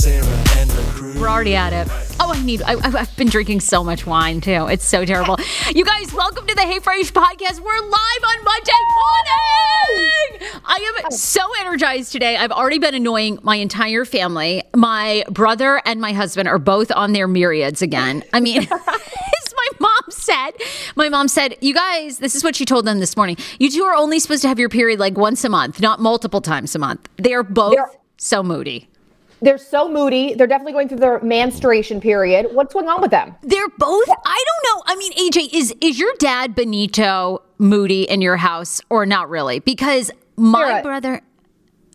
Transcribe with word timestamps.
We're 0.00 1.28
already 1.28 1.54
at 1.54 1.74
it. 1.74 1.86
Oh, 2.18 2.32
I 2.32 2.42
need. 2.42 2.62
I, 2.62 2.72
I- 2.72 3.00
I've 3.00 3.16
been 3.16 3.28
drinking 3.28 3.60
so 3.60 3.84
much 3.84 4.06
wine 4.06 4.40
too. 4.40 4.66
It's 4.68 4.84
so 4.84 5.04
terrible. 5.04 5.36
You 5.74 5.84
guys, 5.84 6.12
welcome 6.14 6.46
to 6.46 6.54
the 6.54 6.62
Hey 6.62 6.78
Frase 6.80 7.12
podcast. 7.12 7.60
We're 7.60 7.78
live 7.78 8.22
on 8.24 8.44
Monday 8.44 8.72
morning. 8.94 10.60
I 10.64 10.94
am 10.96 11.04
oh. 11.06 11.14
so 11.14 11.40
energized 11.60 12.12
today. 12.12 12.36
I've 12.36 12.52
already 12.52 12.78
been 12.78 12.94
annoying 12.94 13.38
my 13.42 13.56
entire 13.56 14.04
family. 14.04 14.62
My 14.74 15.24
brother 15.30 15.80
and 15.84 16.00
my 16.00 16.12
husband 16.12 16.48
are 16.48 16.58
both 16.58 16.90
on 16.90 17.12
their 17.12 17.28
myriads 17.28 17.82
again. 17.82 18.24
I 18.32 18.40
mean. 18.40 18.66
My 19.54 19.68
mom 19.88 20.10
said, 20.10 20.50
my 20.96 21.08
mom 21.08 21.28
said, 21.28 21.56
you 21.60 21.72
guys, 21.72 22.18
this 22.18 22.34
is 22.34 22.42
what 22.42 22.56
she 22.56 22.64
told 22.64 22.84
them 22.84 22.98
this 22.98 23.16
morning. 23.16 23.36
You 23.60 23.70
two 23.70 23.84
are 23.84 23.94
only 23.94 24.18
supposed 24.18 24.42
to 24.42 24.48
have 24.48 24.58
your 24.58 24.68
period 24.68 24.98
like 24.98 25.16
once 25.16 25.44
a 25.44 25.48
month, 25.48 25.80
not 25.80 26.00
multiple 26.00 26.40
times 26.40 26.74
a 26.74 26.78
month. 26.80 27.08
They 27.16 27.32
are 27.32 27.44
both 27.44 27.74
They're- 27.76 27.90
so 28.16 28.42
moody. 28.42 28.88
They're 29.42 29.58
so 29.58 29.88
moody. 29.88 30.34
They're 30.34 30.46
definitely 30.46 30.72
going 30.72 30.88
through 30.88 30.98
their 30.98 31.20
menstruation 31.20 32.00
period. 32.00 32.46
What's 32.52 32.72
going 32.72 32.88
on 32.88 33.02
with 33.02 33.10
them? 33.10 33.34
They're 33.42 33.68
both. 33.76 34.08
I 34.08 34.44
don't 34.46 34.76
know. 34.76 34.82
I 34.86 34.96
mean, 34.96 35.12
AJ, 35.14 35.52
is 35.52 35.74
is 35.80 35.98
your 35.98 36.12
dad 36.18 36.54
Benito 36.54 37.42
moody 37.58 38.04
in 38.04 38.22
your 38.22 38.36
house 38.36 38.80
or 38.88 39.04
not 39.04 39.28
really? 39.28 39.58
Because 39.58 40.10
my 40.36 40.68
Sarah. 40.68 40.82
brother. 40.82 41.20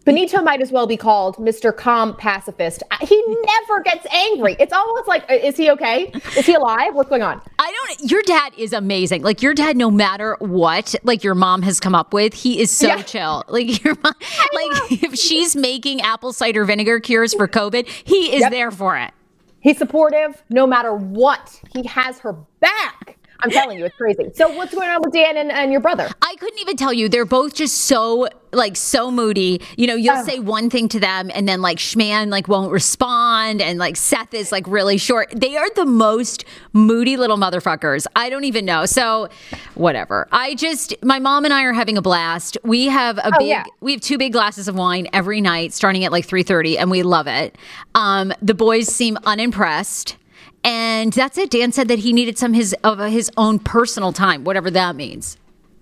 Benito 0.07 0.41
might 0.41 0.61
as 0.61 0.71
well 0.71 0.87
be 0.87 0.95
called 0.95 1.35
Mr. 1.35 1.75
Calm 1.75 2.15
Pacifist. 2.15 2.81
He 3.01 3.21
never 3.27 3.81
gets 3.83 4.07
angry. 4.09 4.55
It's 4.57 4.71
almost 4.71 5.05
like, 5.05 5.29
uh, 5.29 5.33
is 5.33 5.57
he 5.57 5.69
okay? 5.71 6.13
Is 6.37 6.45
he 6.45 6.53
alive? 6.53 6.95
What's 6.95 7.09
going 7.09 7.23
on? 7.23 7.41
I 7.59 7.73
don't. 7.99 8.09
Your 8.09 8.21
dad 8.21 8.53
is 8.57 8.71
amazing. 8.71 9.21
Like 9.21 9.41
your 9.41 9.53
dad, 9.53 9.75
no 9.75 9.91
matter 9.91 10.37
what, 10.39 10.95
like 11.03 11.25
your 11.25 11.35
mom 11.35 11.61
has 11.63 11.81
come 11.81 11.93
up 11.93 12.13
with, 12.13 12.33
he 12.33 12.61
is 12.61 12.71
so 12.71 12.87
Yeah. 12.87 13.01
chill. 13.01 13.43
Like 13.49 13.83
your 13.83 13.95
mom, 14.01 14.13
like 14.53 14.91
if 15.03 15.15
she's 15.19 15.57
making 15.57 15.99
apple 15.99 16.31
cider 16.31 16.63
vinegar 16.63 17.01
cures 17.01 17.33
for 17.33 17.45
COVID, 17.45 17.85
he 18.05 18.33
is 18.33 18.39
Yep. 18.39 18.51
there 18.51 18.71
for 18.71 18.95
it. 18.95 19.11
He's 19.59 19.77
supportive 19.77 20.41
no 20.49 20.65
matter 20.65 20.93
what. 20.93 21.59
He 21.73 21.85
has 21.85 22.19
her 22.19 22.31
back. 22.61 22.96
I'm 23.41 23.51
telling 23.51 23.77
you, 23.77 23.85
it's 23.85 23.95
crazy. 23.95 24.31
So 24.35 24.49
what's 24.49 24.73
going 24.73 24.89
on 24.89 25.01
with 25.01 25.13
Dan 25.13 25.37
and, 25.37 25.51
and 25.51 25.71
your 25.71 25.81
brother? 25.81 26.09
I 26.21 26.35
couldn't 26.39 26.59
even 26.59 26.75
tell 26.75 26.91
you. 26.93 27.07
They're 27.09 27.25
both 27.25 27.53
just 27.53 27.77
so 27.85 28.27
like 28.53 28.75
so 28.77 29.11
moody. 29.11 29.61
You 29.75 29.87
know, 29.87 29.95
you'll 29.95 30.15
Oh. 30.17 30.23
say 30.23 30.39
one 30.39 30.69
thing 30.69 30.87
to 30.89 30.99
them 30.99 31.29
and 31.33 31.47
then 31.47 31.61
like 31.61 31.77
Schman 31.77 32.29
like 32.31 32.47
won't 32.47 32.71
respond 32.71 33.61
and 33.61 33.77
like 33.77 33.95
Seth 33.97 34.33
is 34.33 34.51
like 34.51 34.65
really 34.67 34.97
short. 34.97 35.29
They 35.35 35.57
are 35.57 35.69
the 35.75 35.85
most 35.85 36.45
moody 36.73 37.17
little 37.17 37.37
motherfuckers. 37.37 38.07
I 38.15 38.29
don't 38.29 38.45
even 38.45 38.65
know. 38.65 38.85
So 38.85 39.27
whatever. 39.75 40.27
I 40.31 40.55
just 40.55 40.95
my 41.03 41.19
mom 41.19 41.45
and 41.45 41.53
I 41.53 41.63
are 41.63 41.73
having 41.73 41.97
a 41.97 42.01
blast. 42.01 42.57
We 42.63 42.85
have 42.87 43.17
a 43.17 43.27
Oh, 43.35 43.39
big 43.39 43.47
yeah. 43.49 43.63
we 43.81 43.91
have 43.91 44.01
two 44.01 44.17
big 44.17 44.31
glasses 44.33 44.67
of 44.67 44.75
wine 44.75 45.07
every 45.13 45.41
night 45.41 45.73
starting 45.73 46.03
at 46.05 46.11
like 46.11 46.25
3:30 46.25 46.77
and 46.79 46.89
we 46.89 47.03
love 47.03 47.27
it. 47.27 47.55
Um 47.95 48.33
the 48.41 48.53
boys 48.55 48.87
seem 48.87 49.17
unimpressed. 49.25 50.15
And 50.63 51.13
that's 51.13 51.37
it. 51.37 51.49
Dan 51.49 51.71
said 51.71 51.87
that 51.87 51.99
he 51.99 52.11
needed 52.13 52.37
some 52.37 52.53
his 52.53 52.73
of 52.83 52.99
his 52.99 53.31
own 53.37 53.59
personal 53.59 54.11
time, 54.11 54.43
whatever 54.43 54.69
that 54.71 54.95
means. 54.95 55.37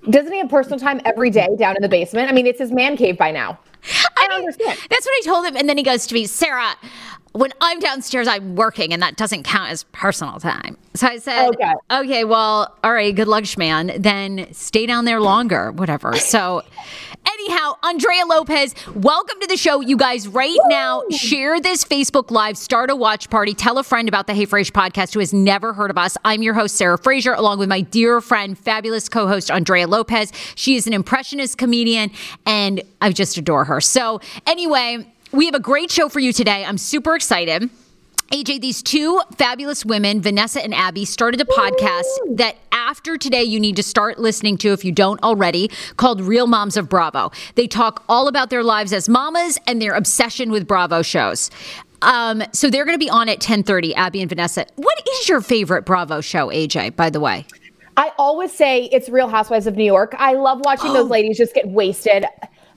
Doesn't 0.09 0.31
he 0.31 0.39
have 0.39 0.49
personal 0.49 0.77
time 0.77 1.01
every 1.05 1.31
day 1.31 1.47
down 1.57 1.75
in 1.75 1.81
the 1.81 1.89
basement? 1.89 2.29
I 2.29 2.33
mean, 2.33 2.45
it's 2.45 2.59
his 2.59 2.71
man 2.71 2.95
cave 2.95 3.17
by 3.17 3.31
now. 3.31 3.57
I 4.17 4.27
don't 4.27 4.39
mean, 4.39 4.47
understand. 4.47 4.79
That's 4.89 5.05
what 5.05 5.13
I 5.15 5.21
told 5.25 5.45
him. 5.45 5.55
And 5.55 5.67
then 5.67 5.77
he 5.77 5.83
goes 5.83 6.05
to 6.07 6.13
me, 6.13 6.25
Sarah, 6.25 6.75
when 7.35 7.51
I'm 7.59 7.79
downstairs, 7.79 8.27
I'm 8.29 8.55
working, 8.55 8.93
and 8.93 9.01
that 9.03 9.17
doesn't 9.17 9.43
count 9.43 9.69
as 9.69 9.83
personal 9.91 10.39
time. 10.39 10.77
So 10.93 11.07
I 11.07 11.17
said, 11.17 11.49
Okay. 11.49 11.73
okay, 11.91 12.23
well, 12.23 12.73
all 12.81 12.93
right, 12.93 13.13
good 13.13 13.27
luck, 13.27 13.45
man. 13.57 13.91
Then 13.99 14.47
stay 14.53 14.85
down 14.85 15.03
there 15.03 15.19
longer, 15.19 15.73
whatever. 15.73 16.15
So, 16.15 16.61
anyhow, 17.27 17.73
Andrea 17.83 18.25
Lopez, 18.25 18.73
welcome 18.95 19.37
to 19.41 19.47
the 19.47 19.57
show. 19.57 19.81
You 19.81 19.97
guys, 19.97 20.25
right 20.29 20.57
now, 20.67 21.03
share 21.11 21.59
this 21.59 21.83
Facebook 21.83 22.31
Live, 22.31 22.57
start 22.57 22.89
a 22.89 22.95
watch 22.95 23.29
party, 23.29 23.53
tell 23.53 23.77
a 23.77 23.83
friend 23.83 24.07
about 24.07 24.27
the 24.27 24.33
Hey 24.33 24.45
Frase 24.45 24.71
podcast 24.71 25.13
who 25.13 25.19
has 25.19 25.33
never 25.33 25.73
heard 25.73 25.91
of 25.91 25.97
us. 25.97 26.17
I'm 26.23 26.41
your 26.41 26.53
host, 26.53 26.75
Sarah 26.77 26.97
Fraser, 26.97 27.33
along 27.33 27.59
with 27.59 27.67
my 27.67 27.81
dear 27.81 28.21
friend, 28.21 28.57
fabulous 28.57 29.09
co 29.09 29.27
host, 29.27 29.51
Andrea 29.51 29.87
Lopez. 29.87 30.31
She 30.55 30.75
is 30.77 30.87
an 30.87 30.93
impressionist 30.93 31.57
comedian, 31.57 32.11
and 32.45 32.81
I 33.01 33.11
just 33.11 33.37
adore 33.37 33.65
her. 33.65 33.81
So, 33.81 34.21
anyway, 34.47 35.05
we 35.35 35.45
have 35.45 35.55
a 35.55 35.59
great 35.59 35.91
show 35.91 36.07
for 36.07 36.19
you 36.19 36.31
today. 36.31 36.63
I'm 36.63 36.77
super 36.77 37.15
excited. 37.15 37.69
AJ, 38.31 38.61
these 38.61 38.81
two 38.81 39.21
fabulous 39.37 39.85
women, 39.85 40.21
Vanessa 40.21 40.63
and 40.63 40.73
Abby, 40.73 41.05
started 41.05 41.39
a 41.41 41.45
podcast 41.45 42.37
that 42.37 42.55
after 42.71 43.17
today, 43.17 43.43
you 43.43 43.59
need 43.59 43.75
to 43.75 43.83
start 43.83 44.17
listening 44.17 44.57
to, 44.57 44.69
if 44.69 44.83
you 44.83 44.91
don't 44.91 45.21
already, 45.21 45.69
called 45.97 46.21
Real 46.21 46.47
Moms 46.47 46.75
of 46.75 46.89
Bravo. 46.89 47.31
They 47.53 47.67
talk 47.67 48.03
all 48.09 48.27
about 48.27 48.49
their 48.49 48.63
lives 48.63 48.93
as 48.93 49.07
mamas 49.07 49.59
and 49.67 49.79
their 49.81 49.93
obsession 49.93 50.51
with 50.51 50.65
Bravo 50.65 51.01
shows. 51.03 51.51
Um, 52.01 52.41
so 52.51 52.69
they're 52.69 52.85
going 52.85 52.95
to 52.95 52.99
be 52.99 53.09
on 53.09 53.29
at 53.29 53.39
10:30. 53.39 53.93
Abby 53.95 54.21
and 54.21 54.29
Vanessa. 54.29 54.65
What 54.75 55.01
is 55.07 55.29
your 55.29 55.41
favorite 55.41 55.85
Bravo 55.85 56.21
show, 56.21 56.47
AJ? 56.47 56.95
By 56.95 57.09
the 57.09 57.19
way. 57.19 57.45
I 57.97 58.11
always 58.17 58.51
say 58.51 58.85
it's 58.91 59.07
Real 59.07 59.27
Housewives 59.27 59.67
of 59.67 59.75
New 59.75 59.85
York. 59.85 60.15
I 60.17 60.33
love 60.33 60.59
watching 60.63 60.93
those 60.93 61.09
ladies 61.09 61.37
just 61.37 61.53
get 61.53 61.67
wasted. 61.67 62.25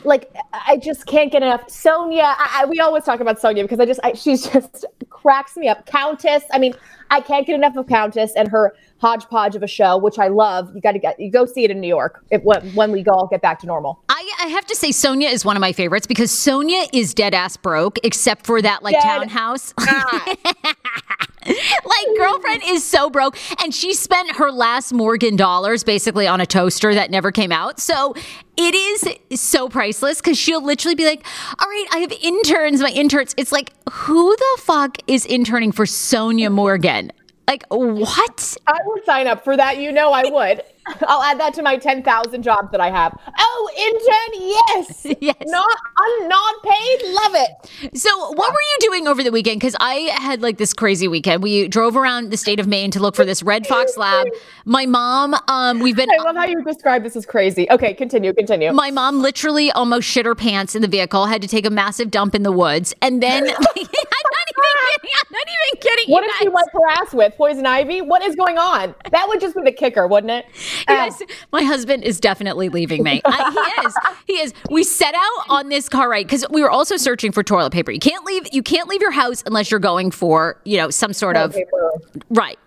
Like 0.05 0.33
I 0.53 0.77
just 0.77 1.06
can't 1.06 1.33
get 1.33 1.43
enough. 1.43 1.67
Sonja, 1.67 2.23
I, 2.23 2.61
I, 2.62 2.67
we 2.67 2.81
always 2.81 3.05
talk 3.05 3.21
about 3.21 3.41
Sonja 3.41 3.62
because 3.62 3.81
I 3.81 3.87
just 3.87 4.00
I, 4.03 4.12
she's 4.12 4.47
just 4.53 4.85
cracks 5.11 5.56
me 5.56 5.69
up. 5.69 5.87
Countess, 5.87 6.45
I 6.53 6.59
mean, 6.59 6.75
I 7.11 7.21
can't 7.21 7.47
get 7.47 7.55
enough 7.55 7.77
of 7.77 7.87
Countess 7.87 8.33
and 8.37 8.49
her 8.49 8.75
hodgepodge 8.99 9.56
of 9.56 9.62
a 9.62 9.67
show, 9.67 9.97
which 9.97 10.19
I 10.19 10.29
love. 10.29 10.75
You 10.75 10.81
got 10.81 10.93
to 10.93 10.99
get 10.99 11.19
you 11.19 11.31
go 11.31 11.47
see 11.47 11.65
it 11.65 11.71
in 11.71 11.81
New 11.81 11.89
York 11.89 12.25
if, 12.31 12.43
when, 12.43 12.93
we 12.93 13.03
go 13.03 13.12
all 13.12 13.27
get 13.27 13.43
back 13.43 13.59
to 13.61 13.67
normal. 13.67 14.00
I, 14.19 14.47
I 14.47 14.49
have 14.49 14.67
to 14.67 14.75
say 14.75 14.88
Sonja 14.88 15.32
is 15.32 15.44
one 15.44 15.56
of 15.56 15.61
my 15.61 15.73
favorites 15.73 16.09
because 16.09 16.32
Sonja 16.32 16.88
is 16.93 17.15
dead 17.15 17.35
ass 17.35 17.56
broke 17.56 18.00
except 18.03 18.47
for 18.47 18.61
that 18.61 18.82
like 18.82 18.94
Dead 18.94 19.03
townhouse. 19.03 19.73
like 19.79 20.38
girlfriend 22.17 22.62
is 22.67 22.82
so 22.82 23.11
broke 23.11 23.38
and 23.62 23.73
she 23.73 23.94
spent 23.94 24.35
her 24.35 24.50
last 24.50 24.93
Morgan 24.93 25.37
dollars 25.37 25.85
basically 25.85 26.26
on 26.26 26.41
a 26.41 26.47
toaster 26.47 26.94
that 26.94 27.12
never 27.12 27.31
came 27.31 27.53
out. 27.53 27.79
So 27.79 28.17
it 28.56 28.75
is 28.75 29.41
so 29.41 29.69
priceless 29.69 30.21
because 30.21 30.37
she'll 30.37 30.64
literally 30.64 30.97
be 30.97 31.05
like, 31.05 31.25
"All 31.61 31.69
right, 31.69 31.87
I 31.93 31.99
have 31.99 32.11
interns. 32.21 32.81
My 32.81 32.91
interns." 32.91 33.37
It's 33.37 33.53
like, 33.53 33.73
who 33.93 34.35
the 34.35 34.59
fuck 34.62 34.99
is 35.06 35.26
interning 35.26 35.71
for 35.71 35.85
Sonja 35.85 36.50
Morgan? 36.50 37.12
Like 37.49 37.65
what? 37.71 38.56
I 38.67 38.79
would 38.85 39.06
sign 39.06 39.27
up 39.27 39.43
for 39.43 39.56
that. 39.56 39.79
You 39.79 39.91
know 39.91 40.12
I 40.12 40.29
would. 40.31 40.62
I'll 41.06 41.23
add 41.23 41.41
that 41.41 41.55
to 41.55 41.62
my 41.62 41.77
10,000 41.79 42.43
jobs 42.43 42.71
that 42.73 42.81
I 42.81 42.91
have. 42.91 43.19
Oh, 43.39 43.71
intern, 43.77 44.43
yes. 44.49 45.06
Yes. 45.21 45.37
Not, 45.47 45.77
I'm 45.99 46.29
not 46.29 46.62
paid. 46.62 47.03
Love 47.03 47.33
it. 47.35 47.99
So, 47.99 48.11
what 48.33 48.53
were 48.53 48.61
you 48.61 48.77
doing 48.81 49.09
over 49.09 49.23
the 49.23 49.33
weekend? 49.33 49.59
Because 49.59 49.75
I 49.81 50.11
had 50.21 50.43
like 50.43 50.59
this 50.59 50.73
crazy 50.73 51.09
weekend. 51.09 51.43
We 51.43 51.67
drove 51.67 51.97
around 51.97 52.31
the 52.31 52.37
state 52.37 52.61
of 52.61 52.67
Maine 52.67 52.91
to 52.93 53.00
look 53.00 53.17
for 53.17 53.25
this 53.25 53.43
red 53.43 53.67
fox 53.67 53.97
lab. 53.97 54.27
My 54.65 54.87
mom, 54.87 55.35
um, 55.49 55.81
we've 55.81 55.97
been. 55.97 56.09
I 56.11 56.23
love 56.23 56.37
how 56.37 56.45
you 56.45 56.62
describe 56.62 57.03
this 57.03 57.17
as 57.17 57.27
crazy. 57.27 57.67
Okay, 57.71 57.95
continue, 57.95 58.33
continue. 58.33 58.73
My 58.73 58.91
mom 58.91 59.21
literally 59.21 59.73
almost 59.73 60.06
shit 60.06 60.27
her 60.27 60.35
pants 60.35 60.75
in 60.75 60.83
the 60.83 60.89
vehicle. 60.89 61.27
Had 61.27 61.43
to 61.43 61.49
take 61.49 61.67
a 61.67 61.71
massive 61.71 62.11
dump 62.11 62.35
in 62.35 62.43
the 62.43 62.53
woods, 62.53 62.95
and 63.03 63.23
then 63.23 63.49
even 64.58 65.00
kidding. 65.00 65.10
I'm 65.14 65.32
not 65.32 65.46
even 65.49 65.81
kidding. 65.81 66.12
what 66.12 66.22
you 66.25 66.28
did 66.31 66.38
she 66.38 66.44
guys. 66.46 66.55
wipe 66.55 66.72
her 66.72 67.02
ass 67.02 67.14
with? 67.14 67.34
Poison 67.37 67.66
ivy? 67.66 68.00
What 68.00 68.22
is 68.22 68.34
going 68.37 68.58
on? 68.58 68.94
That 69.10 69.26
would 69.28 69.40
just 69.40 69.55
be 69.55 69.62
the 69.62 69.72
kicker, 69.72 70.06
wouldn't 70.06 70.31
it? 70.31 70.46
You 70.88 70.94
Um, 70.94 71.08
guys, 71.08 71.22
my 71.52 71.62
husband 71.62 72.05
is 72.05 72.20
definitely 72.20 72.69
leaving 72.69 73.02
me. 73.02 73.20
I, 73.25 73.50
he 73.50 73.82
is. 73.87 73.94
He 74.26 74.32
is. 74.34 74.55
We 74.70 74.84
set 74.84 75.14
out 75.14 75.44
on 75.49 75.69
this 75.69 75.88
car 75.88 76.08
ride 76.10 76.26
because 76.26 76.44
we 76.50 76.62
were 76.62 76.70
also 76.70 76.96
searching 76.96 77.32
for 77.32 77.43
toilet 77.43 77.72
paper. 77.72 77.90
You 77.90 78.00
can't 78.00 78.25
leave. 78.25 78.46
You 78.52 78.62
can't 78.62 78.88
leave 78.88 79.00
your 79.00 79.10
house 79.12 79.43
unless 79.46 79.70
you're 79.70 79.81
going 79.81 80.10
for 80.10 80.61
you 80.64 80.76
know 80.76 80.90
some 80.90 81.12
sort 81.12 81.37
of 81.37 81.52
paper. 81.54 81.93
Right. 82.31 82.58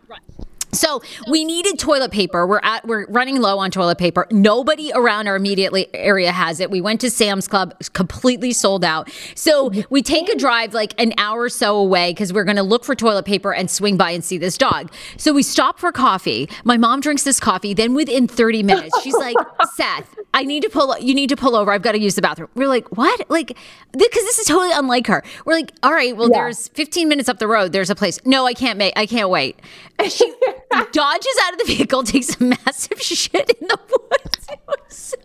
So 0.73 1.01
we 1.29 1.43
needed 1.43 1.77
toilet 1.79 2.11
paper. 2.11 2.47
We're 2.47 2.61
at 2.63 2.85
we're 2.87 3.05
running 3.07 3.41
low 3.41 3.59
on 3.59 3.71
toilet 3.71 3.97
paper. 3.97 4.27
Nobody 4.31 4.91
around 4.93 5.27
our 5.27 5.35
immediate 5.35 5.73
area 5.93 6.31
has 6.31 6.59
it. 6.59 6.71
We 6.71 6.81
went 6.81 7.01
to 7.01 7.09
Sam's 7.09 7.47
Club, 7.47 7.73
completely 7.93 8.53
sold 8.53 8.83
out. 8.85 9.09
So 9.35 9.71
we 9.89 10.01
take 10.01 10.29
a 10.29 10.35
drive 10.35 10.73
like 10.73 10.99
an 10.99 11.13
hour 11.17 11.41
or 11.41 11.49
so 11.49 11.75
away 11.77 12.11
because 12.11 12.31
we're 12.31 12.43
going 12.45 12.57
to 12.57 12.63
look 12.63 12.85
for 12.85 12.95
toilet 12.95 13.25
paper 13.25 13.53
and 13.53 13.69
swing 13.69 13.97
by 13.97 14.11
and 14.11 14.23
see 14.23 14.37
this 14.37 14.57
dog. 14.57 14.91
So 15.17 15.33
we 15.33 15.43
stop 15.43 15.79
for 15.79 15.91
coffee. 15.91 16.49
My 16.63 16.77
mom 16.77 17.01
drinks 17.01 17.23
this 17.23 17.39
coffee. 17.39 17.73
Then 17.73 17.93
within 17.93 18.27
30 18.27 18.63
minutes, 18.63 19.01
she's 19.01 19.15
like, 19.15 19.35
"Seth, 19.75 20.15
I 20.33 20.43
need 20.43 20.63
to 20.63 20.69
pull. 20.69 20.97
You 20.99 21.13
need 21.13 21.29
to 21.29 21.35
pull 21.35 21.55
over. 21.55 21.71
I've 21.71 21.81
got 21.81 21.93
to 21.93 21.99
use 21.99 22.15
the 22.15 22.21
bathroom." 22.21 22.49
We're 22.55 22.67
like, 22.67 22.87
"What?" 22.97 23.29
Like, 23.29 23.57
because 23.91 24.23
this 24.23 24.39
is 24.39 24.47
totally 24.47 24.71
unlike 24.73 25.07
her. 25.07 25.23
We're 25.45 25.53
like, 25.55 25.73
"All 25.83 25.91
right, 25.93 26.15
well, 26.15 26.29
Yeah. 26.29 26.43
there's 26.43 26.69
15 26.69 27.09
minutes 27.09 27.27
up 27.27 27.39
the 27.39 27.47
road. 27.47 27.71
There's 27.73 27.89
a 27.89 27.95
place. 27.95 28.19
No, 28.25 28.45
I 28.45 28.53
can't 28.53 28.77
make. 28.77 28.93
I 28.95 29.05
can't 29.05 29.29
wait." 29.29 29.59
She 30.07 30.33
dodges 30.91 31.35
out 31.43 31.53
of 31.53 31.59
the 31.59 31.65
vehicle, 31.65 32.03
takes 32.03 32.39
a 32.39 32.43
massive 32.43 33.01
shit 33.01 33.49
in 33.59 33.67
the 33.67 33.79
woods. 33.89 34.47
So 34.89 35.17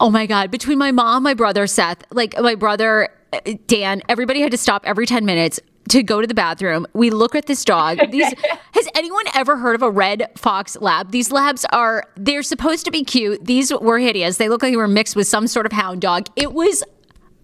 Oh 0.00 0.10
my 0.10 0.26
god! 0.26 0.50
Between 0.50 0.78
my 0.78 0.90
mom, 0.92 1.22
my 1.22 1.34
brother 1.34 1.66
Seth, 1.66 2.02
like 2.10 2.38
my 2.38 2.54
brother 2.54 3.08
uh, 3.32 3.40
Dan, 3.66 4.02
everybody 4.08 4.40
had 4.40 4.50
to 4.50 4.56
stop 4.58 4.82
every 4.84 5.06
ten 5.06 5.24
minutes 5.24 5.60
to 5.90 6.02
go 6.02 6.20
to 6.20 6.26
the 6.26 6.34
bathroom. 6.34 6.86
We 6.92 7.10
look 7.10 7.34
at 7.34 7.46
this 7.46 7.64
dog. 7.64 7.98
These 8.10 8.32
has 8.72 8.88
anyone 8.94 9.24
ever 9.34 9.56
heard 9.56 9.74
of 9.74 9.82
a 9.82 9.90
red 9.90 10.28
fox 10.36 10.76
lab? 10.80 11.10
These 11.12 11.30
labs 11.32 11.64
are 11.72 12.04
they're 12.16 12.42
supposed 12.42 12.84
to 12.86 12.90
be 12.90 13.04
cute. 13.04 13.44
These 13.44 13.72
were 13.72 13.98
hideous. 13.98 14.36
They 14.38 14.48
look 14.48 14.62
like 14.62 14.72
they 14.72 14.76
were 14.76 14.88
mixed 14.88 15.16
with 15.16 15.26
some 15.26 15.46
sort 15.46 15.66
of 15.66 15.72
hound 15.72 16.00
dog. 16.02 16.26
It 16.36 16.52
was 16.52 16.82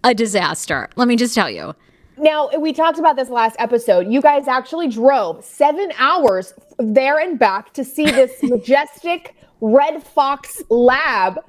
a 0.03 0.13
disaster. 0.13 0.89
Let 0.95 1.07
me 1.07 1.15
just 1.15 1.33
tell 1.35 1.49
you. 1.49 1.73
Now, 2.19 2.49
we 2.57 2.73
talked 2.73 2.97
about 2.97 3.15
this 3.15 3.29
last 3.29 3.55
episode. 3.59 4.07
You 4.11 4.21
guys 4.21 4.47
actually 4.47 4.87
drove 4.87 5.43
seven 5.45 5.91
hours 5.99 6.53
there 6.79 7.19
and 7.19 7.37
back 7.37 7.73
to 7.73 7.83
see 7.83 8.05
this 8.05 8.31
majestic 8.43 9.35
red 9.61 10.01
fox 10.03 10.61
lab. 10.69 11.39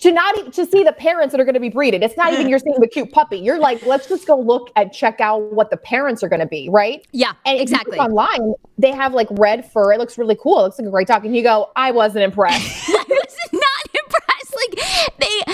To 0.00 0.10
not 0.10 0.36
even 0.36 0.50
to 0.50 0.66
see 0.66 0.82
the 0.82 0.92
parents 0.92 1.30
that 1.30 1.40
are 1.40 1.44
going 1.44 1.54
to 1.54 1.60
be 1.60 1.68
breeded. 1.68 2.02
It's 2.02 2.16
not 2.16 2.32
even 2.32 2.48
you're 2.48 2.58
seeing 2.58 2.74
the 2.80 2.88
cute 2.88 3.12
puppy. 3.12 3.38
You're 3.38 3.60
like, 3.60 3.86
let's 3.86 4.08
just 4.08 4.26
go 4.26 4.36
look 4.36 4.72
and 4.74 4.92
check 4.92 5.20
out 5.20 5.52
what 5.52 5.70
the 5.70 5.76
parents 5.76 6.24
are 6.24 6.28
going 6.28 6.40
to 6.40 6.46
be, 6.46 6.68
right? 6.68 7.06
Yeah, 7.12 7.34
And 7.44 7.60
exactly. 7.60 7.96
online, 7.96 8.54
they 8.78 8.90
have 8.90 9.14
like 9.14 9.28
red 9.30 9.64
fur. 9.70 9.92
It 9.92 10.00
looks 10.00 10.18
really 10.18 10.36
cool. 10.42 10.58
It 10.58 10.62
looks 10.64 10.78
like 10.80 10.88
a 10.88 10.90
great 10.90 11.06
dog. 11.06 11.24
And 11.24 11.36
you 11.36 11.42
go, 11.44 11.70
I 11.76 11.92
wasn't 11.92 12.24
impressed. 12.24 12.88
I 12.88 13.04
was 13.08 13.36
not 13.52 13.62
impressed. 13.94 14.56
Like 14.56 15.18
they 15.18 15.52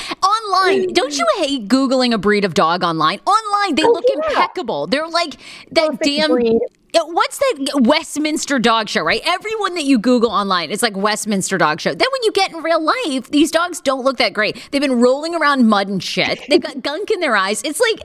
online, 0.53 0.93
don't 0.93 1.17
you 1.17 1.27
hate 1.39 1.69
googling 1.69 2.13
a 2.13 2.19
breed 2.19 2.45
of 2.45 2.55
dog 2.55 2.83
online? 2.85 3.21
Online, 3.27 3.75
they 3.75 3.83
look 3.83 4.05
Oh, 4.09 4.15
yeah. 4.23 4.31
impeccable. 4.31 4.87
They're 4.87 5.09
like 5.09 5.37
that 5.73 5.91
Perfect 5.91 6.05
damn. 6.05 6.31
breed. 6.31 6.59
What's 6.95 7.39
that 7.39 7.81
Westminster 7.85 8.59
dog 8.59 8.89
show, 8.89 9.03
right? 9.03 9.23
Everyone 9.25 9.75
that 9.77 9.85
you 9.85 9.99
Google 9.99 10.31
online, 10.31 10.71
it's 10.71 10.83
like 10.83 10.95
Westminster 10.97 11.57
dog 11.57 11.81
show. 11.81 11.95
Then 11.95 12.09
when 12.13 12.23
you 12.23 12.33
get 12.33 12.51
in 12.53 12.63
real 12.63 12.83
life, 12.85 13.31
these 13.31 13.51
dogs 13.51 13.81
don't 13.81 14.05
look 14.05 14.19
that 14.19 14.35
great. 14.35 14.69
They've 14.71 14.81
been 14.83 15.01
rolling 15.01 15.35
around 15.35 15.69
mud 15.69 15.89
and 15.89 16.03
shit. 16.03 16.41
They've 16.51 16.61
got 16.61 16.83
gunk 16.83 17.11
in 17.11 17.21
their 17.21 17.35
eyes. 17.35 17.63
It's 17.65 17.81
like, 17.81 18.01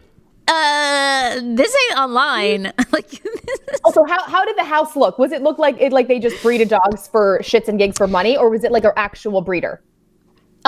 uh, 0.48 1.42
this 1.56 1.76
ain't 1.90 2.00
online. 2.00 2.72
like, 2.94 3.22
Also, 3.84 4.06
how, 4.06 4.24
how 4.24 4.46
did 4.46 4.56
the 4.58 4.64
house 4.64 4.96
look? 4.96 5.20
Was 5.20 5.34
it 5.34 5.42
look 5.42 5.60
like 5.60 5.76
it 5.82 5.92
like 5.92 6.08
they 6.08 6.20
just 6.20 6.42
breeded 6.42 6.70
dogs 6.70 7.10
for 7.10 7.40
shits 7.44 7.68
and 7.68 7.78
gigs 7.78 7.98
for 7.98 8.08
money, 8.08 8.38
or 8.38 8.50
was 8.50 8.64
it 8.64 8.72
like 8.72 8.86
an 8.86 8.92
actual 8.96 9.42
breeder? 9.42 9.82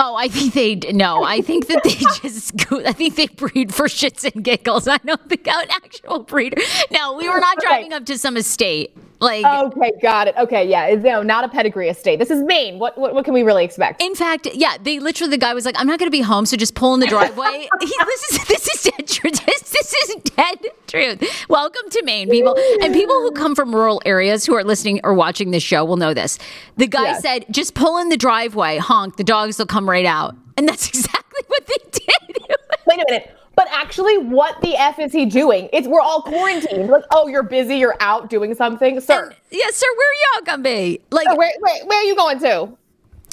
Oh, 0.02 0.16
I 0.16 0.28
think 0.28 0.54
they 0.54 0.76
no. 0.92 1.24
I 1.24 1.42
think 1.42 1.66
that 1.66 1.82
they 1.84 1.90
just 2.30 2.56
go. 2.68 2.80
I 2.86 2.92
think 2.92 3.16
they 3.16 3.26
breed 3.26 3.74
for 3.74 3.84
shits 3.86 4.24
and 4.24 4.42
giggles. 4.42 4.88
I 4.88 4.96
don't 4.98 5.28
think 5.28 5.46
an 5.46 5.66
actual 5.70 6.20
breeder. 6.20 6.62
No, 6.90 7.12
we 7.14 7.28
were 7.28 7.38
not 7.38 7.58
Okay. 7.58 7.66
driving 7.66 7.92
up 7.92 8.06
to 8.06 8.16
some 8.16 8.38
estate. 8.38 8.96
Like, 9.20 9.44
Okay, 9.44 9.92
got 10.00 10.28
it. 10.28 10.34
Okay, 10.38 10.66
yeah, 10.68 10.86
it's, 10.86 11.02
no, 11.04 11.22
not 11.22 11.44
a 11.44 11.48
pedigree 11.48 11.88
estate. 11.90 12.18
This 12.18 12.30
is 12.30 12.42
Maine. 12.42 12.78
What 12.78 12.96
what, 12.96 13.14
what 13.14 13.24
can 13.24 13.34
we 13.34 13.42
really 13.42 13.64
expect? 13.64 14.00
in 14.02 14.14
fact, 14.14 14.48
yeah, 14.54 14.76
they 14.82 14.98
literally 14.98 15.30
the 15.30 15.38
guy 15.38 15.52
was 15.52 15.66
like, 15.66 15.74
"I'm 15.78 15.86
not 15.86 15.98
going 15.98 16.06
to 16.06 16.10
be 16.16 16.22
home, 16.22 16.46
so 16.46 16.56
just 16.56 16.74
pull 16.74 16.94
in 16.94 17.00
the 17.00 17.06
driveway." 17.06 17.68
he, 17.80 17.86
this 17.86 18.22
is 18.32 18.44
this 18.48 18.68
is 18.68 18.82
dead 18.90 19.06
truth. 19.06 19.40
This, 19.50 19.70
this 19.70 19.92
is 19.92 20.14
dead 20.36 20.58
truth. 20.86 21.22
Welcome 21.48 21.90
to 21.90 22.02
Maine, 22.04 22.30
people, 22.30 22.56
and 22.82 22.94
people 22.94 23.14
who 23.20 23.32
come 23.32 23.54
from 23.54 23.74
rural 23.74 24.00
areas 24.04 24.46
who 24.46 24.54
are 24.54 24.64
listening 24.64 25.00
or 25.04 25.12
watching 25.14 25.50
this 25.50 25.62
show 25.62 25.84
will 25.84 25.96
know 25.96 26.14
this. 26.14 26.38
The 26.76 26.86
guy 26.86 27.02
Yes. 27.04 27.22
said, 27.22 27.46
"Just 27.50 27.74
pull 27.74 27.98
in 27.98 28.08
the 28.08 28.16
driveway, 28.16 28.78
honk. 28.78 29.16
The 29.16 29.24
dogs 29.24 29.58
will 29.58 29.66
come 29.66 29.88
right 29.88 30.06
out," 30.06 30.34
and 30.56 30.68
that's 30.68 30.88
exactly 30.94 31.42
what 31.48 31.66
they 31.66 31.76
did. 31.92 32.38
Wait 32.86 33.00
a 33.00 33.04
minute. 33.10 33.36
But 33.60 33.68
actually, 33.72 34.16
what 34.16 34.58
the 34.62 34.74
f 34.74 34.98
is 34.98 35.12
he 35.12 35.26
doing? 35.26 35.68
It's 35.70 35.86
we're 35.86 36.00
all 36.00 36.22
quarantined. 36.22 36.88
Like, 36.88 37.04
oh, 37.10 37.28
you're 37.28 37.42
busy. 37.42 37.76
You're 37.76 37.94
out 38.00 38.30
doing 38.30 38.54
something, 38.54 39.02
sir. 39.02 39.34
Yes, 39.50 39.76
sir. 39.76 39.86
Where 39.98 40.12
y'all 40.14 40.44
gonna 40.46 40.62
be? 40.62 41.02
Like 41.10 41.26
where, 41.36 41.52
where 41.60 41.84
where 41.84 41.98
are 41.98 42.04
you 42.04 42.16
going 42.16 42.38
to? 42.38 42.74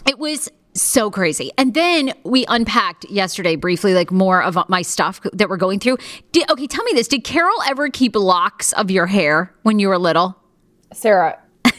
it 0.05 0.19
was 0.19 0.49
so 0.73 1.09
crazy. 1.09 1.49
And 1.57 1.73
then 1.73 2.13
we 2.25 2.45
unpacked 2.49 3.09
yesterday 3.09 3.55
briefly, 3.55 3.93
like 3.93 4.11
more 4.11 4.43
of 4.43 4.57
my 4.67 4.81
stuff 4.81 5.21
that 5.31 5.47
we're 5.47 5.55
going 5.55 5.79
through. 5.79 5.97
Did, 6.33 6.51
okay, 6.51 6.67
tell 6.67 6.83
me 6.83 6.91
this: 6.93 7.07
Did 7.07 7.23
Carol 7.23 7.55
ever 7.65 7.87
keep 7.87 8.13
locks 8.13 8.73
of 8.73 8.91
your 8.91 9.05
hair 9.05 9.55
when 9.63 9.79
you 9.79 9.87
were 9.87 9.97
little? 9.97 10.37
Sarah. 10.91 11.39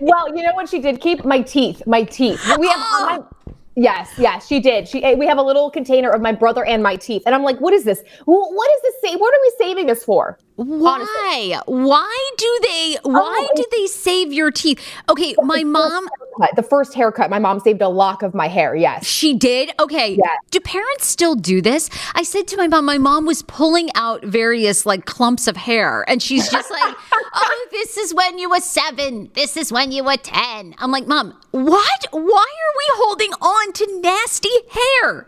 Well, 0.00 0.36
you 0.36 0.42
know 0.42 0.52
what 0.52 0.68
she 0.68 0.80
did 0.80 1.00
keep? 1.00 1.24
My 1.24 1.40
teeth. 1.40 1.86
My 1.86 2.02
teeth. 2.02 2.40
We 2.58 2.68
have 2.68 2.76
Oh. 2.82 3.06
my, 3.06 3.43
Yes, 3.76 4.10
yes, 4.18 4.46
she 4.46 4.60
did. 4.60 4.88
She 4.88 5.14
we 5.16 5.26
have 5.26 5.38
a 5.38 5.42
little 5.42 5.70
container 5.70 6.10
of 6.10 6.20
my 6.22 6.32
brother 6.32 6.64
and 6.64 6.82
my 6.82 6.94
teeth. 6.96 7.22
And 7.26 7.34
I'm 7.34 7.42
like, 7.42 7.60
what 7.60 7.74
is 7.74 7.84
this? 7.84 8.02
What 8.24 8.70
is 8.70 8.82
this 8.82 9.16
what 9.18 9.34
are 9.34 9.40
we 9.42 9.52
saving 9.58 9.86
this 9.86 10.04
for? 10.04 10.38
Why? 10.56 11.60
Why 11.66 12.30
do 12.38 12.58
they? 12.62 12.96
Why 13.02 13.48
Oh, 13.50 13.52
did 13.56 13.66
they 13.72 13.86
save 13.86 14.32
your 14.32 14.52
teeth? 14.52 14.80
Okay, 15.08 15.34
my 15.42 15.64
mom. 15.76 16.08
Haircut. 16.38 16.56
The 16.56 16.62
first 16.62 16.94
haircut, 16.94 17.30
my 17.30 17.38
mom 17.38 17.60
saved 17.60 17.82
a 17.82 17.88
lock 17.88 18.22
of 18.22 18.34
my 18.34 18.48
hair. 18.48 18.74
Yes. 18.74 19.06
She 19.06 19.34
did? 19.34 19.70
Okay. 19.80 20.16
Yes. 20.16 20.38
Do 20.50 20.60
parents 20.60 21.06
still 21.06 21.34
do 21.34 21.60
this? 21.60 21.90
I 22.14 22.22
said 22.22 22.46
to 22.48 22.56
my 22.56 22.68
mom, 22.68 22.84
my 22.84 22.98
mom 22.98 23.26
was 23.26 23.42
pulling 23.42 23.90
out 23.94 24.24
various 24.24 24.86
like 24.86 25.06
clumps 25.06 25.46
of 25.46 25.56
hair 25.56 26.04
and 26.08 26.22
she's 26.22 26.50
just 26.50 26.70
like, 26.70 26.94
oh, 27.34 27.66
this 27.70 27.96
is 27.96 28.14
when 28.14 28.38
you 28.38 28.50
were 28.50 28.60
seven. 28.60 29.30
This 29.34 29.56
is 29.56 29.72
when 29.72 29.92
you 29.92 30.04
were 30.04 30.16
10. 30.16 30.74
I'm 30.78 30.90
like, 30.90 31.06
mom, 31.06 31.38
what? 31.50 32.06
Why 32.10 32.20
are 32.20 32.74
we 32.76 32.84
holding 32.94 33.32
on 33.40 33.72
to 33.72 34.00
nasty 34.00 34.48
hair? 34.70 35.26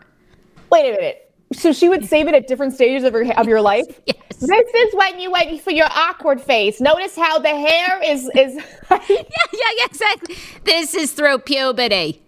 Wait 0.71 0.89
a 0.89 0.91
minute. 0.91 1.26
So 1.53 1.71
she 1.71 1.87
would 1.87 2.05
save 2.05 2.27
it 2.27 2.35
at 2.35 2.47
different 2.47 2.73
stages 2.73 3.03
of 3.03 3.13
your 3.13 3.31
of 3.33 3.47
your 3.47 3.61
life. 3.61 3.85
Yes. 4.05 4.17
This 4.39 4.73
is 4.73 4.93
when 4.95 5.19
you 5.19 5.31
wait 5.31 5.61
for 5.61 5.71
your 5.71 5.87
awkward 5.89 6.41
face. 6.41 6.79
Notice 6.81 7.15
how 7.15 7.39
the 7.39 7.49
hair 7.49 8.01
is 8.03 8.29
is. 8.35 8.61
Yeah, 8.89 8.99
yeah, 9.09 9.23
yeah, 9.53 9.85
exactly. 9.85 10.35
This 10.63 10.93
is 10.93 11.11
through 11.11 11.39
puberty. 11.39 12.21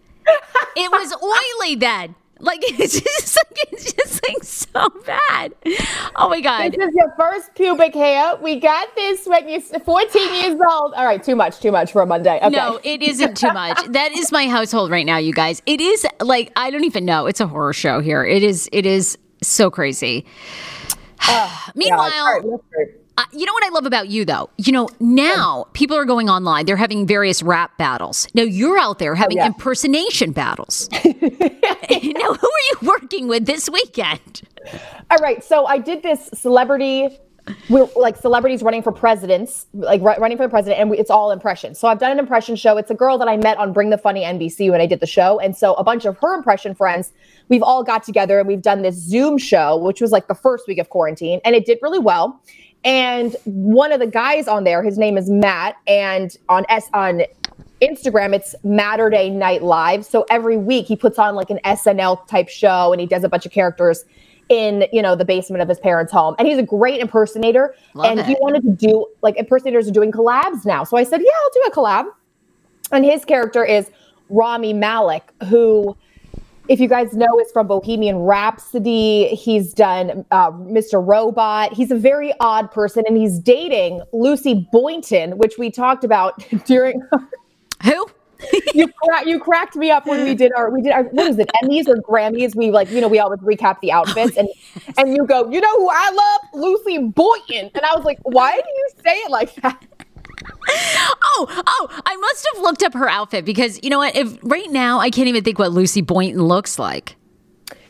It 0.76 0.92
was 0.92 1.14
oily 1.24 1.76
then. 1.76 2.16
Like 2.40 2.60
it's 2.64 3.00
just 3.00 3.38
like 3.38 3.58
it's 3.72 3.94
just 3.94 4.28
like 4.28 4.44
so 4.44 4.90
bad. 5.06 5.54
Oh 6.16 6.30
my 6.30 6.42
god. 6.42 6.72
This 6.74 6.90
is 6.90 6.96
your 6.96 7.14
first 7.18 7.54
pubic 7.56 7.94
hair. 7.94 8.36
We 8.42 8.60
got 8.60 8.96
this 8.96 9.26
when 9.26 9.48
you're 9.50 9.62
14 9.62 10.34
years 10.36 10.60
old. 10.72 10.94
All 10.94 11.06
right, 11.06 11.22
too 11.22 11.36
much, 11.36 11.60
too 11.60 11.72
much 11.72 11.92
for 11.92 12.02
a 12.02 12.06
Monday. 12.06 12.38
Okay. 12.38 12.50
No, 12.50 12.80
it 12.84 13.02
isn't 13.02 13.36
too 13.36 13.52
much. 13.52 13.78
that 13.90 14.12
is 14.14 14.32
my 14.32 14.48
household 14.48 14.90
right 14.92 15.06
now, 15.06 15.18
you 15.18 15.34
guys. 15.34 15.62
It 15.66 15.82
is 15.82 16.06
like 16.22 16.52
I 16.56 16.70
don't 16.70 16.86
even 16.86 17.06
know. 17.06 17.26
It's 17.26 17.42
a 17.42 17.48
horror 17.48 17.74
show 17.74 18.00
here. 18.00 18.24
It 18.24 18.44
is. 18.44 18.70
It 18.72 18.86
is 18.86 19.18
so 19.42 19.70
crazy. 19.70 20.26
Meanwhile, 21.76 22.42
Yeah, 22.44 22.86
all 23.20 23.26
right, 23.26 23.34
that's 23.34 23.34
great. 23.34 23.34
uh, 23.34 23.38
you 23.38 23.46
know 23.46 23.54
what 23.54 23.66
I 23.66 23.70
love 23.70 23.86
about 23.86 24.10
you, 24.10 24.26
though? 24.26 24.50
You 24.58 24.72
know, 24.72 24.90
now 25.00 25.68
people 25.74 25.98
are 25.98 26.06
going 26.06 26.30
online. 26.30 26.66
They're 26.66 26.78
having 26.78 27.06
various 27.06 27.44
rap 27.44 27.78
battles. 27.78 28.28
Now 28.34 28.44
you're 28.44 28.78
out 28.78 29.00
there 29.00 29.16
having 29.16 29.38
yeah. 29.38 29.48
impersonation 29.48 30.32
battles. 30.32 30.90
now, 30.94 31.02
who 31.02 32.48
are 32.48 32.66
you 32.72 32.78
working 32.82 33.28
with 33.28 33.46
this 33.46 33.70
weekend? 33.70 34.42
All 35.12 35.18
right, 35.18 35.44
so 35.44 35.66
I 35.66 35.78
did 35.78 36.04
this 36.04 36.30
celebrity. 36.34 37.10
We're 37.68 37.90
like 37.96 38.16
celebrities 38.16 38.62
running 38.62 38.84
for 38.84 38.92
presidents, 38.92 39.66
like 39.74 40.02
ru- 40.02 40.18
running 40.18 40.38
for 40.38 40.44
the 40.44 40.50
president, 40.50 40.80
and 40.80 40.90
we, 40.92 41.00
it's 41.00 41.10
all 41.10 41.32
impressions. 41.32 41.80
So 41.80 41.88
I've 41.88 41.98
done 41.98 42.12
an 42.12 42.20
impression 42.20 42.56
show. 42.56 42.78
It's 42.78 42.92
a 42.92 42.96
girl 42.96 43.18
that 43.18 43.28
I 43.28 43.38
met 43.38 43.58
on 43.58 43.74
Bring 43.74 43.90
the 43.90 43.98
Funny 43.98 44.24
NBC 44.24 44.70
when 44.70 44.82
I 44.82 44.86
did 44.86 45.00
the 45.00 45.08
show, 45.08 45.40
and 45.40 45.58
so 45.58 45.74
a 45.76 45.84
bunch 45.84 46.06
of 46.06 46.18
her 46.20 46.36
impression 46.36 46.76
friends, 46.76 47.12
we've 47.48 47.64
all 47.64 47.84
got 47.84 48.04
together 48.04 48.38
and 48.38 48.48
we've 48.48 48.62
done 48.62 48.84
this 48.84 48.96
Zoom 48.96 49.40
show, 49.40 49.78
which 49.78 50.00
was 50.00 50.12
like 50.12 50.28
the 50.28 50.36
first 50.36 50.68
week 50.68 50.78
of 50.78 50.90
quarantine, 50.90 51.42
and 51.44 51.56
it 51.56 51.66
did 51.66 51.80
really 51.82 51.98
well. 51.98 52.40
And 52.84 53.36
one 53.46 53.92
of 53.92 54.00
the 54.00 54.08
guys 54.08 54.48
on 54.48 54.64
there, 54.64 54.82
his 54.84 54.98
name 54.98 55.18
is 55.18 55.30
Matt, 55.30 55.76
and 55.86 56.36
on 56.48 56.66
S 56.70 56.90
on 56.94 57.24
Instagram, 57.82 58.34
it's 58.34 58.56
Matterday 58.64 59.32
Night 59.32 59.64
Live. 59.64 60.06
So 60.06 60.26
every 60.30 60.58
week 60.58 60.86
he 60.86 60.96
puts 60.96 61.18
on 61.18 61.36
like 61.36 61.50
an 61.50 61.60
SNL 61.66 62.28
type 62.28 62.50
show 62.50 62.92
and 62.92 63.00
he 63.00 63.08
does 63.08 63.24
a 63.24 63.30
bunch 63.30 63.46
of 63.46 63.52
characters 63.52 64.06
in, 64.50 64.88
you 64.92 65.02
know, 65.02 65.16
the 65.16 65.26
basement 65.26 65.62
of 65.62 65.70
his 65.70 65.80
parents' 65.80 66.12
home. 66.12 66.36
And 66.40 66.48
he's 66.48 66.58
a 66.58 66.64
great 66.64 67.00
impersonator. 67.00 67.76
Love 67.94 68.18
and 68.18 68.26
he 68.26 68.36
wanted 68.40 68.64
to 68.64 68.72
do 68.72 69.08
like 69.22 69.38
impersonators 69.38 69.88
are 69.88 69.94
doing 69.94 70.12
collabs 70.12 70.66
now. 70.66 70.84
So 70.84 70.98
I 70.98 71.04
said, 71.04 71.22
yeah, 71.22 71.30
I'll 71.44 71.52
do 71.52 71.62
a 71.68 71.72
collab. 71.72 72.12
And 72.92 73.06
his 73.06 73.24
character 73.24 73.64
is 73.64 73.92
Rami 74.30 74.74
Malek, 74.74 75.32
who, 75.48 75.96
if 76.70 76.80
you 76.80 76.88
guys 76.88 77.14
know, 77.14 77.40
is 77.40 77.52
from 77.52 77.68
Bohemian 77.68 78.20
Rhapsody. 78.20 79.30
He's 79.30 79.74
done 79.74 80.24
uh, 80.30 80.52
Mr. 80.52 81.06
Robot. 81.06 81.74
He's 81.74 81.90
a 81.90 81.96
very 81.96 82.32
odd 82.40 82.72
person, 82.72 83.04
and 83.08 83.18
he's 83.18 83.40
dating 83.40 84.02
Lucy 84.14 84.68
Boynton, 84.72 85.38
which 85.40 85.58
we 85.58 85.72
talked 85.72 86.04
about 86.04 86.46
during. 86.66 87.02
Who? 87.84 88.08
you, 88.74 88.88
cra- 88.88 89.28
you 89.28 89.38
cracked 89.40 89.76
me 89.76 89.92
up 89.92 90.06
when 90.06 90.24
we 90.24 90.34
did 90.34 90.54
our 90.56 90.70
we 90.70 90.82
did 90.82 90.94
our 90.94 91.04
what 91.04 91.28
was 91.28 91.40
it 91.40 91.50
Emmys 91.62 91.90
or 91.90 91.98
Grammys? 91.98 92.56
We 92.56 92.72
like 92.72 92.90
you 92.90 93.02
know 93.02 93.10
we 93.10 93.20
always 93.20 93.42
recap 93.42 93.82
the 93.82 93.92
outfits 93.92 94.38
and 94.38 94.48
and 94.98 95.14
you 95.14 95.26
go 95.26 95.50
you 95.52 95.60
know 95.60 95.78
who 95.78 95.90
I 95.92 96.10
love 96.10 96.42
Lucy 96.54 97.00
Boynton 97.00 97.70
and 97.76 97.86
I 97.86 97.94
was 97.94 98.06
like 98.06 98.18
why 98.24 98.54
do 98.54 98.64
you 98.66 98.90
say 99.04 99.16
it 99.18 99.30
like 99.30 99.54
that? 99.56 99.84
Oh, 101.22 101.64
oh, 101.68 102.02
I 102.06 102.16
must 102.18 102.48
have 102.54 102.64
looked 102.64 102.84
up 102.84 102.94
her 102.94 103.10
outfit 103.10 103.46
because 103.46 103.80
you 103.84 103.90
know 103.90 104.00
what? 104.00 104.16
If 104.16 104.38
right 104.44 104.70
now 104.72 105.00
I 105.00 105.10
can't 105.10 105.28
even 105.28 105.44
think 105.44 105.60
what 105.60 105.72
Lucy 105.72 106.02
Boynton 106.02 106.44
looks 106.44 106.78
like. 106.80 107.16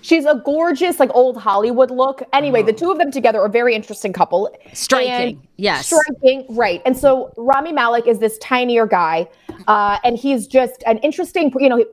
She's 0.01 0.25
a 0.25 0.41
gorgeous, 0.45 0.99
like 0.99 1.09
old 1.13 1.37
Hollywood 1.37 1.91
look. 1.91 2.23
Anyway, 2.31 2.63
the 2.63 2.71
two 2.73 2.89
of 2.91 2.97
them 2.97 3.11
together 3.11 3.39
are 3.41 3.47
a 3.47 3.49
very 3.51 3.75
interesting 3.75 4.13
couple. 4.13 4.49
Striking, 4.73 5.11
And- 5.11 5.47
yes. 5.57 5.87
Striking, 5.87 6.45
right. 6.49 6.81
And 6.85 6.97
so 6.97 7.33
Rami 7.37 7.73
Malek 7.73 8.07
is 8.07 8.19
this 8.19 8.37
tinier 8.39 8.85
guy, 8.87 9.27
uh, 9.67 9.97
and 10.03 10.17
he's 10.17 10.47
just 10.47 10.83
an 10.87 10.99
interesting, 10.99 11.51
you 11.59 11.67
know, 11.69 11.77
he, 11.77 11.85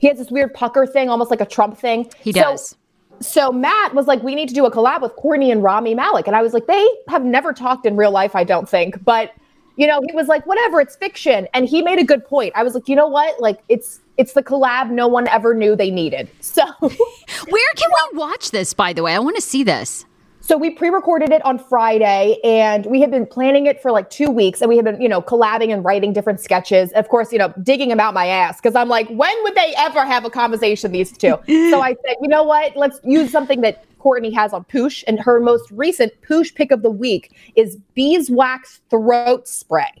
he 0.00 0.08
has 0.08 0.18
this 0.18 0.30
weird 0.30 0.54
pucker 0.54 0.86
thing, 0.86 1.10
almost 1.10 1.30
like 1.30 1.40
a 1.42 1.46
Trump 1.46 1.76
thing. 1.78 2.10
He 2.20 2.32
So- 2.32 2.40
does. 2.40 2.76
So 3.20 3.52
Matt 3.52 3.94
was 3.94 4.06
like, 4.06 4.22
we 4.22 4.34
need 4.34 4.48
to 4.48 4.54
do 4.54 4.66
a 4.66 4.70
collab 4.70 5.02
with 5.02 5.14
Courtney 5.16 5.50
and 5.50 5.62
Rami 5.62 5.94
Malek. 5.94 6.26
And 6.26 6.34
I 6.34 6.42
was 6.42 6.52
like, 6.52 6.66
they 6.66 6.88
have 7.08 7.24
never 7.24 7.52
talked 7.52 7.86
in 7.86 7.96
real 7.96 8.10
life, 8.10 8.34
I 8.34 8.44
don't 8.44 8.68
think. 8.68 9.02
But, 9.04 9.32
you 9.76 9.86
know, 9.86 10.00
he 10.08 10.14
was 10.14 10.26
like, 10.28 10.44
whatever, 10.46 10.80
it's 10.80 10.96
fiction. 10.96 11.46
And 11.54 11.68
he 11.68 11.82
made 11.82 11.98
a 11.98 12.04
good 12.04 12.24
point. 12.24 12.52
I 12.56 12.62
was 12.62 12.74
like, 12.74 12.88
you 12.88 12.96
know 12.96 13.06
what? 13.06 13.40
Like, 13.40 13.60
it's 13.68 14.00
it's 14.18 14.34
the 14.34 14.42
collab 14.42 14.90
no 14.90 15.08
one 15.08 15.26
ever 15.28 15.54
knew 15.54 15.74
they 15.74 15.90
needed. 15.90 16.30
So 16.40 16.62
Where 16.80 17.72
can 17.76 17.90
we 18.12 18.18
watch 18.18 18.50
this? 18.50 18.74
By 18.74 18.92
the 18.92 19.02
way, 19.02 19.14
I 19.14 19.18
want 19.18 19.36
to 19.36 19.42
see 19.42 19.62
this. 19.62 20.04
So 20.42 20.56
we 20.58 20.70
pre-recorded 20.70 21.30
it 21.30 21.42
on 21.44 21.56
Friday 21.56 22.36
and 22.42 22.84
we 22.86 23.00
had 23.00 23.12
been 23.12 23.26
planning 23.26 23.66
it 23.66 23.80
for 23.80 23.92
like 23.92 24.10
two 24.10 24.28
weeks 24.28 24.60
and 24.60 24.68
we 24.68 24.74
had 24.74 24.84
been, 24.84 25.00
you 25.00 25.08
know, 25.08 25.22
collabing 25.22 25.72
and 25.72 25.84
writing 25.84 26.12
different 26.12 26.40
sketches. 26.40 26.90
Of 26.92 27.08
course, 27.08 27.32
you 27.32 27.38
know, 27.38 27.54
digging 27.62 27.90
them 27.90 28.00
out 28.00 28.12
my 28.12 28.26
ass 28.26 28.60
because 28.60 28.74
I'm 28.74 28.88
like, 28.88 29.08
when 29.08 29.34
would 29.44 29.54
they 29.54 29.72
ever 29.78 30.04
have 30.04 30.24
a 30.24 30.30
conversation, 30.30 30.90
these 30.90 31.16
two? 31.16 31.38
so 31.46 31.80
I 31.80 31.94
said, 32.04 32.16
you 32.20 32.26
know 32.28 32.42
what? 32.42 32.76
Let's 32.76 32.98
use 33.04 33.30
something 33.30 33.60
that 33.60 33.84
Courtney 34.00 34.32
has 34.32 34.52
on 34.52 34.64
Poosh. 34.64 35.04
And 35.06 35.20
her 35.20 35.38
most 35.38 35.70
recent 35.70 36.12
Poosh 36.22 36.52
pick 36.52 36.72
of 36.72 36.82
the 36.82 36.90
week 36.90 37.36
is 37.54 37.76
beeswax 37.94 38.80
throat 38.90 39.46
spray. 39.46 39.92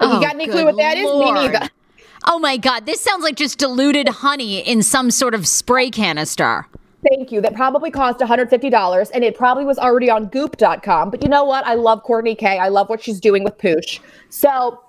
Oh, 0.00 0.16
you 0.16 0.20
got 0.20 0.34
any 0.34 0.48
clue 0.48 0.64
what 0.64 0.76
that 0.78 0.98
is? 0.98 1.04
Lord. 1.04 1.34
Me 1.36 1.48
neither. 1.48 1.70
Oh 2.24 2.38
my 2.38 2.56
God, 2.56 2.86
this 2.86 3.00
sounds 3.00 3.22
like 3.22 3.36
just 3.36 3.58
diluted 3.58 4.08
honey 4.08 4.58
in 4.58 4.82
some 4.82 5.10
sort 5.10 5.34
of 5.34 5.46
spray 5.46 5.90
canister. 5.90 6.66
Thank 7.08 7.32
you. 7.32 7.40
That 7.40 7.54
probably 7.54 7.90
cost 7.90 8.20
$150 8.20 9.10
and 9.12 9.24
it 9.24 9.36
probably 9.36 9.64
was 9.64 9.78
already 9.78 10.08
on 10.08 10.26
goop.com. 10.26 11.10
But 11.10 11.22
you 11.22 11.28
know 11.28 11.44
what? 11.44 11.66
I 11.66 11.74
love 11.74 12.02
Courtney 12.04 12.34
K. 12.34 12.58
I 12.58 12.68
love 12.68 12.88
what 12.88 13.02
she's 13.02 13.18
doing 13.18 13.42
with 13.42 13.58
Poosh. 13.58 13.98
So 14.30 14.80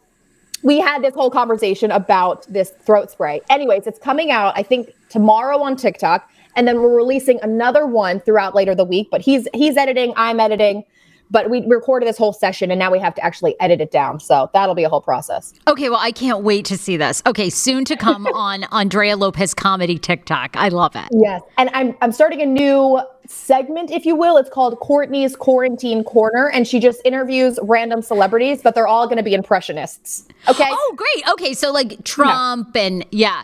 we 0.61 0.79
had 0.79 1.03
this 1.03 1.13
whole 1.13 1.31
conversation 1.31 1.91
about 1.91 2.45
this 2.47 2.71
throat 2.85 3.09
spray. 3.09 3.41
Anyways, 3.49 3.87
it's 3.87 3.99
coming 3.99 4.31
out, 4.31 4.53
I 4.55 4.63
think, 4.63 4.93
tomorrow 5.09 5.61
on 5.61 5.75
TikTok. 5.75 6.29
And 6.55 6.67
then 6.67 6.81
we're 6.81 6.95
releasing 6.95 7.39
another 7.41 7.87
one 7.87 8.19
throughout 8.19 8.53
later 8.53 8.75
the 8.75 8.85
week. 8.85 9.09
But 9.09 9.21
he's 9.21 9.47
he's 9.55 9.75
editing, 9.75 10.13
I'm 10.15 10.39
editing. 10.39 10.83
But 11.33 11.49
we 11.49 11.65
recorded 11.65 12.07
this 12.07 12.17
whole 12.17 12.31
session 12.31 12.69
and 12.71 12.77
now 12.77 12.91
we 12.91 12.99
have 12.99 13.15
to 13.15 13.25
actually 13.25 13.59
edit 13.59 13.81
it 13.81 13.91
down. 13.91 14.19
So 14.19 14.51
that'll 14.53 14.75
be 14.75 14.83
a 14.83 14.89
whole 14.89 15.01
process. 15.01 15.53
Okay, 15.67 15.89
well, 15.89 15.99
I 15.99 16.11
can't 16.11 16.43
wait 16.43 16.63
to 16.65 16.77
see 16.77 16.95
this. 16.95 17.23
Okay, 17.25 17.49
soon 17.49 17.83
to 17.85 17.97
come 17.97 18.27
on 18.33 18.65
Andrea 18.65 19.17
Lopez 19.17 19.55
Comedy 19.55 19.97
TikTok. 19.97 20.55
I 20.55 20.69
love 20.69 20.95
it. 20.95 21.07
Yes. 21.11 21.41
And 21.57 21.71
I'm 21.73 21.97
I'm 22.01 22.11
starting 22.11 22.41
a 22.41 22.45
new 22.45 23.01
segment, 23.27 23.89
if 23.89 24.05
you 24.05 24.15
will. 24.15 24.37
It's 24.37 24.49
called 24.49 24.79
Courtney's 24.79 25.35
Quarantine 25.35 26.03
Corner. 26.03 26.51
And 26.51 26.67
she 26.67 26.79
just 26.79 27.01
interviews 27.03 27.57
random 27.63 28.03
celebrities, 28.03 28.61
but 28.61 28.75
they're 28.75 28.87
all 28.87 29.07
gonna 29.07 29.23
be 29.23 29.33
impressionists. 29.33 30.27
Okay. 30.47 30.69
Oh, 30.69 30.93
great. 30.95 31.29
Okay, 31.31 31.53
so 31.55 31.71
like 31.71 32.03
Trump 32.03 32.77
and 32.77 33.05
yeah. 33.09 33.43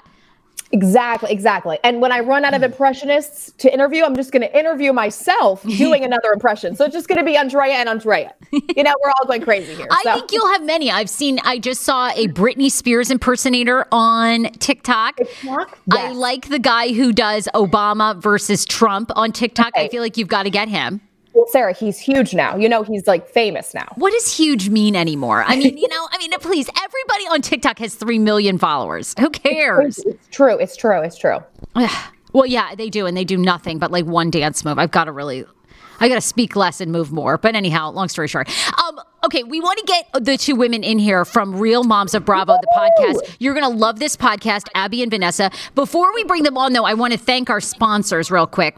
Exactly, 0.71 1.31
exactly. 1.31 1.79
And 1.83 1.99
when 1.99 2.11
I 2.11 2.19
run 2.19 2.45
out 2.45 2.53
of 2.53 2.61
hmm. 2.61 2.65
impressionists 2.65 3.51
to 3.57 3.73
interview, 3.73 4.03
I'm 4.03 4.15
just 4.15 4.31
gonna 4.31 4.47
interview 4.47 4.93
myself 4.93 5.63
doing 5.77 6.03
another 6.03 6.31
impression. 6.31 6.75
So 6.75 6.85
it's 6.85 6.93
just 6.93 7.07
gonna 7.07 7.23
be 7.23 7.35
Andrea 7.35 7.73
and 7.73 7.89
Andrea. 7.89 8.33
You 8.51 8.83
know, 8.83 8.93
we're 9.03 9.11
all 9.11 9.25
going 9.25 9.41
crazy 9.41 9.75
here. 9.75 9.87
I 9.91 10.01
so. 10.03 10.13
think 10.15 10.31
you'll 10.31 10.51
have 10.51 10.63
many. 10.63 10.91
I've 10.91 11.09
seen, 11.09 11.39
I 11.43 11.59
just 11.59 11.81
saw 11.81 12.09
a 12.09 12.27
Britney 12.27 12.71
Spears 12.71 13.09
impersonator 13.09 13.87
on 13.91 14.43
TikTok. 14.53 15.17
TikTok? 15.17 15.79
I 15.91 16.11
like 16.11 16.49
the 16.49 16.59
guy 16.59 16.93
who 16.93 17.13
does 17.13 17.47
Obama 17.53 18.21
versus 18.21 18.65
Trump 18.65 19.11
on 19.15 19.31
TikTok. 19.31 19.73
I 19.75 19.87
feel 19.89 20.01
like 20.01 20.17
you've 20.17 20.27
got 20.27 20.43
to 20.43 20.49
get 20.49 20.67
him. 20.67 21.01
Well, 21.33 21.45
Sarah, 21.49 21.73
he's 21.73 21.99
huge 21.99 22.33
now. 22.33 22.55
You 22.55 22.67
know, 22.67 22.83
he's 22.83 23.05
like 23.07 23.27
famous 23.27 23.73
now. 23.73 23.87
What 23.95 24.11
does 24.11 24.35
huge 24.35 24.69
mean 24.69 24.95
anymore? 24.95 25.43
I 25.45 25.55
mean, 25.55 25.77
you 25.77 25.87
know, 25.87 26.07
I 26.11 26.17
mean, 26.17 26.31
please, 26.39 26.69
everybody 26.69 27.23
on 27.29 27.41
TikTok 27.41 27.79
has 27.79 27.95
3 27.95 28.19
million 28.19 28.57
followers. 28.57 29.13
Who 29.19 29.29
cares? 29.29 29.99
It's 29.99 30.27
true. 30.29 30.57
It's 30.57 30.75
true. 30.75 31.01
It's 31.01 31.17
true. 31.17 31.37
well, 32.33 32.45
yeah, 32.45 32.75
they 32.75 32.89
do. 32.89 33.05
And 33.05 33.15
they 33.15 33.25
do 33.25 33.37
nothing 33.37 33.79
but 33.79 33.91
like 33.91 34.05
one 34.05 34.31
dance 34.31 34.65
move. 34.65 34.79
I've 34.79 34.91
got 34.91 35.05
to 35.05 35.11
really, 35.11 35.45
I 35.99 36.09
got 36.09 36.15
to 36.15 36.21
speak 36.21 36.55
less 36.55 36.81
and 36.81 36.91
move 36.91 37.11
more. 37.11 37.37
But 37.37 37.55
anyhow, 37.55 37.91
long 37.91 38.09
story 38.09 38.27
short. 38.27 38.49
Um, 38.79 38.99
okay, 39.23 39.43
we 39.43 39.59
want 39.59 39.79
to 39.79 39.85
get 39.85 40.25
the 40.25 40.35
two 40.35 40.55
women 40.55 40.83
in 40.83 40.97
here 40.97 41.25
from 41.25 41.55
Real 41.55 41.83
Moms 41.83 42.15
of 42.15 42.25
Bravo, 42.25 42.53
the 42.53 42.67
podcast. 42.75 43.35
You're 43.39 43.53
going 43.53 43.71
to 43.71 43.77
love 43.77 43.99
this 43.99 44.15
podcast, 44.15 44.67
Abby 44.73 45.03
and 45.03 45.11
Vanessa. 45.11 45.51
Before 45.75 46.13
we 46.13 46.23
bring 46.23 46.43
them 46.43 46.57
on, 46.57 46.73
though, 46.73 46.85
I 46.85 46.95
want 46.95 47.13
to 47.13 47.19
thank 47.19 47.49
our 47.49 47.61
sponsors 47.61 48.31
real 48.31 48.47
quick. 48.47 48.75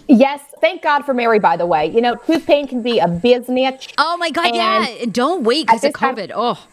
Yes, 0.07 0.41
thank 0.61 0.83
God 0.83 1.05
for 1.05 1.15
Mary, 1.15 1.39
by 1.39 1.57
the 1.57 1.65
way. 1.65 1.87
You 1.87 2.01
know, 2.01 2.15
tooth 2.27 2.45
pain 2.45 2.67
can 2.67 2.83
be 2.83 2.99
a 2.99 3.07
business. 3.07 3.87
Oh 3.97 4.15
my 4.17 4.29
God, 4.29 4.53
yeah. 4.53 5.05
Don't 5.11 5.43
wait 5.43 5.65
because 5.65 5.83
of 5.83 5.93
COVID. 5.93 6.27
Time, 6.27 6.35
oh. 6.35 6.67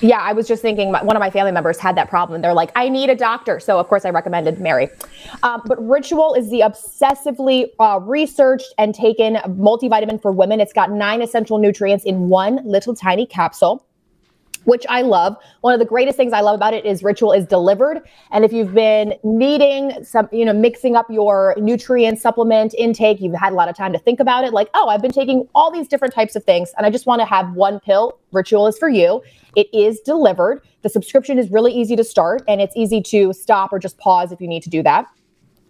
Yeah, 0.00 0.18
I 0.20 0.32
was 0.32 0.46
just 0.46 0.62
thinking 0.62 0.92
one 0.92 1.16
of 1.16 1.20
my 1.20 1.30
family 1.30 1.50
members 1.50 1.78
had 1.78 1.96
that 1.96 2.08
problem. 2.08 2.40
They're 2.40 2.54
like, 2.54 2.70
I 2.76 2.88
need 2.88 3.10
a 3.10 3.16
doctor. 3.16 3.58
So, 3.58 3.80
of 3.80 3.88
course, 3.88 4.04
I 4.04 4.10
recommended 4.10 4.60
Mary. 4.60 4.88
Um, 5.42 5.62
but 5.66 5.76
Ritual 5.84 6.34
is 6.34 6.50
the 6.50 6.60
obsessively 6.60 7.70
uh, 7.80 7.98
researched 8.02 8.72
and 8.78 8.94
taken 8.94 9.34
multivitamin 9.46 10.22
for 10.22 10.30
women. 10.30 10.60
It's 10.60 10.72
got 10.72 10.92
nine 10.92 11.20
essential 11.20 11.58
nutrients 11.58 12.04
in 12.04 12.28
one 12.28 12.60
little 12.64 12.94
tiny 12.94 13.26
capsule 13.26 13.84
which 14.68 14.84
I 14.88 15.00
love. 15.00 15.36
One 15.62 15.72
of 15.72 15.80
the 15.80 15.86
greatest 15.86 16.18
things 16.18 16.34
I 16.34 16.42
love 16.42 16.54
about 16.54 16.74
it 16.74 16.84
is 16.84 17.02
Ritual 17.02 17.32
is 17.32 17.46
delivered. 17.46 18.02
And 18.30 18.44
if 18.44 18.52
you've 18.52 18.74
been 18.74 19.14
needing 19.24 20.04
some, 20.04 20.28
you 20.30 20.44
know, 20.44 20.52
mixing 20.52 20.94
up 20.94 21.06
your 21.10 21.54
nutrient 21.56 22.20
supplement 22.20 22.74
intake, 22.74 23.20
you've 23.20 23.34
had 23.34 23.54
a 23.54 23.56
lot 23.56 23.70
of 23.70 23.76
time 23.76 23.94
to 23.94 23.98
think 23.98 24.20
about 24.20 24.44
it, 24.44 24.52
like, 24.52 24.68
oh, 24.74 24.88
I've 24.88 25.00
been 25.00 25.10
taking 25.10 25.48
all 25.54 25.72
these 25.72 25.88
different 25.88 26.12
types 26.12 26.36
of 26.36 26.44
things 26.44 26.70
and 26.76 26.84
I 26.84 26.90
just 26.90 27.06
want 27.06 27.20
to 27.20 27.26
have 27.26 27.54
one 27.54 27.80
pill. 27.80 28.18
Ritual 28.30 28.66
is 28.66 28.76
for 28.76 28.90
you. 28.90 29.22
It 29.56 29.68
is 29.72 30.00
delivered. 30.00 30.60
The 30.82 30.90
subscription 30.90 31.38
is 31.38 31.50
really 31.50 31.72
easy 31.72 31.96
to 31.96 32.04
start 32.04 32.42
and 32.46 32.60
it's 32.60 32.76
easy 32.76 33.00
to 33.02 33.32
stop 33.32 33.72
or 33.72 33.78
just 33.78 33.96
pause 33.96 34.32
if 34.32 34.40
you 34.40 34.48
need 34.48 34.62
to 34.64 34.70
do 34.70 34.82
that. 34.82 35.06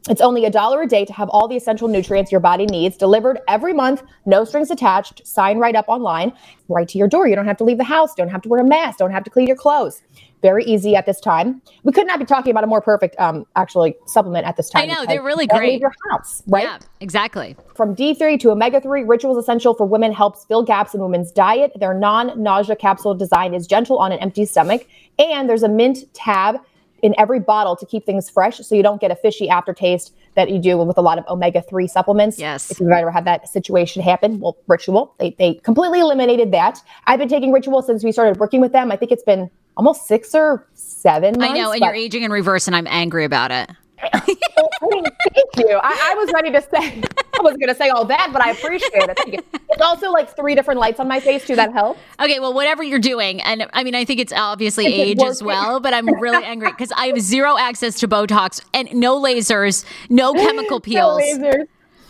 It's 0.08 0.20
only 0.20 0.44
a 0.46 0.50
dollar 0.50 0.82
a 0.82 0.86
day 0.86 1.04
to 1.04 1.12
have 1.12 1.28
all 1.28 1.48
the 1.48 1.56
essential 1.56 1.86
nutrients 1.86 2.32
your 2.32 2.40
body 2.40 2.64
needs 2.66 2.96
delivered 2.96 3.40
every 3.46 3.74
month, 3.74 4.02
no 4.24 4.44
strings 4.44 4.70
attached, 4.70 5.26
sign 5.26 5.58
right 5.58 5.74
up 5.74 5.86
online, 5.88 6.32
right 6.68 6.88
to 6.88 6.98
your 6.98 7.08
door. 7.08 7.28
You 7.28 7.36
don't 7.36 7.46
have 7.46 7.58
to 7.58 7.64
leave 7.64 7.78
the 7.78 7.84
house, 7.84 8.14
don't 8.14 8.30
have 8.30 8.42
to 8.42 8.48
wear 8.48 8.60
a 8.60 8.64
mask, 8.64 8.98
don't 8.98 9.10
have 9.10 9.24
to 9.24 9.30
clean 9.30 9.46
your 9.46 9.56
clothes. 9.56 10.00
Very 10.40 10.64
easy 10.64 10.94
at 10.94 11.04
this 11.04 11.20
time. 11.20 11.60
We 11.82 11.92
could 11.92 12.06
not 12.06 12.20
be 12.20 12.24
talking 12.24 12.52
about 12.52 12.62
a 12.62 12.68
more 12.68 12.80
perfect, 12.80 13.18
um, 13.18 13.44
actually, 13.56 13.96
supplement 14.06 14.46
at 14.46 14.56
this 14.56 14.70
time. 14.70 14.84
I 14.84 14.86
know 14.86 15.04
they're 15.04 15.22
really 15.22 15.48
great. 15.48 15.72
Leave 15.72 15.80
your 15.80 15.92
house, 16.10 16.44
right? 16.46 16.62
Yeah, 16.62 16.78
exactly. 17.00 17.56
From 17.74 17.96
D3 17.96 18.38
to 18.40 18.52
omega 18.52 18.80
3, 18.80 19.02
Rituals 19.02 19.36
Essential 19.36 19.74
for 19.74 19.84
Women 19.84 20.12
helps 20.12 20.44
fill 20.44 20.62
gaps 20.62 20.94
in 20.94 21.00
women's 21.00 21.32
diet. 21.32 21.72
Their 21.80 21.92
non 21.92 22.40
nausea 22.40 22.76
capsule 22.76 23.14
design 23.14 23.52
is 23.52 23.66
gentle 23.66 23.98
on 23.98 24.12
an 24.12 24.20
empty 24.20 24.44
stomach, 24.44 24.86
and 25.18 25.48
there's 25.48 25.64
a 25.64 25.68
mint 25.68 26.04
tab 26.14 26.60
in 27.02 27.14
every 27.18 27.40
bottle 27.40 27.76
to 27.76 27.86
keep 27.86 28.04
things 28.04 28.28
fresh 28.28 28.58
so 28.58 28.74
you 28.74 28.82
don't 28.82 29.00
get 29.00 29.10
a 29.10 29.16
fishy 29.16 29.48
aftertaste 29.48 30.14
that 30.34 30.50
you 30.50 30.58
do 30.58 30.78
with 30.78 30.98
a 30.98 31.02
lot 31.02 31.18
of 31.18 31.26
omega 31.28 31.62
3 31.62 31.86
supplements. 31.86 32.38
Yes. 32.38 32.70
If 32.70 32.80
you've 32.80 32.90
ever 32.90 33.10
had 33.10 33.24
that 33.24 33.48
situation 33.48 34.02
happen, 34.02 34.40
well, 34.40 34.56
Ritual, 34.66 35.14
they, 35.18 35.34
they 35.38 35.54
completely 35.54 36.00
eliminated 36.00 36.52
that. 36.52 36.82
I've 37.06 37.18
been 37.18 37.28
taking 37.28 37.52
Ritual 37.52 37.82
since 37.82 38.04
we 38.04 38.12
started 38.12 38.38
working 38.38 38.60
with 38.60 38.72
them. 38.72 38.92
I 38.92 38.96
think 38.96 39.12
it's 39.12 39.22
been 39.22 39.50
almost 39.76 40.06
six 40.06 40.34
or 40.34 40.66
seven 40.74 41.38
months. 41.38 41.52
I 41.52 41.58
know, 41.58 41.72
and 41.72 41.80
you're 41.80 41.94
aging 41.94 42.22
in 42.24 42.30
reverse, 42.30 42.66
and 42.66 42.76
I'm 42.76 42.86
angry 42.88 43.24
about 43.24 43.50
it. 43.50 43.70
Thank 44.00 45.56
you. 45.56 45.80
I, 45.82 46.10
I, 46.12 46.14
was 46.14 46.30
ready 46.32 46.50
to 46.52 46.60
say, 46.62 47.02
I 47.38 47.42
wasn't 47.42 47.60
going 47.60 47.68
to 47.68 47.74
say 47.74 47.88
all 47.88 48.04
that, 48.04 48.30
but 48.32 48.42
I 48.42 48.50
appreciate 48.50 48.90
it. 48.94 49.16
Thank 49.16 49.34
you. 49.34 49.60
It's 49.70 49.82
also 49.82 50.10
like 50.10 50.34
three 50.34 50.54
different 50.54 50.80
lights 50.80 51.00
on 51.00 51.08
my 51.08 51.20
face 51.20 51.46
too. 51.46 51.56
That 51.56 51.72
helps. 51.72 52.00
Okay, 52.20 52.40
well, 52.40 52.52
whatever 52.54 52.82
you're 52.82 52.98
doing, 52.98 53.40
and 53.42 53.68
I 53.72 53.84
mean, 53.84 53.94
I 53.94 54.04
think 54.04 54.20
it's 54.20 54.32
obviously 54.32 54.86
age 54.86 55.20
as 55.22 55.42
well, 55.42 55.80
but 55.80 55.94
I'm 55.94 56.06
really 56.20 56.44
angry 56.44 56.70
because 56.70 56.92
I 56.92 57.06
have 57.06 57.20
zero 57.20 57.58
access 57.58 57.98
to 58.00 58.08
Botox 58.08 58.60
and 58.72 58.92
no 58.94 59.20
lasers, 59.20 59.84
no 60.08 60.32
chemical 60.34 60.80
peels. 60.80 61.18
no 61.18 61.24
lasers. 61.24 61.66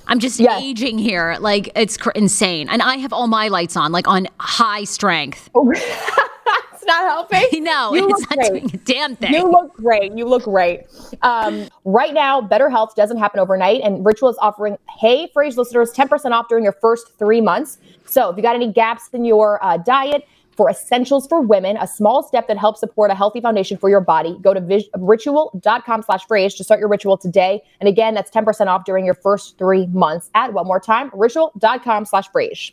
I'm 0.07 0.19
just 0.19 0.41
yes. 0.41 0.63
aging 0.63 0.99
here. 0.99 1.37
Like 1.39 1.71
it's 1.77 1.97
cr- 1.99 2.11
insane. 2.11 2.69
And 2.71 2.81
I 2.81 2.97
have 2.97 3.13
all 3.13 3.27
my 3.27 3.49
lights 3.49 3.77
on, 3.77 3.93
like 3.93 4.09
on 4.09 4.27
high 4.41 4.85
strength. 4.85 5.51
not 6.89 7.05
helping. 7.05 7.63
no, 7.65 7.95
you 7.95 8.09
it's 8.11 8.21
not 8.23 8.39
great. 8.39 8.49
doing 8.49 8.71
a 8.75 8.79
damn 8.79 9.15
thing. 9.15 9.33
You 9.33 9.49
look 9.49 9.75
great. 9.75 10.13
You 10.17 10.27
look 10.27 10.43
great. 10.43 10.87
Um, 11.23 11.69
right 11.85 12.13
now, 12.13 12.41
better 12.41 12.69
health 12.69 12.97
doesn't 12.97 13.19
happen 13.19 13.39
overnight, 13.39 13.83
and 13.83 14.05
Ritual 14.05 14.31
is 14.31 14.37
offering 14.41 14.77
Hey 14.99 15.31
Frase 15.35 15.57
listeners 15.57 15.93
10% 15.93 16.33
off 16.33 16.49
during 16.49 16.65
your 16.65 16.77
first 16.81 17.17
three 17.19 17.41
months. 17.41 17.79
So 18.07 18.31
if 18.31 18.37
you 18.37 18.43
got 18.43 18.57
any 18.57 18.73
gaps 18.73 19.09
in 19.13 19.25
your 19.25 19.65
uh, 19.65 19.77
diet, 19.77 20.27
for 20.59 20.69
essentials 20.69 21.29
for 21.29 21.41
women, 21.41 21.77
a 21.77 21.87
small 21.87 22.21
step 22.25 22.49
that 22.49 22.59
helps 22.59 22.81
support 22.81 23.13
a 23.13 23.15
healthy 23.15 23.41
foundation 23.41 23.79
for 23.79 23.89
your 23.89 24.01
body. 24.01 24.37
Go 24.43 24.53
to 24.53 24.61
vis- 24.61 24.89
ritual.com 24.97 26.03
slash 26.03 26.27
frase 26.27 26.57
to 26.57 26.65
start 26.65 26.81
your 26.81 26.89
ritual 26.89 27.17
today. 27.17 27.63
And 27.79 27.89
again, 27.89 28.13
that's 28.13 28.29
10% 28.29 28.67
off 28.67 28.85
during 28.85 29.05
your 29.05 29.15
first 29.15 29.57
three 29.57 29.87
months. 29.87 30.31
At 30.35 30.53
one 30.53 30.67
more 30.67 30.81
time, 30.81 31.13
ritual.com 31.15 32.07
slash 32.07 32.29
frase. 32.31 32.73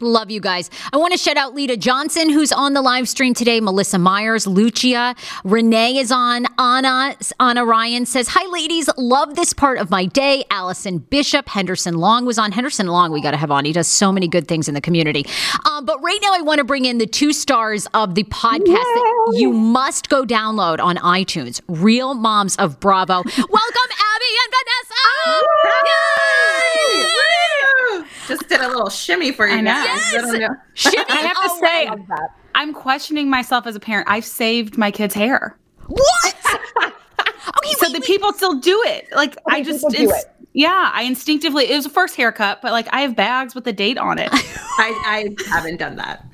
Love 0.00 0.30
you 0.30 0.40
guys. 0.40 0.70
I 0.92 0.96
want 0.96 1.12
to 1.12 1.18
shout 1.18 1.36
out 1.36 1.54
Lita 1.54 1.76
Johnson, 1.76 2.28
who's 2.28 2.50
on 2.50 2.74
the 2.74 2.82
live 2.82 3.08
stream 3.08 3.32
today. 3.32 3.60
Melissa 3.60 3.98
Myers, 3.98 4.46
Lucia, 4.46 5.14
Renee 5.44 5.98
is 5.98 6.10
on. 6.10 6.46
Anna, 6.58 7.16
Anna 7.38 7.64
Ryan 7.64 8.04
says, 8.04 8.28
Hi, 8.28 8.44
ladies. 8.50 8.88
Love 8.96 9.36
this 9.36 9.52
part 9.52 9.78
of 9.78 9.90
my 9.90 10.06
day. 10.06 10.44
Allison 10.50 10.98
Bishop, 10.98 11.48
Henderson 11.48 11.94
Long 11.98 12.26
was 12.26 12.38
on. 12.38 12.50
Henderson 12.50 12.88
Long, 12.88 13.12
we 13.12 13.22
got 13.22 13.30
to 13.30 13.36
have 13.36 13.52
on. 13.52 13.64
He 13.64 13.72
does 13.72 13.86
so 13.86 14.10
many 14.10 14.26
good 14.26 14.48
things 14.48 14.68
in 14.68 14.74
the 14.74 14.80
community. 14.80 15.24
Um, 15.70 15.84
but 15.84 16.02
right 16.02 16.18
now, 16.22 16.30
I 16.32 16.40
want 16.40 16.58
to 16.58 16.64
bring 16.64 16.86
in 16.86 16.98
the 16.98 17.06
two 17.06 17.32
stars 17.32 17.86
of 17.94 18.16
the 18.16 18.24
podcast 18.24 18.66
Yay! 18.66 18.74
that 18.74 19.34
you 19.36 19.52
must 19.52 20.08
go 20.08 20.24
download 20.24 20.80
on 20.80 20.96
iTunes 20.96 21.60
Real 21.68 22.14
Moms 22.14 22.56
of 22.56 22.80
Bravo. 22.80 23.22
Welcome, 23.22 23.34
Abby 23.38 24.30
and 24.42 24.54
Vanessa. 24.54 25.44
Yay! 27.04 27.23
Just 28.26 28.48
did 28.48 28.60
a 28.60 28.68
little 28.68 28.90
shimmy 28.90 29.32
for 29.32 29.46
you 29.46 29.62
guys. 29.62 30.12
Yes. 30.12 30.24
I, 30.34 30.48
shimmy. 30.74 31.04
I 31.08 31.16
have 31.16 31.42
to 31.42 31.50
say, 31.60 32.26
I'm 32.54 32.72
questioning 32.72 33.28
myself 33.28 33.66
as 33.66 33.76
a 33.76 33.80
parent. 33.80 34.08
I've 34.08 34.24
saved 34.24 34.78
my 34.78 34.90
kid's 34.90 35.14
hair. 35.14 35.56
What? 35.86 36.34
okay, 36.84 37.72
so 37.72 37.86
wait, 37.86 37.92
the 37.92 37.92
wait. 37.94 38.04
people 38.04 38.32
still 38.32 38.58
do 38.58 38.82
it. 38.86 39.08
Like 39.12 39.32
okay, 39.32 39.56
I 39.56 39.62
just, 39.62 39.86
do 39.90 40.10
it. 40.10 40.24
yeah, 40.52 40.90
I 40.94 41.02
instinctively. 41.02 41.70
It 41.70 41.76
was 41.76 41.86
a 41.86 41.90
first 41.90 42.16
haircut, 42.16 42.62
but 42.62 42.72
like 42.72 42.88
I 42.92 43.02
have 43.02 43.14
bags 43.14 43.54
with 43.54 43.64
the 43.64 43.72
date 43.72 43.98
on 43.98 44.18
it. 44.18 44.30
I, 44.32 45.34
I 45.38 45.50
haven't 45.50 45.78
done 45.78 45.96
that. 45.96 46.24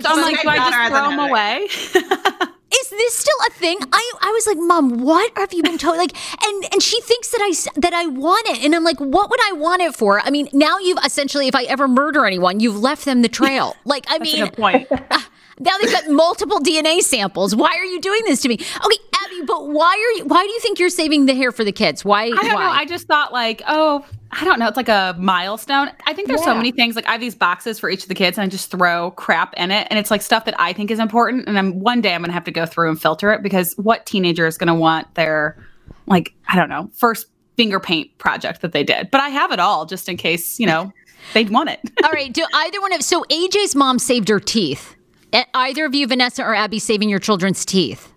so 0.00 0.08
I'm 0.08 0.22
like, 0.22 0.42
do 0.42 0.48
I 0.48 0.56
just 0.56 0.90
throw 0.90 1.10
them 1.10 1.18
away? 1.18 2.48
Is 2.72 2.90
this 2.90 3.14
still 3.14 3.36
a 3.46 3.50
thing? 3.50 3.78
I, 3.92 4.12
I 4.20 4.30
was 4.30 4.46
like, 4.46 4.58
Mom, 4.58 4.98
what 5.02 5.32
have 5.36 5.52
you 5.52 5.62
been 5.62 5.78
told? 5.78 5.96
Like, 5.96 6.16
and 6.44 6.64
and 6.72 6.82
she 6.82 7.00
thinks 7.02 7.30
that 7.30 7.40
I 7.40 7.80
that 7.80 7.92
I 7.92 8.06
want 8.06 8.48
it, 8.48 8.64
and 8.64 8.74
I'm 8.74 8.84
like, 8.84 8.98
what 8.98 9.30
would 9.30 9.40
I 9.48 9.52
want 9.52 9.82
it 9.82 9.94
for? 9.94 10.20
I 10.20 10.30
mean, 10.30 10.48
now 10.52 10.78
you've 10.78 10.98
essentially, 11.04 11.48
if 11.48 11.54
I 11.54 11.64
ever 11.64 11.88
murder 11.88 12.24
anyone, 12.24 12.60
you've 12.60 12.78
left 12.78 13.04
them 13.04 13.22
the 13.22 13.28
trail. 13.28 13.76
Like, 13.84 14.04
I 14.08 14.18
That's 14.18 14.32
mean, 14.32 14.50
point. 14.50 14.88
Now 15.58 15.76
they've 15.78 15.92
got 15.92 16.08
multiple 16.08 16.58
DNA 16.60 17.00
samples. 17.00 17.54
Why 17.54 17.70
are 17.76 17.84
you 17.84 18.00
doing 18.00 18.22
this 18.24 18.40
to 18.42 18.48
me? 18.48 18.54
Okay, 18.54 18.96
Abby, 19.24 19.42
but 19.46 19.68
why 19.68 19.90
are 19.90 20.18
you? 20.18 20.24
Why 20.24 20.42
do 20.42 20.50
you 20.50 20.60
think 20.60 20.78
you're 20.78 20.88
saving 20.88 21.26
the 21.26 21.34
hair 21.34 21.52
for 21.52 21.64
the 21.64 21.72
kids? 21.72 22.04
Why? 22.04 22.24
I 22.24 22.28
don't 22.30 22.54
why? 22.54 22.64
know. 22.64 22.70
I 22.70 22.84
just 22.84 23.06
thought 23.06 23.32
like, 23.32 23.62
oh, 23.66 24.04
I 24.30 24.44
don't 24.44 24.58
know. 24.58 24.66
It's 24.66 24.76
like 24.76 24.88
a 24.88 25.14
milestone. 25.18 25.90
I 26.06 26.14
think 26.14 26.28
there's 26.28 26.42
so 26.42 26.54
many 26.54 26.72
things. 26.72 26.96
Like 26.96 27.06
I 27.06 27.12
have 27.12 27.20
these 27.20 27.34
boxes 27.34 27.78
for 27.78 27.90
each 27.90 28.02
of 28.02 28.08
the 28.08 28.14
kids, 28.14 28.38
and 28.38 28.44
I 28.44 28.48
just 28.48 28.70
throw 28.70 29.10
crap 29.12 29.52
in 29.54 29.70
it, 29.70 29.86
and 29.90 29.98
it's 29.98 30.10
like 30.10 30.22
stuff 30.22 30.46
that 30.46 30.58
I 30.58 30.72
think 30.72 30.90
is 30.90 30.98
important. 30.98 31.46
And 31.46 31.58
I'm 31.58 31.80
one 31.80 32.00
day 32.00 32.14
I'm 32.14 32.22
gonna 32.22 32.32
have 32.32 32.44
to 32.44 32.50
go 32.50 32.64
through 32.64 32.88
and 32.88 33.00
filter 33.00 33.32
it 33.32 33.42
because 33.42 33.74
what 33.74 34.06
teenager 34.06 34.46
is 34.46 34.56
gonna 34.56 34.74
want 34.74 35.14
their 35.14 35.62
like 36.06 36.34
I 36.48 36.56
don't 36.56 36.70
know 36.70 36.90
first 36.94 37.26
finger 37.56 37.78
paint 37.78 38.16
project 38.16 38.62
that 38.62 38.72
they 38.72 38.84
did? 38.84 39.10
But 39.10 39.20
I 39.20 39.28
have 39.28 39.52
it 39.52 39.60
all 39.60 39.84
just 39.84 40.08
in 40.08 40.16
case 40.16 40.58
you 40.58 40.66
know 40.66 40.92
they'd 41.34 41.50
want 41.50 41.68
it. 41.70 41.80
All 42.04 42.10
right. 42.10 42.32
Do 42.32 42.44
either 42.52 42.80
one 42.80 42.92
of 42.92 43.02
so 43.02 43.24
AJ's 43.24 43.74
mom 43.76 43.98
saved 43.98 44.28
her 44.28 44.40
teeth. 44.40 44.96
Either 45.54 45.84
of 45.86 45.94
you, 45.94 46.06
Vanessa 46.06 46.42
or 46.44 46.54
Abby, 46.54 46.78
saving 46.78 47.08
your 47.08 47.18
children's 47.18 47.64
teeth. 47.64 48.08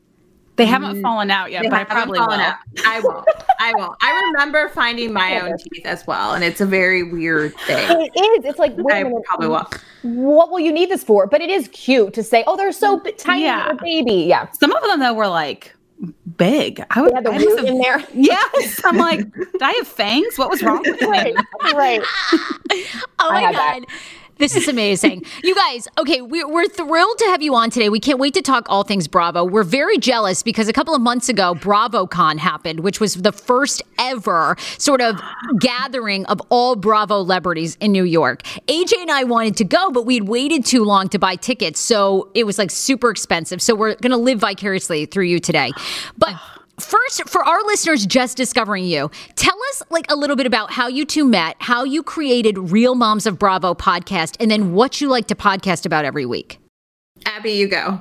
They 0.58 0.66
haven't 0.66 0.98
mm, 0.98 1.02
fallen 1.02 1.30
out 1.32 1.52
yet, 1.52 1.64
They 1.64 1.70
but 1.70 1.82
I 1.82 1.84
probably 1.84 2.18
will. 2.18 2.26
fallen 2.28 2.40
out. 2.40 2.56
I 2.86 3.02
won't. 3.02 3.28
I 3.60 3.74
won't. 3.76 3.98
I 4.02 4.22
remember 4.32 4.70
finding 4.70 5.12
my 5.12 5.42
own 5.42 5.58
teeth 5.58 5.86
as 5.86 6.08
well, 6.08 6.34
and 6.34 6.46
it's 6.46 6.62
a 6.62 6.66
very 6.66 7.04
weird 7.04 7.54
thing. 7.68 8.10
It 8.16 8.18
is. 8.40 8.46
It's 8.46 8.58
like, 8.58 8.72
wait 8.78 8.94
I 8.96 9.00
a 9.00 9.04
minute, 9.04 9.24
probably 9.26 9.50
won't. 9.50 9.74
what 10.04 10.52
will 10.52 10.62
you 10.62 10.72
need 10.72 10.90
this 10.90 11.04
for? 11.04 11.28
But 11.28 11.42
it 11.42 11.50
is 11.50 11.68
cute 11.74 12.14
to 12.14 12.24
say, 12.24 12.46
oh, 12.48 12.56
they're 12.56 12.72
so 12.72 12.98
b- 13.02 13.12
tiny, 13.12 13.44
Yeah. 13.44 13.64
little 13.64 13.80
baby. 13.80 14.14
Yeah. 14.30 14.50
Some 14.54 14.72
of 14.72 14.82
them 14.84 15.02
though 15.02 15.14
were 15.14 15.28
like 15.28 15.76
big. 16.38 16.86
I 16.90 17.02
would 17.02 17.12
They 17.12 17.16
had 17.16 17.26
the 17.26 17.32
root 17.32 17.58
have- 17.60 17.68
in 17.68 17.78
there. 17.80 18.02
Yes, 18.14 18.80
I'm 18.86 18.96
like, 18.98 19.30
did 19.34 19.62
I 19.62 19.72
have 19.74 19.88
fangs? 19.88 20.38
What 20.38 20.50
was 20.50 20.64
wrong 20.64 20.82
with 20.86 21.02
me? 21.02 21.08
right. 21.10 21.36
Right. 21.74 22.02
Oh 23.20 23.30
my 23.32 23.42
god. 23.52 23.54
that. 23.56 23.82
This 24.38 24.56
is 24.56 24.68
amazing. 24.68 25.24
you 25.44 25.56
guys, 25.56 25.88
okay, 25.98 26.22
we're, 26.22 26.48
we're 26.48 26.68
thrilled 26.68 27.18
to 27.20 27.26
have 27.26 27.42
you 27.42 27.56
on 27.56 27.70
today. 27.70 27.90
We 27.90 28.00
can't 28.00 28.20
wait 28.20 28.34
to 28.34 28.42
talk 28.42 28.66
all 28.70 28.84
things 28.84 29.08
Bravo. 29.08 29.44
We're 29.44 29.64
very 29.64 29.98
jealous 29.98 30.44
because 30.44 30.68
a 30.68 30.74
couple 30.74 30.94
of 30.94 31.02
months 31.02 31.30
ago, 31.30 31.56
BravoCon 31.56 32.38
happened, 32.38 32.82
which 32.82 33.00
was 33.00 33.16
the 33.16 33.32
first 33.32 33.82
ever 34.00 34.56
sort 34.78 35.02
of 35.02 35.22
gathering 35.60 36.26
of 36.26 36.42
all 36.50 36.76
Bravo 36.76 37.24
celebrities 37.24 37.78
in 37.80 37.92
New 37.92 38.04
York. 38.04 38.44
AJ 38.68 39.02
and 39.02 39.12
I 39.12 39.24
wanted 39.24 39.58
to 39.58 39.64
go, 39.64 39.90
but 39.92 40.06
we'd 40.06 40.24
waited 40.24 40.66
too 40.66 40.84
long 40.84 41.10
to 41.10 41.20
buy 41.20 41.36
tickets. 41.36 41.80
So 41.80 42.30
it 42.34 42.46
was 42.46 42.58
like 42.58 42.72
super 42.72 43.10
expensive. 43.10 43.62
So 43.62 43.74
we're 43.74 43.96
going 43.96 44.12
to 44.12 44.18
live 44.18 44.40
vicariously 44.40 45.06
through 45.06 45.26
you 45.26 45.40
today. 45.40 45.72
But 46.18 46.36
First, 46.80 47.30
for 47.30 47.44
our 47.44 47.64
listeners 47.64 48.06
just 48.06 48.36
discovering 48.36 48.84
you, 48.84 49.10
tell 49.36 49.58
us 49.70 49.84
like 49.90 50.12
a 50.12 50.16
little 50.16 50.36
bit 50.36 50.46
about 50.46 50.72
how 50.72 50.88
you 50.88 51.06
two 51.06 51.26
met, 51.26 51.56
how 51.60 51.84
you 51.86 52.04
created 52.04 52.58
Real 52.58 52.96
Moms 52.96 53.26
of 53.26 53.40
Bravo 53.40 53.74
podcast, 53.74 54.36
and 54.42 54.52
then 54.52 54.74
what 54.74 55.00
you 55.00 55.08
like 55.08 55.28
to 55.28 55.36
podcast 55.36 55.86
about 55.86 56.04
every 56.04 56.26
week. 56.26 56.60
Abby, 57.26 57.54
you 57.54 57.68
go. 57.68 58.00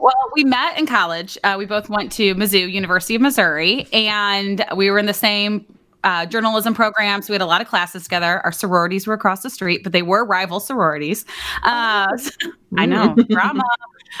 Well, 0.00 0.30
we 0.34 0.44
met 0.44 0.78
in 0.78 0.86
college. 0.86 1.38
Uh, 1.44 1.56
we 1.58 1.64
both 1.64 1.88
went 1.88 2.12
to 2.12 2.34
Mizzou, 2.34 2.70
University 2.70 3.14
of 3.14 3.22
Missouri, 3.22 3.88
and 3.92 4.64
we 4.76 4.90
were 4.90 4.98
in 4.98 5.06
the 5.06 5.14
same 5.14 5.64
uh, 6.04 6.26
journalism 6.26 6.74
program. 6.74 7.22
So 7.22 7.32
we 7.32 7.34
had 7.34 7.42
a 7.42 7.46
lot 7.46 7.60
of 7.60 7.68
classes 7.68 8.04
together. 8.04 8.40
Our 8.44 8.52
sororities 8.52 9.06
were 9.06 9.14
across 9.14 9.42
the 9.42 9.50
street, 9.50 9.82
but 9.82 9.92
they 9.92 10.02
were 10.02 10.24
rival 10.24 10.60
sororities. 10.60 11.24
Uh, 11.62 12.16
I 12.76 12.86
know 12.86 13.14
drama. 13.28 13.64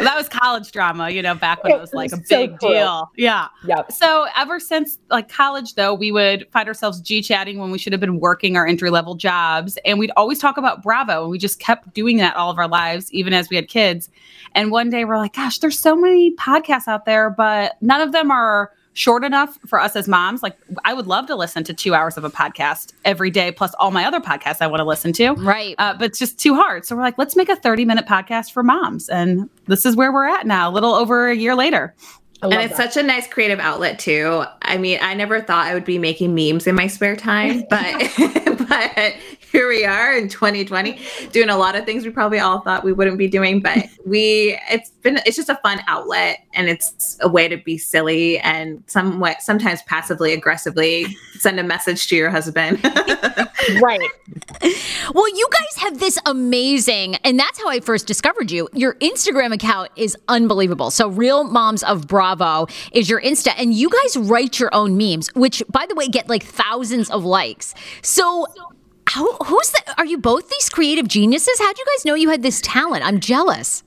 that 0.00 0.16
was 0.16 0.28
college 0.28 0.70
drama, 0.72 1.10
you 1.10 1.22
know, 1.22 1.34
back 1.34 1.62
when 1.62 1.72
it 1.72 1.80
was 1.80 1.92
like 1.92 2.12
a 2.12 2.16
So 2.16 2.22
big 2.46 2.58
cool. 2.58 2.70
deal. 2.70 3.10
Yeah. 3.16 3.48
Yep. 3.64 3.92
So 3.92 4.26
ever 4.36 4.58
since 4.60 4.98
like 5.10 5.28
college, 5.28 5.74
though, 5.74 5.94
we 5.94 6.10
would 6.12 6.46
find 6.52 6.68
ourselves 6.68 7.00
G 7.00 7.22
chatting 7.22 7.58
when 7.58 7.70
we 7.70 7.78
should 7.78 7.92
have 7.92 8.00
been 8.00 8.20
working 8.20 8.56
our 8.56 8.66
entry 8.66 8.90
level 8.90 9.14
jobs, 9.14 9.78
and 9.84 9.98
we'd 9.98 10.12
always 10.16 10.38
talk 10.38 10.56
about 10.56 10.82
Bravo, 10.82 11.22
and 11.22 11.30
we 11.30 11.38
just 11.38 11.60
kept 11.60 11.92
doing 11.94 12.16
that 12.18 12.36
all 12.36 12.50
of 12.50 12.58
our 12.58 12.68
lives, 12.68 13.12
even 13.12 13.32
as 13.32 13.48
we 13.50 13.56
had 13.56 13.68
kids. 13.68 14.08
And 14.54 14.70
one 14.70 14.90
day 14.90 15.04
we're 15.04 15.18
like, 15.18 15.34
"Gosh, 15.34 15.58
there's 15.58 15.78
so 15.78 15.94
many 15.96 16.34
podcasts 16.36 16.88
out 16.88 17.04
there, 17.04 17.30
but 17.30 17.76
none 17.80 18.00
of 18.00 18.12
them 18.12 18.30
are." 18.30 18.72
Short 18.98 19.22
enough 19.22 19.56
for 19.64 19.78
us 19.78 19.94
as 19.94 20.08
moms. 20.08 20.42
Like, 20.42 20.58
I 20.84 20.92
would 20.92 21.06
love 21.06 21.26
to 21.28 21.36
listen 21.36 21.62
to 21.62 21.72
two 21.72 21.94
hours 21.94 22.16
of 22.16 22.24
a 22.24 22.30
podcast 22.30 22.94
every 23.04 23.30
day, 23.30 23.52
plus 23.52 23.72
all 23.78 23.92
my 23.92 24.04
other 24.04 24.18
podcasts 24.18 24.58
I 24.60 24.66
want 24.66 24.80
to 24.80 24.84
listen 24.84 25.12
to. 25.12 25.34
Right. 25.34 25.76
Uh, 25.78 25.94
but 25.94 26.06
it's 26.06 26.18
just 26.18 26.40
too 26.40 26.56
hard. 26.56 26.84
So 26.84 26.96
we're 26.96 27.02
like, 27.02 27.16
let's 27.16 27.36
make 27.36 27.48
a 27.48 27.54
30 27.54 27.84
minute 27.84 28.06
podcast 28.06 28.50
for 28.50 28.64
moms. 28.64 29.08
And 29.08 29.48
this 29.66 29.86
is 29.86 29.94
where 29.94 30.12
we're 30.12 30.26
at 30.26 30.48
now, 30.48 30.68
a 30.68 30.72
little 30.72 30.94
over 30.94 31.28
a 31.28 31.36
year 31.36 31.54
later. 31.54 31.94
And 32.42 32.52
it's 32.54 32.76
that. 32.76 32.92
such 32.92 33.04
a 33.04 33.06
nice 33.06 33.28
creative 33.28 33.60
outlet 33.60 34.00
too. 34.00 34.44
I 34.62 34.78
mean, 34.78 34.98
I 35.00 35.14
never 35.14 35.40
thought 35.40 35.66
I 35.66 35.74
would 35.74 35.84
be 35.84 35.98
making 35.98 36.34
memes 36.34 36.66
in 36.66 36.74
my 36.74 36.88
spare 36.88 37.14
time, 37.14 37.64
but 37.70 38.12
but 38.68 39.14
here 39.52 39.68
we 39.68 39.84
are 39.84 40.16
in 40.16 40.28
2020 40.28 41.00
doing 41.32 41.48
a 41.48 41.56
lot 41.56 41.74
of 41.74 41.84
things 41.84 42.04
we 42.04 42.10
probably 42.10 42.38
all 42.38 42.60
thought 42.60 42.84
we 42.84 42.92
wouldn't 42.92 43.18
be 43.18 43.28
doing, 43.28 43.60
but 43.60 43.86
we 44.04 44.58
it's 44.70 44.90
been 44.90 45.18
it's 45.24 45.36
just 45.36 45.48
a 45.48 45.58
fun 45.62 45.80
outlet 45.86 46.44
and 46.54 46.68
it's 46.68 47.16
a 47.20 47.28
way 47.28 47.48
to 47.48 47.56
be 47.56 47.78
silly 47.78 48.38
and 48.40 48.82
somewhat 48.86 49.42
sometimes 49.42 49.82
passively 49.82 50.32
aggressively 50.32 51.06
send 51.38 51.58
a 51.58 51.62
message 51.62 52.08
to 52.08 52.16
your 52.16 52.30
husband. 52.30 52.82
right. 53.80 54.00
Well, 55.14 55.28
you 55.28 55.48
guys 55.50 55.82
have 55.82 56.00
this 56.00 56.18
amazing, 56.26 57.16
and 57.16 57.38
that's 57.38 57.58
how 57.58 57.68
I 57.68 57.80
first 57.80 58.06
discovered 58.06 58.50
you. 58.50 58.68
Your 58.72 58.94
Instagram 58.94 59.54
account 59.54 59.90
is 59.96 60.16
unbelievable. 60.28 60.90
So, 60.90 61.08
Real 61.08 61.44
Moms 61.44 61.82
of 61.84 62.06
Bravo 62.06 62.66
is 62.92 63.08
your 63.08 63.20
Insta, 63.20 63.52
and 63.56 63.72
you 63.72 63.88
guys 63.88 64.16
write 64.16 64.58
your 64.58 64.74
own 64.74 64.96
memes, 64.96 65.32
which, 65.34 65.62
by 65.70 65.86
the 65.86 65.94
way, 65.94 66.08
get 66.08 66.28
like 66.28 66.42
thousands 66.42 67.10
of 67.10 67.24
likes. 67.24 67.74
So, 68.02 68.46
how, 69.18 69.36
who's 69.44 69.70
the? 69.70 69.94
Are 69.98 70.06
you 70.06 70.16
both 70.16 70.48
these 70.48 70.68
creative 70.68 71.08
geniuses? 71.08 71.58
How'd 71.58 71.76
you 71.76 71.84
guys 71.84 72.04
know 72.04 72.14
you 72.14 72.30
had 72.30 72.42
this 72.42 72.60
talent? 72.60 73.04
I'm 73.04 73.18
jealous. 73.18 73.82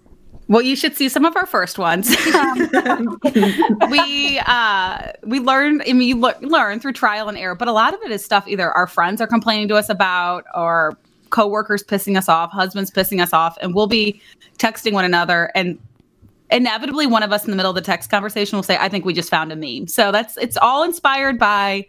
Well, 0.50 0.62
you 0.62 0.76
should 0.76 0.98
see 0.98 1.08
some 1.08 1.24
of 1.24 1.38
our 1.38 1.46
first 1.46 1.78
ones. 1.80 2.14
Um, 2.36 3.18
we 3.90 4.42
uh, 4.46 5.12
we 5.24 5.40
learn, 5.40 5.82
I 5.88 5.94
mean, 5.94 6.10
you 6.10 6.20
le- 6.20 6.36
learn 6.42 6.82
through 6.82 6.94
trial 6.94 7.30
and 7.30 7.38
error, 7.38 7.56
but 7.56 7.70
a 7.70 7.72
lot 7.72 7.94
of 7.94 8.02
it 8.04 8.12
is 8.12 8.26
stuff 8.26 8.46
either 8.48 8.72
our 8.72 8.88
friends 8.88 9.22
are 9.22 9.28
complaining 9.28 9.70
to 9.70 9.76
us 9.76 9.88
about, 9.88 10.44
or 10.54 10.98
coworkers 11.30 11.82
pissing 11.82 12.18
us 12.18 12.28
off, 12.28 12.52
husbands 12.52 12.92
pissing 12.92 13.22
us 13.22 13.32
off, 13.32 13.58
and 13.62 13.74
we'll 13.74 13.88
be 13.88 14.22
texting 14.58 14.92
one 14.92 15.06
another, 15.06 15.50
and 15.56 15.80
inevitably 16.52 17.08
one 17.08 17.24
of 17.24 17.32
us 17.32 17.46
in 17.46 17.52
the 17.52 17.56
middle 17.56 17.72
of 17.72 17.76
the 17.76 17.82
text 17.82 18.10
conversation 18.10 18.58
will 18.58 18.64
say, 18.64 18.78
"I 18.78 18.90
think 18.90 19.06
we 19.06 19.14
just 19.14 19.30
found 19.30 19.54
a 19.54 19.56
meme." 19.56 19.88
So 19.88 20.12
that's 20.12 20.36
it's 20.36 20.58
all 20.58 20.84
inspired 20.84 21.40
by 21.40 21.88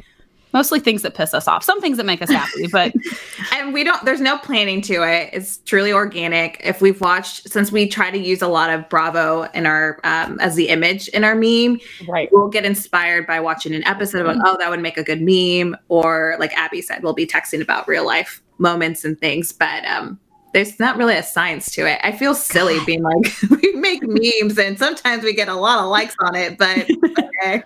mostly 0.53 0.81
things 0.81 1.03
that 1.03 1.15
piss 1.15 1.35
us 1.35 1.49
off, 1.49 1.63
some 1.65 1.81
things 1.81 1.97
that 1.97 2.07
make 2.07 2.23
us 2.23 2.31
happy, 2.31 2.67
but 2.69 2.93
and 3.53 3.73
we 3.73 3.85
don't 3.85 4.05
there's 4.05 4.21
no 4.21 4.39
planning 4.39 4.81
to 4.83 5.03
it 5.03 5.31
it's 5.33 5.59
truly 5.59 5.93
organic 5.93 6.61
if 6.65 6.81
we've 6.81 7.01
watched 7.01 7.49
since 7.51 7.71
we 7.73 7.87
try 7.87 8.11
to 8.11 8.19
use 8.19 8.43
a 8.43 8.49
lot 8.49 8.71
of 8.71 8.89
bravo 8.89 9.43
in 9.55 9.67
our 9.67 9.99
um, 10.05 10.39
as 10.41 10.55
the 10.55 10.69
image 10.69 11.09
in 11.09 11.25
our 11.25 11.35
meme 11.35 11.79
Right. 12.09 12.29
we'll 12.33 12.49
get 12.49 12.65
inspired 12.65 13.27
by 13.27 13.41
watching 13.41 13.75
an 13.75 13.85
episode 13.87 14.21
about 14.23 14.37
oh 14.45 14.57
that 14.59 14.71
would 14.71 14.81
make 14.81 14.97
a 14.97 15.03
good 15.03 15.21
meme 15.23 15.77
or 15.89 16.37
like 16.39 16.57
abby 16.57 16.83
said 16.83 17.03
we'll 17.03 17.13
be 17.15 17.27
texting 17.27 17.61
about 17.61 17.87
real 17.89 18.05
life 18.07 18.43
moments 18.59 19.05
and 19.05 19.19
things 19.21 19.53
but 19.53 19.85
um 19.87 20.19
there's 20.53 20.79
not 20.79 20.99
really 20.99 21.15
a 21.17 21.23
science 21.23 21.71
to 21.71 21.91
it. 21.91 21.99
I 22.05 22.13
feel 22.13 22.35
silly 22.35 22.79
being 22.85 23.03
like 23.03 23.35
we 23.63 23.73
make 23.73 24.03
memes 24.03 24.59
and 24.59 24.79
sometimes 24.79 25.25
we 25.25 25.33
get 25.33 25.49
a 25.49 25.55
lot 25.55 25.79
of 25.83 25.89
likes 25.89 26.15
on 26.21 26.35
it, 26.35 26.59
but 26.59 26.87
okay. 27.43 27.63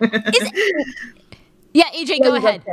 Yeah, 1.77 1.91
AJ, 1.91 2.23
go 2.23 2.35
ahead. 2.35 2.65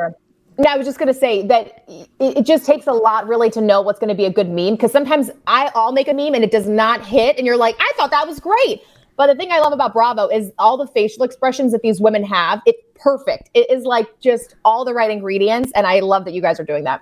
No, 0.57 0.69
I 0.69 0.77
was 0.77 0.87
just 0.87 0.97
going 0.97 1.07
to 1.07 1.13
say 1.13 1.45
that 1.47 1.83
it, 1.89 2.09
it 2.19 2.45
just 2.45 2.65
takes 2.65 2.87
a 2.87 2.93
lot 2.93 3.27
really 3.27 3.49
to 3.49 3.59
know 3.59 3.81
what's 3.81 3.99
going 3.99 4.09
to 4.09 4.15
be 4.15 4.23
a 4.23 4.31
good 4.31 4.49
meme 4.49 4.75
because 4.75 4.93
sometimes 4.93 5.29
I, 5.45 5.69
I'll 5.75 5.91
make 5.91 6.07
a 6.07 6.13
meme 6.13 6.35
and 6.35 6.43
it 6.43 6.51
does 6.51 6.69
not 6.69 7.05
hit, 7.05 7.37
and 7.37 7.45
you're 7.45 7.57
like, 7.57 7.75
I 7.79 7.91
thought 7.97 8.11
that 8.11 8.25
was 8.25 8.39
great. 8.39 8.81
But 9.17 9.27
the 9.27 9.35
thing 9.35 9.51
I 9.51 9.59
love 9.59 9.73
about 9.73 9.91
Bravo 9.91 10.27
is 10.27 10.51
all 10.57 10.77
the 10.77 10.87
facial 10.87 11.23
expressions 11.23 11.73
that 11.73 11.81
these 11.81 11.99
women 11.99 12.23
have. 12.23 12.61
It's 12.65 12.81
perfect. 12.95 13.49
It 13.53 13.69
is 13.69 13.83
like 13.83 14.07
just 14.21 14.55
all 14.63 14.85
the 14.85 14.93
right 14.93 15.11
ingredients, 15.11 15.73
and 15.75 15.85
I 15.85 15.99
love 15.99 16.23
that 16.23 16.33
you 16.33 16.41
guys 16.41 16.57
are 16.59 16.65
doing 16.65 16.85
that. 16.85 17.01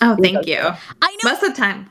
Oh, 0.00 0.16
thank 0.22 0.46
you. 0.46 0.60
I 0.60 1.16
know. 1.24 1.30
Most 1.30 1.42
of 1.42 1.54
the 1.54 1.60
time, 1.60 1.90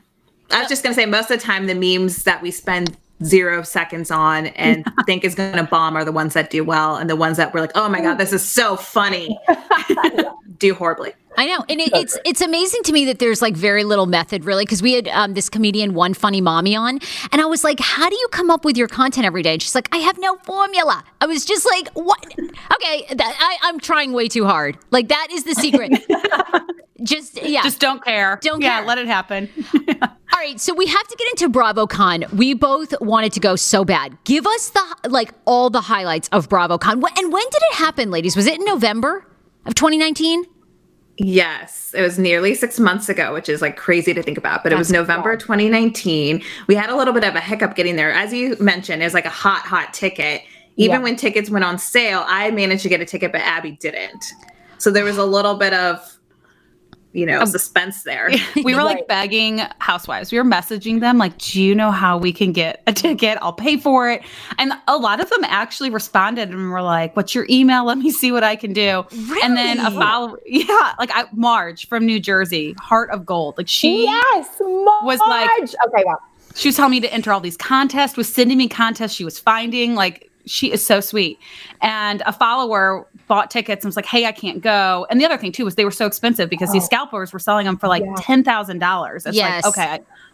I 0.50 0.60
was 0.60 0.68
just 0.68 0.82
gonna 0.82 0.94
say, 0.94 1.04
most 1.04 1.30
of 1.30 1.38
the 1.38 1.44
time, 1.44 1.66
the 1.66 1.74
memes 1.74 2.22
that 2.22 2.40
we 2.40 2.50
spend 2.50 2.96
zero 3.24 3.62
seconds 3.62 4.10
on 4.10 4.46
and 4.48 4.84
think 5.06 5.24
is 5.24 5.34
gonna 5.34 5.64
bomb 5.64 5.96
are 5.96 6.04
the 6.04 6.12
ones 6.12 6.34
that 6.34 6.50
do 6.50 6.64
well, 6.64 6.96
and 6.96 7.08
the 7.08 7.16
ones 7.16 7.36
that 7.36 7.52
we're 7.54 7.60
like, 7.60 7.72
oh 7.74 7.88
my 7.88 8.00
god, 8.00 8.16
this 8.16 8.32
is 8.32 8.42
so 8.42 8.76
funny, 8.76 9.38
do 10.60 10.74
horribly. 10.74 11.12
I 11.36 11.46
know, 11.46 11.64
and 11.68 11.80
it, 11.80 11.90
it's 11.94 12.18
it's 12.24 12.40
amazing 12.40 12.82
to 12.84 12.92
me 12.92 13.04
that 13.06 13.18
there's 13.18 13.40
like 13.40 13.56
very 13.56 13.84
little 13.84 14.06
method 14.06 14.44
really 14.44 14.64
because 14.64 14.82
we 14.82 14.92
had 14.94 15.08
um, 15.08 15.34
this 15.34 15.48
comedian 15.48 15.94
one 15.94 16.12
funny 16.12 16.40
mommy 16.40 16.76
on, 16.76 16.98
and 17.32 17.40
I 17.40 17.46
was 17.46 17.64
like, 17.64 17.80
how 17.80 18.08
do 18.10 18.16
you 18.16 18.28
come 18.30 18.50
up 18.50 18.64
with 18.64 18.76
your 18.76 18.88
content 18.88 19.24
every 19.24 19.42
day? 19.42 19.54
And 19.54 19.62
she's 19.62 19.74
like, 19.74 19.88
I 19.92 19.98
have 19.98 20.18
no 20.18 20.36
formula. 20.44 21.02
I 21.20 21.26
was 21.26 21.44
just 21.44 21.64
like, 21.66 21.88
what? 21.94 22.24
Okay, 22.74 23.06
that, 23.14 23.36
I, 23.38 23.68
I'm 23.68 23.78
trying 23.80 24.12
way 24.12 24.28
too 24.28 24.44
hard. 24.44 24.76
Like 24.90 25.08
that 25.08 25.28
is 25.30 25.44
the 25.44 25.54
secret. 25.54 25.92
just 27.02 27.40
yeah. 27.42 27.62
just 27.62 27.80
don't 27.80 28.04
care. 28.04 28.38
Don't 28.42 28.60
yeah, 28.60 28.78
care. 28.78 28.86
let 28.86 28.98
it 28.98 29.06
happen. 29.06 29.48
All 30.02 30.38
right, 30.38 30.60
so 30.60 30.74
we 30.74 30.86
have 30.86 31.08
to 31.08 31.16
get 31.16 31.28
into 31.42 31.48
BravoCon. 31.58 32.32
We 32.34 32.54
both 32.54 32.92
wanted 33.00 33.32
to 33.34 33.40
go 33.40 33.56
so 33.56 33.84
bad. 33.84 34.16
Give 34.24 34.46
us 34.46 34.70
the 34.70 35.08
like 35.08 35.32
all 35.44 35.70
the 35.70 35.80
highlights 35.80 36.28
of 36.32 36.48
BravoCon. 36.48 37.02
Wh- 37.02 37.18
And 37.18 37.32
when 37.32 37.44
did 37.44 37.62
it 37.70 37.74
happen, 37.74 38.10
ladies? 38.10 38.36
Was 38.36 38.46
it 38.46 38.58
in 38.58 38.64
November 38.64 39.26
of 39.66 39.74
2019? 39.74 40.44
Yes, 41.22 41.92
it 41.94 42.00
was 42.00 42.18
nearly 42.18 42.54
six 42.54 42.80
months 42.80 43.10
ago, 43.10 43.34
which 43.34 43.50
is 43.50 43.60
like 43.60 43.76
crazy 43.76 44.14
to 44.14 44.22
think 44.22 44.38
about. 44.38 44.62
But 44.62 44.72
it 44.72 44.78
was 44.78 44.88
That's 44.88 45.00
November 45.00 45.36
2019. 45.36 46.42
We 46.66 46.74
had 46.74 46.88
a 46.88 46.96
little 46.96 47.12
bit 47.12 47.24
of 47.24 47.34
a 47.34 47.40
hiccup 47.40 47.74
getting 47.74 47.96
there. 47.96 48.10
As 48.10 48.32
you 48.32 48.56
mentioned, 48.58 49.02
it 49.02 49.04
was 49.04 49.12
like 49.12 49.26
a 49.26 49.30
hot, 49.30 49.60
hot 49.60 49.92
ticket. 49.92 50.42
Even 50.76 50.96
Yeah. 50.96 51.02
when 51.02 51.16
tickets 51.16 51.50
went 51.50 51.62
on 51.62 51.76
sale, 51.78 52.24
I 52.26 52.50
managed 52.52 52.84
to 52.84 52.88
get 52.88 53.02
a 53.02 53.04
ticket, 53.04 53.32
but 53.32 53.42
Abby 53.42 53.72
didn't. 53.72 54.24
So 54.78 54.90
there 54.90 55.04
was 55.04 55.18
a 55.18 55.24
little 55.26 55.56
bit 55.56 55.74
of, 55.74 56.00
you 57.12 57.26
know, 57.26 57.44
suspense 57.44 58.04
there. 58.04 58.30
we 58.64 58.74
were 58.74 58.82
like 58.84 58.98
Right. 58.98 59.08
begging 59.08 59.62
housewives. 59.78 60.30
We 60.30 60.38
were 60.38 60.44
messaging 60.44 61.00
them 61.00 61.18
like, 61.18 61.36
"Do 61.38 61.60
you 61.60 61.74
know 61.74 61.90
how 61.90 62.16
we 62.18 62.32
can 62.32 62.52
get 62.52 62.82
a 62.86 62.92
ticket? 62.92 63.36
I'll 63.42 63.52
pay 63.52 63.76
for 63.76 64.08
it." 64.10 64.22
And 64.58 64.72
a 64.86 64.96
lot 64.96 65.20
of 65.20 65.28
them 65.30 65.42
actually 65.44 65.90
responded 65.90 66.50
and 66.50 66.70
were 66.70 66.82
like, 66.82 67.16
"What's 67.16 67.34
your 67.34 67.46
email? 67.50 67.84
Let 67.84 67.98
me 67.98 68.10
see 68.20 68.30
what 68.32 68.44
I 68.44 68.54
can 68.56 68.72
do." 68.72 69.04
Really? 69.10 69.42
And 69.42 69.56
then 69.56 69.78
a 69.80 69.90
yeah, 70.46 70.94
like 70.98 71.10
I, 71.12 71.24
Marge 71.32 71.88
from 71.88 72.06
New 72.06 72.20
Jersey, 72.20 72.74
Heart 72.80 73.10
of 73.10 73.26
Gold. 73.26 73.56
Like 73.58 73.68
she 73.68 74.04
yes, 74.04 74.48
Marge. 74.60 75.04
was 75.04 75.18
like- 75.28 75.50
okay, 75.88 76.04
wow. 76.06 76.18
she 76.54 76.68
was 76.68 76.76
telling 76.76 76.92
me 76.92 77.00
to 77.00 77.12
enter 77.12 77.32
all 77.32 77.40
these 77.40 77.56
contests, 77.56 78.16
was 78.16 78.32
sending 78.32 78.56
me 78.58 78.68
contests 78.68 79.14
she 79.14 79.24
was 79.24 79.38
finding. 79.38 79.94
Like 79.96 80.29
she 80.50 80.72
is 80.72 80.84
so 80.84 81.00
sweet. 81.00 81.38
And 81.80 82.22
a 82.26 82.32
follower 82.32 83.06
bought 83.28 83.50
tickets 83.50 83.84
and 83.84 83.88
was 83.88 83.96
like, 83.96 84.06
"Hey, 84.06 84.26
I 84.26 84.32
can't 84.32 84.60
go." 84.60 85.06
And 85.08 85.20
the 85.20 85.24
other 85.24 85.36
thing 85.38 85.52
too 85.52 85.64
was 85.64 85.76
they 85.76 85.84
were 85.84 85.90
so 85.90 86.06
expensive 86.06 86.50
because 86.50 86.72
these 86.72 86.82
Oh. 86.82 86.86
scalpers 86.86 87.32
were 87.32 87.38
selling 87.38 87.66
them 87.66 87.76
for 87.78 87.86
like 87.88 88.02
Yeah. 88.04 88.14
ten 88.18 88.42
thousand 88.44 88.80
dollars. 88.80 89.26
It's 89.26 89.36
Yes. 89.36 89.64
like, 89.64 89.78
okay, 89.78 89.88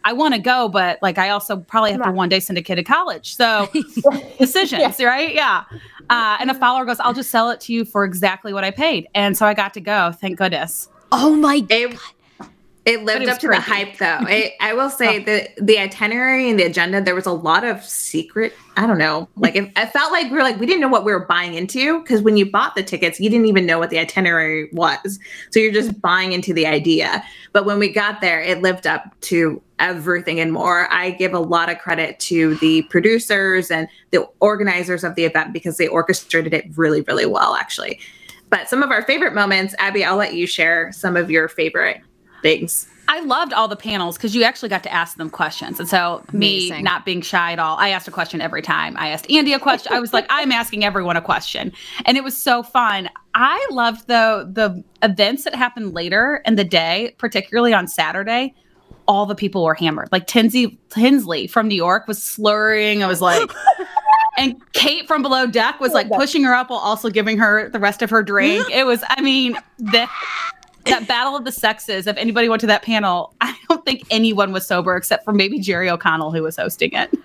I, 0.04 0.10
I 0.10 0.12
want 0.14 0.34
to 0.34 0.40
go, 0.40 0.68
but 0.68 0.98
like 1.02 1.18
I 1.18 1.28
also 1.30 1.58
probably 1.58 1.92
have 1.92 2.02
to 2.04 2.10
one 2.10 2.28
day 2.28 2.40
send 2.40 2.56
a 2.58 2.62
kid 2.62 2.76
to 2.76 2.84
college. 2.84 3.34
So 3.36 3.68
decisions, 4.38 5.00
right? 5.00 5.34
Yeah. 5.34 5.64
Uh, 6.08 6.36
and 6.40 6.50
a 6.50 6.54
follower 6.54 6.84
goes, 6.84 7.00
"I'll 7.00 7.12
just 7.14 7.30
sell 7.30 7.50
it 7.50 7.60
to 7.62 7.72
you 7.72 7.84
for 7.84 8.04
exactly 8.04 8.52
what 8.52 8.64
I 8.64 8.70
paid," 8.70 9.08
and 9.14 9.36
so 9.36 9.44
I 9.46 9.54
got 9.54 9.74
to 9.74 9.80
go. 9.80 10.12
Thank 10.20 10.38
goodness. 10.38 10.88
Oh 11.12 11.34
my 11.36 11.64
It, 11.68 11.96
it 12.86 13.02
lived 13.02 13.24
it 13.24 13.28
up 13.28 13.40
to 13.40 13.48
the 13.48 13.60
hype, 13.60 13.98
though. 13.98 14.20
It, 14.28 14.54
I 14.60 14.74
will 14.74 14.90
say 14.90 15.18
that 15.24 15.56
the 15.56 15.78
itinerary 15.78 16.48
and 16.48 16.58
the 16.58 16.64
agenda, 16.64 17.00
there 17.02 17.14
was 17.16 17.26
a 17.26 17.32
lot 17.32 17.64
of 17.64 17.84
secret. 17.84 18.54
I 18.76 18.86
don't 18.86 18.98
know. 18.98 19.28
Like, 19.36 19.56
it, 19.56 19.72
it 19.76 19.92
felt 19.92 20.12
like 20.12 20.30
we 20.30 20.36
were 20.36 20.42
like, 20.42 20.60
we 20.60 20.66
didn't 20.66 20.80
know 20.80 20.88
what 20.88 21.04
we 21.04 21.12
were 21.12 21.26
buying 21.26 21.54
into 21.54 22.00
because 22.00 22.22
when 22.22 22.36
you 22.36 22.48
bought 22.48 22.76
the 22.76 22.84
tickets, 22.84 23.18
you 23.18 23.28
didn't 23.28 23.46
even 23.46 23.66
know 23.66 23.80
what 23.80 23.90
the 23.90 23.98
itinerary 23.98 24.68
was. 24.72 25.18
So 25.50 25.58
you're 25.58 25.72
just 25.72 26.00
buying 26.00 26.32
into 26.32 26.54
the 26.54 26.66
idea. 26.66 27.24
But 27.52 27.64
when 27.64 27.78
we 27.80 27.92
got 27.92 28.20
there, 28.20 28.40
it 28.40 28.62
lived 28.62 28.86
up 28.86 29.18
to 29.22 29.60
everything 29.80 30.38
and 30.38 30.52
more. 30.52 30.92
I 30.92 31.10
give 31.10 31.34
a 31.34 31.40
lot 31.40 31.68
of 31.68 31.78
credit 31.78 32.20
to 32.20 32.54
the 32.56 32.82
producers 32.82 33.70
and 33.70 33.88
the 34.12 34.28
organizers 34.38 35.02
of 35.02 35.16
the 35.16 35.24
event 35.24 35.52
because 35.52 35.76
they 35.76 35.88
orchestrated 35.88 36.54
it 36.54 36.66
really, 36.76 37.00
really 37.02 37.26
well, 37.26 37.56
actually. 37.56 37.98
But 38.48 38.68
some 38.68 38.82
of 38.82 38.90
our 38.90 39.02
favorite 39.02 39.34
moments, 39.34 39.74
Abby, 39.78 40.04
I'll 40.04 40.16
let 40.16 40.34
you 40.34 40.46
share 40.46 40.92
some 40.92 41.16
of 41.16 41.30
your 41.30 41.48
favorite 41.48 42.00
things. 42.42 42.88
I 43.08 43.20
loved 43.20 43.52
all 43.52 43.68
the 43.68 43.76
panels 43.76 44.16
because 44.16 44.34
you 44.34 44.42
actually 44.42 44.68
got 44.68 44.82
to 44.82 44.92
ask 44.92 45.16
them 45.16 45.30
questions. 45.30 45.78
And 45.78 45.88
so, 45.88 46.24
me 46.32 46.70
not 46.82 47.04
being 47.04 47.20
shy 47.20 47.52
at 47.52 47.58
all, 47.58 47.76
I 47.76 47.90
asked 47.90 48.08
a 48.08 48.10
question 48.10 48.40
every 48.40 48.62
time. 48.62 48.96
I 48.96 49.08
asked 49.08 49.30
Andy 49.30 49.52
a 49.52 49.60
question. 49.60 49.92
I 49.92 50.00
was 50.00 50.12
like, 50.12 50.26
I'm 50.28 50.50
asking 50.50 50.84
everyone 50.84 51.16
a 51.16 51.22
question. 51.22 51.72
And 52.04 52.16
it 52.16 52.24
was 52.24 52.36
so 52.36 52.62
fun. 52.62 53.08
I 53.34 53.64
loved 53.70 54.08
the 54.08 54.48
the 54.50 54.82
events 55.02 55.44
that 55.44 55.54
happened 55.54 55.94
later 55.94 56.42
in 56.44 56.56
the 56.56 56.64
day, 56.64 57.14
particularly 57.18 57.72
on 57.72 57.86
Saturday. 57.86 58.54
All 59.06 59.24
the 59.24 59.36
people 59.36 59.64
were 59.64 59.74
hammered. 59.74 60.08
Like 60.10 60.26
Tinsley, 60.26 60.76
Tinsley 60.90 61.46
from 61.46 61.68
New 61.68 61.76
York 61.76 62.08
was 62.08 62.20
slurring. 62.20 63.04
I 63.04 63.06
was 63.06 63.20
like, 63.20 63.48
and 64.36 64.60
Kate 64.72 65.06
from 65.06 65.22
Below 65.22 65.46
Deck 65.46 65.78
was 65.78 65.92
like 65.92 66.10
pushing 66.10 66.42
her 66.42 66.54
up 66.54 66.70
while 66.70 66.80
also 66.80 67.08
giving 67.08 67.38
her 67.38 67.68
the 67.68 67.78
rest 67.78 68.02
of 68.02 68.10
her 68.10 68.24
drink. 68.24 68.68
It 68.68 68.84
was, 68.84 69.04
I 69.08 69.20
mean, 69.20 69.56
the 69.78 70.08
that 70.86 71.06
battle 71.08 71.36
of 71.36 71.44
the 71.44 71.52
sexes. 71.52 72.06
If 72.06 72.16
anybody 72.16 72.48
went 72.48 72.60
to 72.60 72.66
that 72.68 72.82
panel, 72.82 73.34
I 73.40 73.56
don't 73.68 73.84
think 73.84 74.04
anyone 74.10 74.52
was 74.52 74.66
sober 74.66 74.96
except 74.96 75.24
for 75.24 75.32
maybe 75.32 75.58
Jerry 75.58 75.88
O'Connell 75.90 76.32
who 76.32 76.42
was 76.42 76.56
hosting 76.56 76.92
it. 76.92 77.10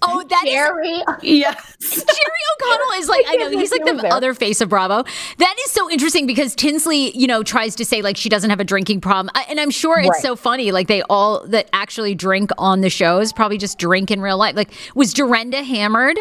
Oh, 0.00 0.24
that 0.30 0.44
is 0.46 0.52
Jerry. 0.54 1.02
yes. 1.20 1.76
Jerry 1.80 2.40
O'Connell 2.54 2.92
is 2.98 3.10
like 3.10 3.26
I 3.28 3.36
know 3.36 3.50
he's 3.50 3.70
like 3.70 3.84
the 3.84 4.08
other 4.10 4.32
face 4.32 4.62
of 4.62 4.70
Bravo. 4.70 5.04
That 5.36 5.54
is 5.66 5.70
so 5.70 5.90
interesting 5.90 6.26
because 6.26 6.54
Tinsley, 6.54 7.10
you 7.14 7.26
know, 7.26 7.42
tries 7.42 7.74
to 7.76 7.84
say 7.84 8.00
like 8.00 8.16
she 8.16 8.30
doesn't 8.30 8.48
have 8.48 8.58
a 8.58 8.64
drinking 8.64 9.02
problem, 9.02 9.30
I- 9.34 9.44
and 9.50 9.60
I'm 9.60 9.68
sure 9.68 9.98
it's 9.98 10.08
Right. 10.08 10.22
so 10.22 10.34
funny. 10.34 10.72
Like 10.72 10.86
they 10.88 11.02
all 11.10 11.46
that 11.48 11.68
actually 11.74 12.14
drink 12.14 12.52
on 12.56 12.80
the 12.80 12.88
shows 12.88 13.34
probably 13.34 13.58
just 13.58 13.78
drink 13.78 14.10
in 14.10 14.22
real 14.22 14.38
life. 14.38 14.56
Like 14.56 14.72
was 14.94 15.12
Dorinda 15.12 15.62
hammered? 15.62 16.20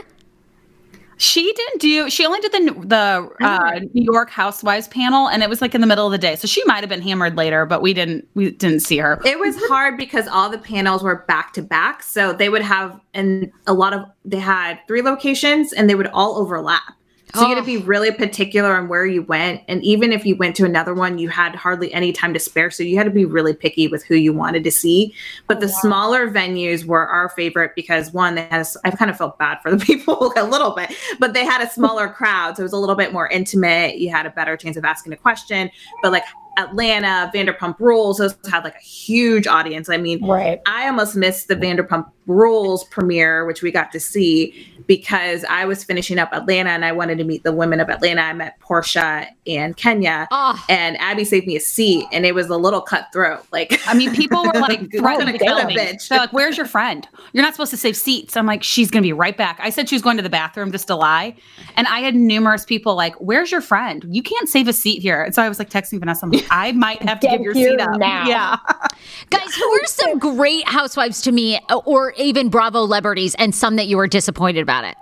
She 1.18 1.54
didn't 1.54 1.82
do. 1.82 2.10
She 2.10 2.26
only 2.26 2.40
did 2.40 2.52
the 2.52 2.74
the 2.86 3.46
uh, 3.46 3.80
New 3.94 4.04
York 4.04 4.30
Housewives 4.30 4.88
panel, 4.90 5.28
and 5.30 5.44
it 5.44 5.50
was 5.50 5.62
like 5.62 5.74
in 5.74 5.82
the 5.82 5.88
middle 5.88 6.06
of 6.06 6.12
the 6.12 6.18
day. 6.18 6.36
So 6.36 6.48
she 6.48 6.64
might 6.66 6.82
have 6.82 6.90
been 6.90 7.02
hammered 7.02 7.38
later, 7.38 7.66
but 7.66 7.82
we 7.82 7.94
didn't. 7.94 8.28
We 8.34 8.52
didn't 8.52 8.82
see 8.82 8.98
her. 8.98 9.22
It 9.26 9.40
was 9.40 9.56
hard 9.68 9.98
because 9.98 10.28
all 10.28 10.50
the 10.50 10.58
panels 10.58 11.04
were 11.04 11.24
back 11.28 11.54
to 11.54 11.62
back. 11.62 12.04
So 12.04 12.34
they 12.34 12.50
would 12.50 12.62
have, 12.62 13.00
and 13.14 13.52
a 13.66 13.74
lot 13.74 13.94
of, 13.94 14.06
they 14.26 14.40
had 14.40 14.80
three 14.88 15.02
locations 15.02 15.72
and 15.74 15.90
they 15.90 15.96
would 15.96 16.08
all 16.08 16.36
overlap. 16.36 16.94
So 17.36 17.42
you 17.42 17.50
had 17.50 17.58
Oh. 17.58 17.62
to 17.62 17.66
be 17.66 17.78
really 17.78 18.12
particular 18.12 18.76
on 18.76 18.88
where 18.88 19.06
you 19.06 19.22
went. 19.22 19.62
And 19.68 19.84
even 19.84 20.12
if 20.12 20.26
you 20.26 20.36
went 20.36 20.56
to 20.58 20.66
another 20.66 20.94
one, 20.94 21.18
you 21.18 21.30
had 21.30 21.56
hardly 21.56 21.94
any 21.94 22.12
time 22.12 22.34
to 22.34 22.40
spare. 22.40 22.72
So 22.72 22.84
you 22.84 22.98
had 22.98 23.04
to 23.04 23.12
be 23.12 23.26
really 23.26 23.54
picky 23.54 23.88
with 23.88 24.04
who 24.04 24.16
you 24.16 24.34
wanted 24.34 24.64
to 24.64 24.72
see. 24.72 25.14
But 25.48 25.58
oh, 25.58 25.60
the 25.62 25.70
smaller 25.70 26.30
venues 26.32 26.86
were 26.86 27.06
our 27.08 27.30
favorite 27.30 27.72
because 27.76 28.12
one, 28.14 28.36
they 28.36 28.44
had, 28.44 28.62
a, 28.62 28.66
I 28.84 28.92
kind 28.92 29.12
of 29.12 29.18
felt 29.18 29.38
bad 29.38 29.60
for 29.62 29.70
the 29.76 29.78
people 29.86 30.34
a 30.36 30.44
little 30.44 30.72
bit, 30.72 30.92
but 31.20 31.34
they 31.34 31.46
had 31.46 31.62
a 31.62 31.70
smaller 31.70 32.08
crowd. 32.10 32.58
So 32.58 32.62
it 32.62 32.66
was 32.66 32.74
a 32.74 32.78
little 32.78 32.96
bit 32.96 33.14
more 33.14 33.28
intimate. 33.28 33.98
You 33.98 34.10
had 34.10 34.26
a 34.26 34.30
better 34.32 34.58
chance 34.58 34.78
of 34.78 34.86
asking 34.86 35.14
a 35.14 35.18
question. 35.18 35.70
But 36.02 36.12
like 36.12 36.24
Atlanta, 36.58 37.30
Vanderpump 37.36 37.80
Rules, 37.80 38.18
those 38.18 38.36
had 38.50 38.64
like 38.64 38.76
a 38.76 38.80
huge 38.84 39.46
audience. 39.46 39.90
I 39.90 39.98
mean, 39.98 40.26
Right. 40.26 40.62
I 40.66 40.88
almost 40.88 41.16
missed 41.16 41.50
the 41.50 41.56
Vanderpump 41.56 42.10
Rules 42.28 42.84
premiere, 42.86 43.46
which 43.46 43.62
we 43.62 43.72
got 43.72 43.92
to 43.92 44.00
see 44.00 44.72
because 44.88 45.44
I 45.50 45.66
was 45.66 45.84
finishing 45.84 46.20
up 46.20 46.30
Atlanta 46.32 46.70
and 46.70 46.86
I 46.86 46.92
wanted 46.92 47.18
to 47.18 47.24
meet 47.24 47.44
the 47.44 47.52
women 47.52 47.80
of 47.80 47.90
Atlanta. 47.90 48.22
I 48.22 48.34
met 48.34 48.60
Porsha 48.60 49.28
and 49.48 49.76
Kenya, 49.78 50.28
Oh, 50.32 50.64
and 50.70 50.96
Abby 51.00 51.24
saved 51.24 51.48
me 51.48 51.56
a 51.56 51.60
seat, 51.60 52.06
and 52.12 52.26
it 52.26 52.36
was 52.36 52.48
a 52.50 52.58
little 52.58 52.82
cutthroat. 52.82 53.46
Like, 53.52 53.80
I 53.88 53.94
mean, 53.94 54.14
people 54.16 54.44
were 54.46 54.60
like 54.60 54.92
threatening 54.98 55.34
to 55.34 55.40
Go 55.40 55.46
kill 55.46 55.60
to 55.62 55.68
me. 55.68 55.76
bitch. 55.78 56.08
They're 56.08 56.20
like, 56.20 56.34
"Where's 56.34 56.58
your 56.58 56.66
friend? 56.66 57.08
You're 57.34 57.44
not 57.44 57.54
supposed 57.54 57.72
to 57.72 57.78
save 57.78 57.96
seats." 57.98 58.36
I'm 58.38 58.46
like, 58.46 58.64
"She's 58.64 58.90
gonna 58.92 59.04
be 59.04 59.14
right 59.14 59.36
back." 59.38 59.60
I 59.62 59.70
said 59.70 59.90
she 59.90 59.96
was 59.96 60.02
going 60.02 60.18
to 60.18 60.24
the 60.24 60.30
bathroom 60.30 60.72
just 60.72 60.88
to 60.88 60.96
lie, 60.96 61.36
and 61.76 61.88
I 61.88 62.00
had 62.00 62.16
numerous 62.16 62.66
people 62.66 62.96
like, 62.96 63.16
"Where's 63.16 63.52
your 63.52 63.62
friend? 63.62 64.06
You 64.10 64.22
can't 64.24 64.50
save 64.50 64.68
a 64.68 64.74
seat 64.74 65.02
here." 65.02 65.24
And 65.24 65.34
so 65.36 65.42
I 65.42 65.50
was 65.50 65.60
like 65.60 65.70
texting 65.70 66.00
Vanessa, 66.00 66.26
I'm 66.26 66.32
like, 66.32 66.46
"I 66.52 66.72
might 66.74 67.02
have 67.04 67.20
to 67.22 67.28
give 67.28 67.42
your 67.42 67.54
here 67.54 67.72
seat 67.72 67.82
up." 67.82 67.98
now. 68.00 68.28
Yeah. 68.28 68.58
guys, 69.30 69.54
who 69.56 69.72
are 69.72 69.86
some 69.86 70.20
great 70.20 70.68
housewives 70.68 71.22
to 71.22 71.32
me, 71.32 71.60
or 71.86 72.14
even 72.18 72.50
Bravo 72.50 72.86
celebrities, 72.86 73.36
and 73.36 73.54
some 73.54 73.76
that 73.78 73.88
you 73.88 73.98
were 73.98 74.08
disappointed 74.08 74.62
about 74.62 74.84
it? 74.86 74.96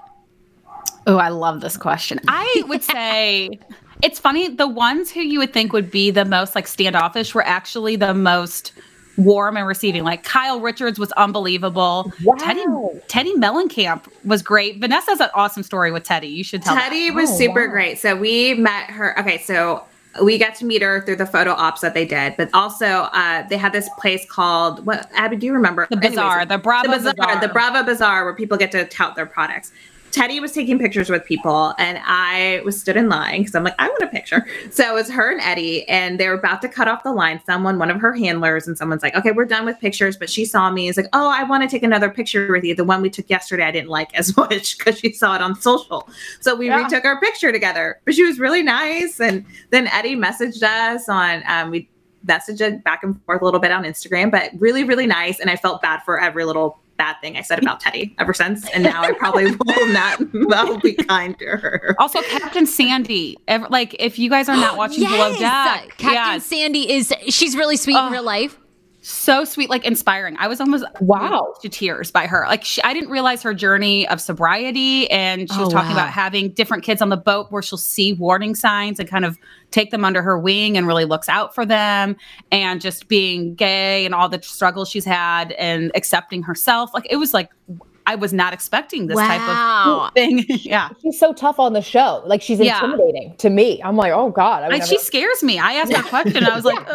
Oh, 1.06 1.18
I 1.18 1.30
love 1.30 1.62
this 1.62 1.76
question. 1.78 2.20
I 2.28 2.64
would 2.68 2.84
say 2.84 3.60
it's 4.02 4.20
funny. 4.20 4.50
The 4.50 4.68
ones 4.68 5.12
who 5.12 5.22
you 5.22 5.40
would 5.40 5.54
think 5.54 5.74
would 5.74 5.92
be 5.92 6.12
the 6.12 6.26
most 6.26 6.56
like 6.56 6.68
standoffish 6.68 7.34
were 7.36 7.46
actually 7.46 7.96
the 7.96 8.14
most 8.14 8.72
warm 9.18 9.58
and 9.58 9.68
receiving. 9.68 10.04
Like 10.04 10.24
Kyle 10.24 10.60
Richards 10.60 10.98
was 10.98 11.12
unbelievable. 11.14 12.12
Wow. 12.24 12.36
Teddi 12.36 13.06
Teddi 13.08 13.34
Mellencamp 13.36 14.06
was 14.26 14.42
great. 14.42 14.80
Vanessa 14.80 15.12
has 15.12 15.20
an 15.20 15.30
awesome 15.36 15.62
story 15.64 15.92
with 15.92 16.04
Teddi. 16.08 16.32
You 16.34 16.44
should 16.44 16.64
tell. 16.64 16.74
that. 16.76 16.92
Teddi 16.92 17.14
was 17.14 17.30
Oh, 17.32 17.38
super 17.38 17.66
wow. 17.68 17.72
great. 17.72 18.00
So 18.00 18.16
we 18.16 18.54
met 18.56 18.90
her. 18.90 19.18
Okay, 19.20 19.38
so 19.40 19.84
we 20.22 20.38
got 20.38 20.56
to 20.56 20.66
meet 20.66 20.82
her 20.82 21.02
through 21.02 21.16
the 21.16 21.26
photo 21.26 21.52
ops 21.52 21.82
that 21.82 21.94
they 21.94 22.06
did, 22.06 22.36
but 22.38 22.50
also 22.54 22.86
uh, 22.86 23.48
they 23.48 23.58
had 23.58 23.74
this 23.74 23.90
place 23.98 24.26
called 24.30 24.86
what? 24.86 25.10
Abby, 25.14 25.38
do 25.38 25.46
you 25.46 25.54
remember? 25.54 25.88
The 25.90 25.98
Bazaar, 25.98 26.46
the 26.46 26.58
Bravo 26.58 26.92
the 26.92 26.98
bazaar, 26.98 27.14
Bazaar. 27.16 27.42
the 27.42 27.48
Bravo 27.48 27.84
Bazaar, 27.84 28.26
where 28.26 28.36
people 28.36 28.58
get 28.58 28.72
to 28.72 28.86
tout 28.86 29.16
their 29.16 29.26
products. 29.26 29.72
Teddi 30.14 30.40
was 30.40 30.52
taking 30.52 30.78
pictures 30.78 31.10
with 31.10 31.26
people, 31.26 31.74
and 31.80 32.00
I 32.06 32.62
was 32.64 32.80
stood 32.80 32.96
in 32.96 33.10
line 33.10 33.40
because 33.42 33.56
I'm 33.56 33.64
like, 33.64 33.74
I 33.80 33.90
want 33.90 34.04
a 34.04 34.08
picture. 34.08 34.46
So 34.70 34.88
it 34.88 34.94
was 34.94 35.10
her 35.10 35.32
and 35.32 35.42
Eddie, 35.42 35.90
and 35.90 36.20
they 36.20 36.28
were 36.28 36.36
about 36.36 36.62
to 36.62 36.70
cut 36.70 36.88
off 36.88 37.02
the 37.02 37.12
line. 37.12 37.42
Someone, 37.48 37.80
one 37.80 37.90
of 37.90 38.00
her 38.00 38.14
handlers, 38.14 38.68
and 38.68 38.78
someone's 38.78 39.02
like, 39.02 39.16
"Okay, 39.16 39.32
we're 39.32 39.46
done 39.46 39.66
with 39.66 39.80
pictures." 39.80 40.16
But 40.16 40.30
she 40.30 40.46
saw 40.46 40.70
me. 40.70 40.88
Is 40.88 40.98
like, 40.98 41.08
"Oh, 41.14 41.30
I 41.30 41.44
want 41.44 41.64
to 41.64 41.68
take 41.70 41.82
another 41.82 42.12
picture 42.12 42.52
with 42.52 42.64
you." 42.64 42.76
The 42.76 42.84
one 42.84 43.02
we 43.02 43.10
took 43.10 43.28
yesterday, 43.28 43.64
I 43.64 43.72
didn't 43.72 43.90
like 43.90 44.14
as 44.14 44.38
much 44.38 44.78
because 44.78 45.00
she 45.00 45.14
saw 45.14 45.34
it 45.36 45.42
on 45.42 45.56
social. 45.60 46.08
So 46.42 46.56
we 46.56 46.68
Yeah. 46.68 46.84
retook 46.84 47.06
our 47.06 47.20
picture 47.20 47.52
together. 47.52 48.00
But 48.06 48.14
she 48.14 48.24
was 48.24 48.40
really 48.40 48.62
nice. 48.62 49.20
And 49.20 49.44
then 49.72 49.88
Eddie 49.88 50.16
messaged 50.16 50.62
us 50.62 51.10
on. 51.10 51.42
Um, 51.48 51.72
we 51.72 51.90
messaged 52.28 52.62
it 52.62 52.84
back 52.84 53.04
and 53.04 53.20
forth 53.26 53.42
a 53.42 53.46
little 53.46 53.60
bit 53.60 53.72
on 53.72 53.84
Instagram, 53.84 54.30
but 54.32 54.52
really, 54.60 54.84
really 54.84 55.08
nice. 55.08 55.40
And 55.40 55.50
I 55.50 55.56
felt 55.56 55.82
bad 55.82 56.02
for 56.04 56.20
every 56.22 56.46
little 56.46 56.80
bad 56.98 57.16
thing 57.22 57.38
I 57.38 57.42
said 57.42 57.60
about 57.62 57.82
Teddi 57.82 58.14
ever 58.20 58.34
since. 58.34 58.70
And 58.72 58.84
now 58.84 59.02
I 59.02 59.12
probably 59.14 59.46
will 59.66 59.88
not 59.88 60.20
will 60.34 60.80
be 60.80 60.94
kind 60.94 61.38
to 61.40 61.46
her. 61.46 61.96
Also, 62.00 62.22
Captain 62.24 62.66
Sandy. 62.66 63.38
Ever, 63.48 63.68
like, 63.70 63.96
if 64.00 64.18
you 64.20 64.30
guys 64.30 64.48
are 64.50 64.56
not 64.56 64.78
watching 64.78 65.04
Below 65.04 65.34
Deck, 65.38 65.98
Captain 65.98 66.14
yeah, 66.14 66.38
Sandy 66.40 66.92
is 66.92 67.14
she's 67.30 67.56
really 67.56 67.78
sweet 67.78 67.96
Oh. 67.98 68.08
in 68.08 68.14
real 68.14 68.24
life. 68.24 68.60
So 69.06 69.44
sweet, 69.44 69.70
like 69.70 69.86
inspiring. 69.86 70.36
I 70.40 70.48
was 70.48 70.62
almost 70.62 70.86
Wow. 71.02 71.54
to 71.62 71.68
tears 71.70 72.10
by 72.10 72.26
her. 72.26 72.46
Like 72.48 72.64
she, 72.64 72.82
I 72.84 72.94
didn't 72.94 73.10
realize 73.10 73.44
her 73.44 73.54
journey 73.54 74.08
of 74.08 74.22
sobriety, 74.22 75.10
and 75.12 75.52
she 75.52 75.60
was 75.60 75.68
Oh, 75.68 75.72
talking 75.72 75.90
wow. 75.90 75.98
about 76.04 76.10
having 76.10 76.50
different 76.54 76.84
kids 76.84 77.02
on 77.02 77.10
the 77.10 77.18
boat 77.18 77.52
where 77.52 77.62
she'll 77.62 77.78
see 77.78 78.14
warning 78.14 78.56
signs 78.56 79.00
and 79.00 79.10
kind 79.10 79.26
of 79.26 79.38
take 79.72 79.92
them 79.92 80.06
under 80.06 80.22
her 80.22 80.40
wing 80.40 80.78
and 80.78 80.88
really 80.88 81.04
looks 81.06 81.28
out 81.28 81.54
for 81.54 81.66
them, 81.66 82.16
and 82.52 82.80
just 82.80 83.08
being 83.10 83.56
gay 83.56 84.06
and 84.06 84.16
all 84.16 84.30
the 84.30 84.42
struggles 84.42 84.90
she's 84.90 85.06
had 85.06 85.52
and 85.54 85.92
accepting 85.96 86.42
herself. 86.42 86.94
Like 86.94 87.06
it 87.10 87.18
was 87.18 87.34
like 87.34 87.50
I 88.06 88.16
was 88.16 88.34
not 88.34 88.54
expecting 88.54 89.08
this 89.08 89.16
Wow. 89.16 89.28
type 89.28 90.08
of 90.10 90.14
thing. 90.14 90.46
yeah. 90.64 90.90
She's 91.02 91.20
so 91.20 91.34
tough 91.34 91.60
on 91.60 91.74
the 91.74 91.82
show. 91.82 92.22
Like 92.26 92.42
she's 92.42 92.60
Yeah. 92.60 92.84
intimidating 92.84 93.36
to 93.38 93.50
me. 93.50 93.82
I'm 93.84 93.96
like, 93.96 94.12
oh 94.14 94.30
god. 94.30 94.64
I 94.64 94.68
would 94.68 94.74
never- 94.80 94.86
she 94.86 94.98
scares 95.00 95.42
me. 95.44 95.60
I 95.60 95.74
asked 95.74 95.94
a 95.94 96.04
question. 96.10 96.44
I 96.44 96.56
was 96.56 96.66
like, 96.66 96.86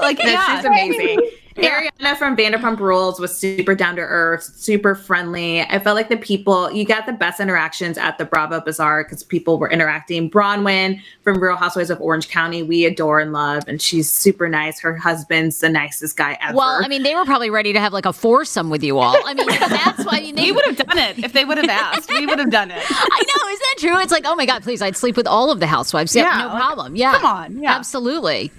like 0.00 0.18
yeah. 0.22 0.56
she's 0.56 0.64
amazing. 0.64 1.18
Ariana 1.62 2.16
from 2.16 2.36
Vanderpump 2.36 2.78
Rules 2.78 3.18
was 3.18 3.36
super 3.36 3.74
down 3.74 3.96
to 3.96 4.02
earth, 4.02 4.42
super 4.42 4.94
friendly. 4.94 5.62
I 5.62 5.78
felt 5.78 5.96
like 5.96 6.08
the 6.08 6.16
people, 6.18 6.70
you 6.70 6.84
got 6.84 7.06
the 7.06 7.12
best 7.12 7.40
interactions 7.40 7.96
at 7.96 8.18
the 8.18 8.26
Bravo 8.26 8.60
Bazaar 8.60 9.04
because 9.04 9.22
people 9.22 9.58
were 9.58 9.70
interacting. 9.70 10.30
Braunwyn 10.30 11.00
from 11.22 11.40
Real 11.42 11.56
Housewives 11.56 11.88
of 11.88 12.00
Orange 12.00 12.28
County, 12.28 12.62
we 12.62 12.84
adore 12.84 13.20
and 13.20 13.32
love, 13.32 13.64
and 13.66 13.80
she's 13.80 14.10
super 14.10 14.48
nice. 14.48 14.80
Her 14.80 14.96
husband's 14.96 15.60
the 15.60 15.70
nicest 15.70 16.16
guy 16.16 16.36
ever. 16.42 16.56
Well, 16.56 16.84
I 16.84 16.88
mean, 16.88 17.02
they 17.02 17.14
were 17.14 17.24
probably 17.24 17.48
ready 17.48 17.72
to 17.72 17.80
have 17.80 17.92
like 17.94 18.06
a 18.06 18.12
foursome 18.12 18.68
with 18.68 18.84
you 18.84 18.98
all. 18.98 19.16
I 19.24 19.32
mean, 19.32 19.46
that's 19.46 20.04
why 20.04 20.18
I 20.18 20.20
mean, 20.20 20.34
they 20.34 20.42
we 20.42 20.52
would 20.52 20.64
have 20.66 20.76
done 20.76 20.98
it 20.98 21.24
if 21.24 21.32
they 21.32 21.44
would 21.44 21.56
have 21.56 21.68
asked. 21.68 22.10
We 22.10 22.26
would 22.26 22.38
have 22.38 22.50
done 22.50 22.70
it. 22.70 22.82
I 22.90 23.24
know, 23.36 23.48
is 23.50 23.58
that 23.58 23.74
true? 23.78 23.98
It's 24.00 24.12
like, 24.12 24.24
oh 24.26 24.34
my 24.34 24.44
God, 24.44 24.62
please, 24.62 24.82
I'd 24.82 24.96
sleep 24.96 25.16
with 25.16 25.26
all 25.26 25.50
of 25.50 25.60
the 25.60 25.66
housewives. 25.66 26.14
Yeah, 26.14 26.24
Yeah, 26.24 26.38
no 26.38 26.48
like, 26.48 26.62
problem. 26.62 26.96
Yeah. 26.96 27.14
come 27.14 27.24
on, 27.24 27.62
yeah. 27.62 27.74
Absolutely. 27.76 28.52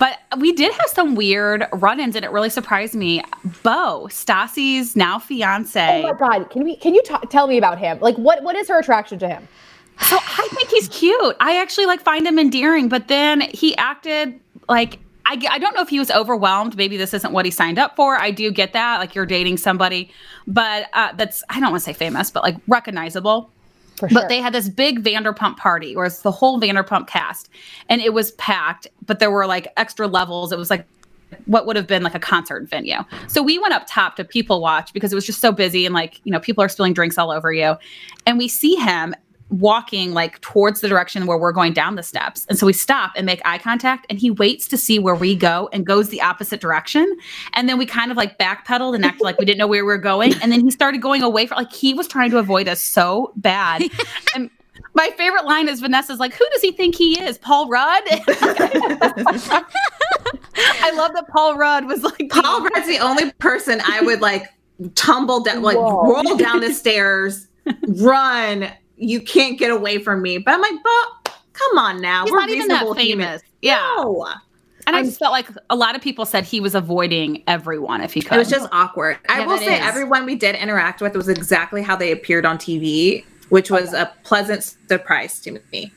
But 0.00 0.18
we 0.38 0.52
did 0.52 0.72
have 0.72 0.88
some 0.88 1.14
weird 1.14 1.66
run-ins, 1.74 2.16
and 2.16 2.24
it 2.24 2.30
really 2.30 2.48
surprised 2.48 2.94
me. 2.94 3.22
Beau, 3.62 4.08
Stassi's 4.10 4.96
now 4.96 5.18
fiance. 5.18 6.02
Oh 6.02 6.10
my 6.10 6.18
god! 6.18 6.50
Can 6.50 6.64
we? 6.64 6.76
Can 6.76 6.94
you 6.94 7.02
ta- 7.02 7.20
tell 7.28 7.46
me 7.46 7.58
about 7.58 7.78
him? 7.78 8.00
Like, 8.00 8.16
what? 8.16 8.42
What 8.42 8.56
is 8.56 8.68
her 8.68 8.78
attraction 8.78 9.18
to 9.18 9.28
him? 9.28 9.46
So 10.00 10.16
I 10.18 10.48
think 10.52 10.70
he's 10.70 10.88
cute. 10.88 11.36
I 11.38 11.60
actually 11.60 11.84
like 11.84 12.00
find 12.00 12.26
him 12.26 12.38
endearing, 12.38 12.88
but 12.88 13.08
then 13.08 13.42
he 13.42 13.76
acted 13.76 14.40
like 14.70 14.98
I, 15.26 15.38
I 15.50 15.58
don't 15.58 15.74
know 15.74 15.82
if 15.82 15.90
he 15.90 15.98
was 15.98 16.10
overwhelmed. 16.10 16.76
Maybe 16.76 16.96
this 16.96 17.12
isn't 17.12 17.32
what 17.32 17.44
he 17.44 17.50
signed 17.50 17.78
up 17.78 17.94
for. 17.94 18.16
I 18.16 18.30
do 18.30 18.50
get 18.50 18.72
that, 18.72 18.98
like 18.98 19.14
you're 19.14 19.26
dating 19.26 19.58
somebody, 19.58 20.10
but 20.46 20.88
uh, 20.94 21.12
that's 21.12 21.44
I 21.50 21.60
don't 21.60 21.70
want 21.70 21.82
to 21.82 21.84
say 21.84 21.92
famous, 21.92 22.30
but 22.30 22.42
like 22.42 22.56
recognizable. 22.66 23.50
For 24.00 24.08
sure. 24.08 24.22
But 24.22 24.28
they 24.28 24.40
had 24.40 24.54
this 24.54 24.68
big 24.68 25.04
Vanderpump 25.04 25.58
party, 25.58 25.94
where 25.94 26.06
it's 26.06 26.22
the 26.22 26.32
whole 26.32 26.60
Vanderpump 26.60 27.06
cast, 27.06 27.50
and 27.88 28.00
it 28.00 28.12
was 28.12 28.32
packed. 28.32 28.88
But 29.06 29.18
there 29.18 29.30
were 29.30 29.46
like 29.46 29.68
extra 29.76 30.08
levels. 30.08 30.50
It 30.50 30.58
was 30.58 30.70
like 30.70 30.86
what 31.46 31.66
would 31.66 31.76
have 31.76 31.86
been 31.86 32.02
like 32.02 32.14
a 32.14 32.20
concert 32.20 32.68
venue. 32.68 32.98
So 33.28 33.42
we 33.42 33.58
went 33.58 33.72
up 33.72 33.84
top 33.86 34.16
to 34.16 34.24
people 34.24 34.60
watch 34.60 34.92
because 34.92 35.12
it 35.12 35.14
was 35.14 35.26
just 35.26 35.40
so 35.40 35.52
busy 35.52 35.86
and 35.86 35.94
like, 35.94 36.20
you 36.24 36.32
know, 36.32 36.40
people 36.40 36.64
are 36.64 36.68
spilling 36.68 36.92
drinks 36.92 37.18
all 37.18 37.30
over 37.30 37.52
you. 37.52 37.76
And 38.26 38.36
we 38.36 38.48
see 38.48 38.74
him 38.74 39.14
walking 39.50 40.12
like 40.12 40.40
towards 40.40 40.80
the 40.80 40.88
direction 40.88 41.26
where 41.26 41.36
we're 41.36 41.52
going 41.52 41.72
down 41.72 41.96
the 41.96 42.02
steps. 42.02 42.46
And 42.48 42.58
so 42.58 42.66
we 42.66 42.72
stop 42.72 43.12
and 43.16 43.26
make 43.26 43.40
eye 43.44 43.58
contact 43.58 44.06
and 44.08 44.18
he 44.18 44.30
waits 44.30 44.68
to 44.68 44.76
see 44.76 44.98
where 44.98 45.14
we 45.14 45.34
go 45.34 45.68
and 45.72 45.84
goes 45.84 46.08
the 46.08 46.22
opposite 46.22 46.60
direction. 46.60 47.16
And 47.54 47.68
then 47.68 47.76
we 47.76 47.86
kind 47.86 48.10
of 48.10 48.16
like 48.16 48.38
backpedaled 48.38 48.94
and 48.94 49.04
acted 49.04 49.22
like 49.22 49.38
we 49.38 49.44
didn't 49.44 49.58
know 49.58 49.66
where 49.66 49.84
we 49.84 49.88
were 49.88 49.98
going. 49.98 50.34
And 50.40 50.52
then 50.52 50.60
he 50.60 50.70
started 50.70 51.02
going 51.02 51.22
away 51.22 51.46
from 51.46 51.56
like 51.56 51.72
he 51.72 51.94
was 51.94 52.06
trying 52.06 52.30
to 52.30 52.38
avoid 52.38 52.68
us 52.68 52.80
so 52.80 53.32
bad. 53.36 53.82
And 54.34 54.50
my 54.94 55.10
favorite 55.16 55.44
line 55.44 55.68
is 55.68 55.80
Vanessa's 55.80 56.18
like, 56.18 56.34
who 56.34 56.44
does 56.52 56.62
he 56.62 56.72
think 56.72 56.94
he 56.94 57.20
is? 57.20 57.38
Paul 57.38 57.68
Rudd? 57.68 58.02
I 58.08 58.24
love 60.94 61.12
that 61.14 61.26
Paul 61.28 61.56
Rudd 61.56 61.86
was 61.86 62.02
like 62.02 62.28
Paul 62.30 62.62
Rudd's 62.62 62.86
the 62.86 62.98
only 62.98 63.30
person 63.32 63.80
I 63.86 64.00
would 64.02 64.20
like 64.20 64.46
tumble 64.94 65.42
down, 65.42 65.62
like 65.62 65.76
Whoa. 65.76 66.02
roll 66.02 66.36
down 66.36 66.60
the 66.60 66.72
stairs, 66.72 67.46
run. 67.86 68.70
You 69.00 69.20
can't 69.20 69.58
get 69.58 69.70
away 69.70 69.98
from 69.98 70.22
me. 70.22 70.38
But 70.38 70.54
I'm 70.54 70.60
like, 70.60 70.74
but 71.24 71.34
come 71.54 71.78
on 71.78 72.00
now. 72.00 72.24
He's 72.24 72.32
We're 72.32 72.40
not 72.40 72.50
even 72.50 72.68
that 72.68 72.82
famous. 72.82 72.98
humans. 72.98 73.42
Yeah. 73.62 73.78
No. 73.96 74.26
And 74.86 74.96
I 74.96 75.02
just 75.02 75.18
felt 75.18 75.32
like 75.32 75.48
a 75.68 75.76
lot 75.76 75.94
of 75.94 76.02
people 76.02 76.24
said 76.24 76.44
he 76.44 76.58
was 76.60 76.74
avoiding 76.74 77.42
everyone 77.46 78.00
if 78.02 78.12
he 78.12 78.22
could. 78.22 78.34
It 78.34 78.38
was 78.38 78.48
just 78.50 78.68
awkward. 78.72 79.18
I 79.28 79.46
will 79.46 79.58
say 79.58 79.74
is. 79.78 79.80
everyone 79.86 80.26
we 80.26 80.34
did 80.36 80.54
interact 80.56 81.00
with 81.00 81.14
was 81.16 81.28
exactly 81.28 81.82
how 81.82 81.96
they 81.96 82.10
appeared 82.12 82.44
on 82.46 82.58
TV, 82.58 83.24
which 83.50 83.70
was 83.70 83.92
a 83.92 84.12
pleasant 84.24 84.74
surprise 84.88 85.38
to 85.40 85.60
me. 85.72 85.92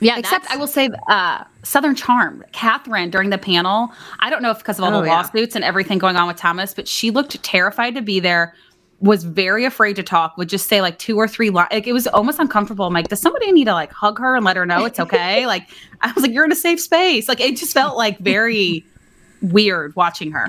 Yeah. 0.00 0.18
Except 0.18 0.46
I 0.50 0.56
will 0.56 0.66
say, 0.66 0.90
uh, 1.08 1.44
Southern 1.62 1.94
Charm, 1.94 2.44
Kathryn 2.52 3.10
during 3.10 3.30
the 3.30 3.38
panel. 3.38 3.90
I 4.20 4.28
don't 4.30 4.42
know 4.42 4.50
if 4.50 4.58
because 4.58 4.78
of 4.78 4.84
all 4.84 4.94
Oh, 4.94 5.00
the 5.00 5.06
yeah. 5.06 5.14
lawsuits 5.16 5.54
and 5.56 5.64
everything 5.64 5.98
going 5.98 6.16
on 6.16 6.26
with 6.28 6.36
Thomas, 6.36 6.74
but 6.74 6.86
she 6.86 7.10
looked 7.10 7.42
terrified 7.42 7.94
to 7.94 8.02
be 8.02 8.20
there. 8.20 8.54
Was 9.00 9.24
very 9.24 9.64
afraid 9.64 9.96
to 9.96 10.02
talk. 10.02 10.36
Would 10.38 10.48
just 10.48 10.68
say 10.68 10.80
like 10.80 10.98
two 10.98 11.16
or 11.16 11.28
three 11.28 11.50
lines. 11.50 11.68
Like 11.70 11.86
it 11.86 11.92
was 11.92 12.06
almost 12.06 12.38
uncomfortable. 12.38 12.86
I'm 12.86 12.94
like, 12.94 13.08
does 13.08 13.20
somebody 13.20 13.52
need 13.52 13.66
to 13.66 13.72
like 13.72 13.92
hug 13.92 14.18
her 14.18 14.36
and 14.36 14.44
let 14.44 14.56
her 14.56 14.64
know 14.64 14.84
it's 14.84 14.98
okay? 14.98 15.46
like 15.54 15.68
I 16.00 16.12
was 16.12 16.22
like, 16.22 16.32
you're 16.32 16.44
in 16.44 16.52
a 16.52 16.56
safe 16.56 16.80
space. 16.80 17.28
Like 17.28 17.40
it 17.40 17.56
just 17.56 17.74
felt 17.74 17.96
like 17.96 18.18
very 18.18 18.84
weird 19.42 19.94
watching 19.96 20.32
her. 20.32 20.46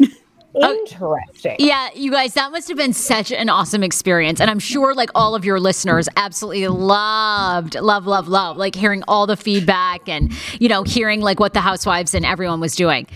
Oh, 0.54 0.74
Interesting. 0.74 1.56
Yeah, 1.58 1.88
you 1.94 2.10
guys, 2.10 2.34
that 2.34 2.52
must 2.52 2.68
have 2.68 2.76
been 2.76 2.92
such 2.92 3.32
an 3.32 3.48
awesome 3.48 3.82
experience. 3.82 4.38
And 4.38 4.50
I'm 4.50 4.58
sure 4.58 4.94
like 4.94 5.08
all 5.14 5.34
of 5.34 5.44
your 5.46 5.58
listeners 5.58 6.08
absolutely 6.16 6.68
loved, 6.68 7.74
love, 7.74 8.06
love, 8.06 8.28
love, 8.28 8.58
like 8.58 8.74
hearing 8.74 9.02
all 9.08 9.26
the 9.26 9.36
feedback 9.36 10.06
and, 10.08 10.30
you 10.60 10.68
know, 10.68 10.82
hearing 10.82 11.22
like 11.22 11.40
what 11.40 11.54
the 11.54 11.62
housewives 11.62 12.14
and 12.14 12.26
everyone 12.26 12.60
was 12.60 12.76
doing. 12.76 13.06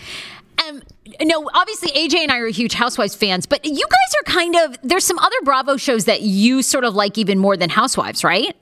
No, 1.21 1.49
obviously 1.53 1.89
AJ 1.91 2.15
and 2.19 2.31
I 2.31 2.37
are 2.37 2.47
huge 2.47 2.73
Housewives 2.73 3.15
fans, 3.15 3.45
but 3.45 3.63
you 3.65 3.73
guys 3.73 4.15
are 4.21 4.31
kind 4.31 4.55
of 4.55 4.77
there's 4.83 5.05
some 5.05 5.19
other 5.19 5.35
Bravo 5.43 5.77
shows 5.77 6.05
that 6.05 6.21
you 6.21 6.61
sort 6.61 6.83
of 6.83 6.95
like 6.95 7.17
even 7.17 7.39
more 7.39 7.57
than 7.57 7.69
Housewives, 7.69 8.23
right? 8.23 8.55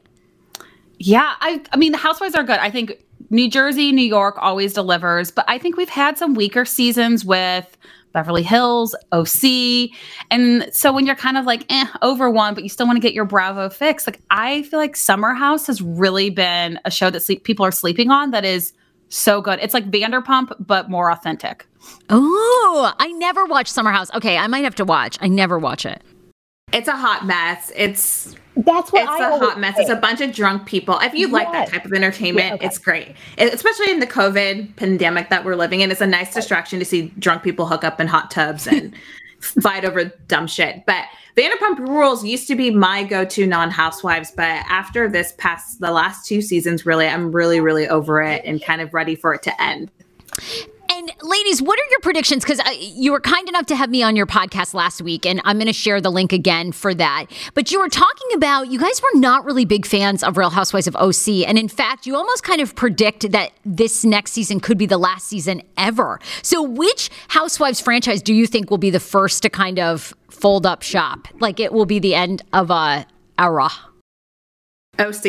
Yeah, 0.98 1.34
I 1.42 1.62
I 1.72 1.78
mean 1.78 1.92
the 1.92 1.98
housewives 1.98 2.36
are 2.36 2.44
good. 2.44 2.60
I 2.60 2.70
think 2.72 3.04
New 3.30 3.50
Jersey, 3.50 3.92
New 3.92 4.06
York 4.06 4.36
always 4.40 4.74
delivers, 4.74 5.32
but 5.32 5.46
I 5.48 5.58
think 5.58 5.78
we've 5.78 5.90
had 5.90 6.18
some 6.18 6.36
weaker 6.36 6.66
seasons 6.66 7.26
with 7.26 7.78
Beverly 8.14 8.44
Hills, 8.44 8.96
OC. 9.12 9.90
And 10.32 10.70
so 10.72 10.94
when 10.94 11.06
you're 11.06 11.18
kind 11.18 11.38
of 11.38 11.46
like 11.46 11.66
eh, 11.70 11.86
over 12.02 12.30
one, 12.30 12.54
but 12.54 12.64
you 12.64 12.70
still 12.70 12.86
want 12.86 12.96
to 12.96 13.02
get 13.02 13.14
your 13.14 13.26
Bravo 13.26 13.70
fix, 13.70 14.08
like 14.08 14.22
I 14.32 14.64
feel 14.64 14.80
like 14.80 14.96
Summer 14.96 15.34
House 15.34 15.68
has 15.68 15.82
really 15.82 16.30
been 16.30 16.80
a 16.86 16.92
show 16.92 17.10
that 17.10 17.20
sleep, 17.22 17.44
people 17.44 17.66
are 17.66 17.72
sleeping 17.72 18.12
on 18.12 18.32
that 18.32 18.46
is 18.46 18.72
so 19.10 19.42
good. 19.42 19.60
It's 19.62 19.74
like 19.74 19.90
Vanderpump, 19.92 20.54
but 20.60 20.90
more 20.90 21.12
authentic. 21.12 21.66
Oh, 22.10 22.94
I 23.00 23.08
never 23.14 23.46
watched 23.46 23.72
Summer 23.72 23.92
House. 23.92 24.12
Okay, 24.14 24.38
I 24.38 24.48
might 24.48 24.64
have 24.64 24.76
to 24.76 24.86
watch. 24.86 25.18
I 25.22 25.28
never 25.28 25.60
watch 25.60 25.86
it. 25.86 26.02
It's 26.74 26.88
a 26.88 26.96
hot 26.96 27.26
mess. 27.26 27.72
It's 27.76 28.36
That's 28.58 28.92
what 28.92 29.04
it's 29.04 29.12
I 29.12 29.36
a 29.36 29.40
hot 29.40 29.60
mess. 29.60 29.76
It's 29.78 29.90
a 29.90 29.96
bunch 29.96 30.20
of 30.20 30.34
drunk 30.34 30.66
people. 30.66 30.98
If 31.00 31.14
you 31.14 31.28
like 31.28 31.52
that 31.52 31.70
type 31.70 31.86
of 31.86 31.94
entertainment, 31.94 32.48
Yeah, 32.48 32.54
okay. 32.56 32.66
it's 32.66 32.78
great. 32.80 33.16
It- 33.38 33.54
especially 33.54 33.92
in 33.92 34.00
the 34.00 34.08
COVID 34.08 34.76
pandemic 34.76 35.30
that 35.30 35.46
we're 35.46 35.56
living 35.56 35.82
in. 35.82 35.92
It's 35.92 36.02
a 36.02 36.08
nice 36.08 36.34
distraction 36.34 36.80
to 36.80 36.86
see 36.86 37.14
drunk 37.20 37.44
people 37.44 37.66
hook 37.68 37.84
up 37.84 38.02
in 38.02 38.08
hot 38.08 38.32
tubs 38.32 38.68
and 38.68 38.94
fight 39.46 39.86
over 39.86 40.06
dumb 40.28 40.48
shit. 40.48 40.86
But 40.86 41.06
Vanderpump 41.38 41.80
Rules 41.80 42.24
used 42.24 42.48
to 42.48 42.56
be 42.56 42.72
my 42.72 43.04
go-to 43.04 43.46
non-housewives, 43.46 44.32
but 44.32 44.64
after 44.70 45.10
this 45.10 45.34
past 45.38 45.80
the 45.80 45.92
last 45.92 46.26
two 46.26 46.42
seasons, 46.42 46.86
really, 46.86 47.08
I'm 47.08 47.32
really, 47.32 47.60
really 47.60 47.88
over 47.88 48.22
it 48.22 48.44
and 48.46 48.62
kind 48.62 48.82
of 48.82 48.94
ready 48.94 49.16
for 49.16 49.34
it 49.34 49.44
to 49.44 49.62
end. 49.62 49.92
And 50.96 51.12
ladies, 51.24 51.62
what 51.62 51.78
are 51.78 51.84
your 51.92 52.00
predictions? 52.00 52.46
Because 52.46 52.62
you 52.80 53.12
were 53.12 53.20
kind 53.20 53.50
enough 53.50 53.66
to 53.66 53.76
have 53.76 53.90
me 53.90 54.02
on 54.02 54.16
your 54.16 54.26
podcast 54.26 54.74
last 54.74 55.02
week, 55.02 55.26
and 55.26 55.42
I'm 55.44 55.58
going 55.58 55.68
to 55.68 55.74
share 55.74 56.00
the 56.00 56.10
link 56.10 56.32
again 56.32 56.72
for 56.72 56.94
that. 56.94 57.26
But 57.54 57.70
you 57.70 57.82
were 57.82 57.90
talking 57.90 58.30
about 58.34 58.72
you 58.72 58.80
guys 58.80 59.02
were 59.02 59.20
not 59.20 59.44
really 59.44 59.66
big 59.66 59.86
fans 59.86 60.24
of 60.24 60.38
Real 60.38 60.52
Housewives 60.52 60.88
of 60.88 60.96
OC, 60.96 61.46
and 61.48 61.58
in 61.58 61.68
fact, 61.68 62.06
you 62.06 62.16
almost 62.16 62.44
kind 62.44 62.62
of 62.62 62.76
predict 62.78 63.30
that 63.34 63.52
this 63.66 64.06
next 64.06 64.32
season 64.32 64.62
could 64.62 64.78
be 64.78 64.86
the 64.86 64.98
last 64.98 65.28
season 65.28 65.62
ever. 65.76 66.18
So, 66.44 66.64
which 66.64 67.10
Housewives 67.28 67.82
franchise 67.82 68.22
do 68.22 68.34
you 68.34 68.48
think 68.48 68.70
will 68.72 68.78
be 68.78 68.90
the 68.90 69.02
first 69.02 69.44
to 69.44 69.50
kind 69.50 69.80
of 69.80 70.14
fold 70.30 70.66
up 70.66 70.82
shop? 70.82 71.28
Like 71.42 71.60
it 71.60 71.74
will 71.74 71.86
be 71.86 72.00
the 72.00 72.16
end 72.16 72.42
of 72.54 72.72
uh, 72.72 72.74
a 72.74 73.06
era. 73.38 73.70
OC. 75.00 75.26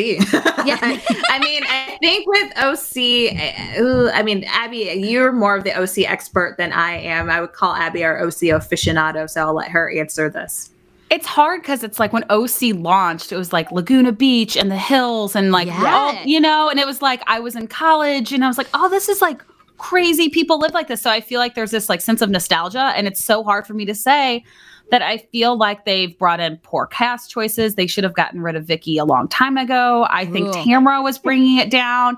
Yeah. 0.65 0.77
I 1.29 1.39
mean, 1.41 1.63
I 1.65 1.97
think 2.01 2.27
with 2.27 2.51
OC, 2.57 3.77
uh, 3.77 3.81
ooh, 3.81 4.09
I 4.09 4.23
mean, 4.23 4.43
Abby, 4.45 4.77
you're 4.97 5.31
more 5.31 5.55
of 5.55 5.63
the 5.63 5.73
OC 5.79 5.99
expert 6.09 6.55
than 6.57 6.71
I 6.73 6.93
am. 6.97 7.29
I 7.29 7.41
would 7.41 7.53
call 7.53 7.73
Abby 7.75 8.03
our 8.03 8.19
OC 8.21 8.51
aficionado, 8.53 9.29
so 9.29 9.41
I'll 9.41 9.53
let 9.53 9.69
her 9.69 9.89
answer 9.91 10.29
this. 10.29 10.71
It's 11.09 11.25
hard 11.25 11.61
because 11.61 11.83
it's 11.83 11.99
like 11.99 12.11
when 12.11 12.25
OC 12.29 12.73
launched, 12.75 13.31
it 13.31 13.37
was 13.37 13.53
like 13.53 13.71
Laguna 13.71 14.11
Beach 14.11 14.57
and 14.57 14.69
the 14.69 14.77
hills 14.77 15.35
and 15.35 15.51
like 15.53 15.67
Yeah. 15.67 15.95
all, 15.95 16.13
you 16.25 16.39
know, 16.39 16.69
and 16.69 16.79
it 16.79 16.85
was 16.85 17.01
like 17.01 17.21
I 17.27 17.39
was 17.39 17.55
in 17.55 17.67
college 17.67 18.33
and 18.33 18.43
I 18.43 18.47
was 18.49 18.57
like, 18.57 18.67
oh, 18.73 18.89
this 18.89 19.07
is 19.07 19.21
like 19.21 19.41
crazy 19.77 20.27
people 20.27 20.59
live 20.59 20.73
like 20.73 20.87
this. 20.89 21.01
So 21.01 21.09
I 21.09 21.21
feel 21.21 21.39
like 21.39 21.55
there's 21.55 21.71
this 21.71 21.87
like 21.87 22.01
sense 22.01 22.21
of 22.21 22.29
nostalgia, 22.29 22.91
and 22.95 23.07
it's 23.07 23.23
so 23.23 23.41
hard 23.43 23.65
for 23.65 23.73
me 23.73 23.85
to 23.85 23.95
say 23.95 24.43
that 24.89 25.01
I 25.01 25.17
feel 25.17 25.57
like 25.57 25.85
they've 25.85 26.17
brought 26.17 26.39
in 26.39 26.57
poor 26.63 26.87
cast 26.87 27.29
choices. 27.29 27.75
They 27.75 27.87
should 27.87 28.03
have 28.03 28.13
gotten 28.13 28.41
rid 28.41 28.55
of 28.55 28.65
Vicki 28.65 28.97
a 28.97 29.05
long 29.05 29.27
time 29.27 29.57
ago. 29.57 30.07
I 30.09 30.25
think 30.25 30.49
Ugh. 30.49 30.63
Tamara 30.63 31.01
was 31.01 31.19
bringing 31.19 31.57
it 31.57 31.69
down. 31.69 32.17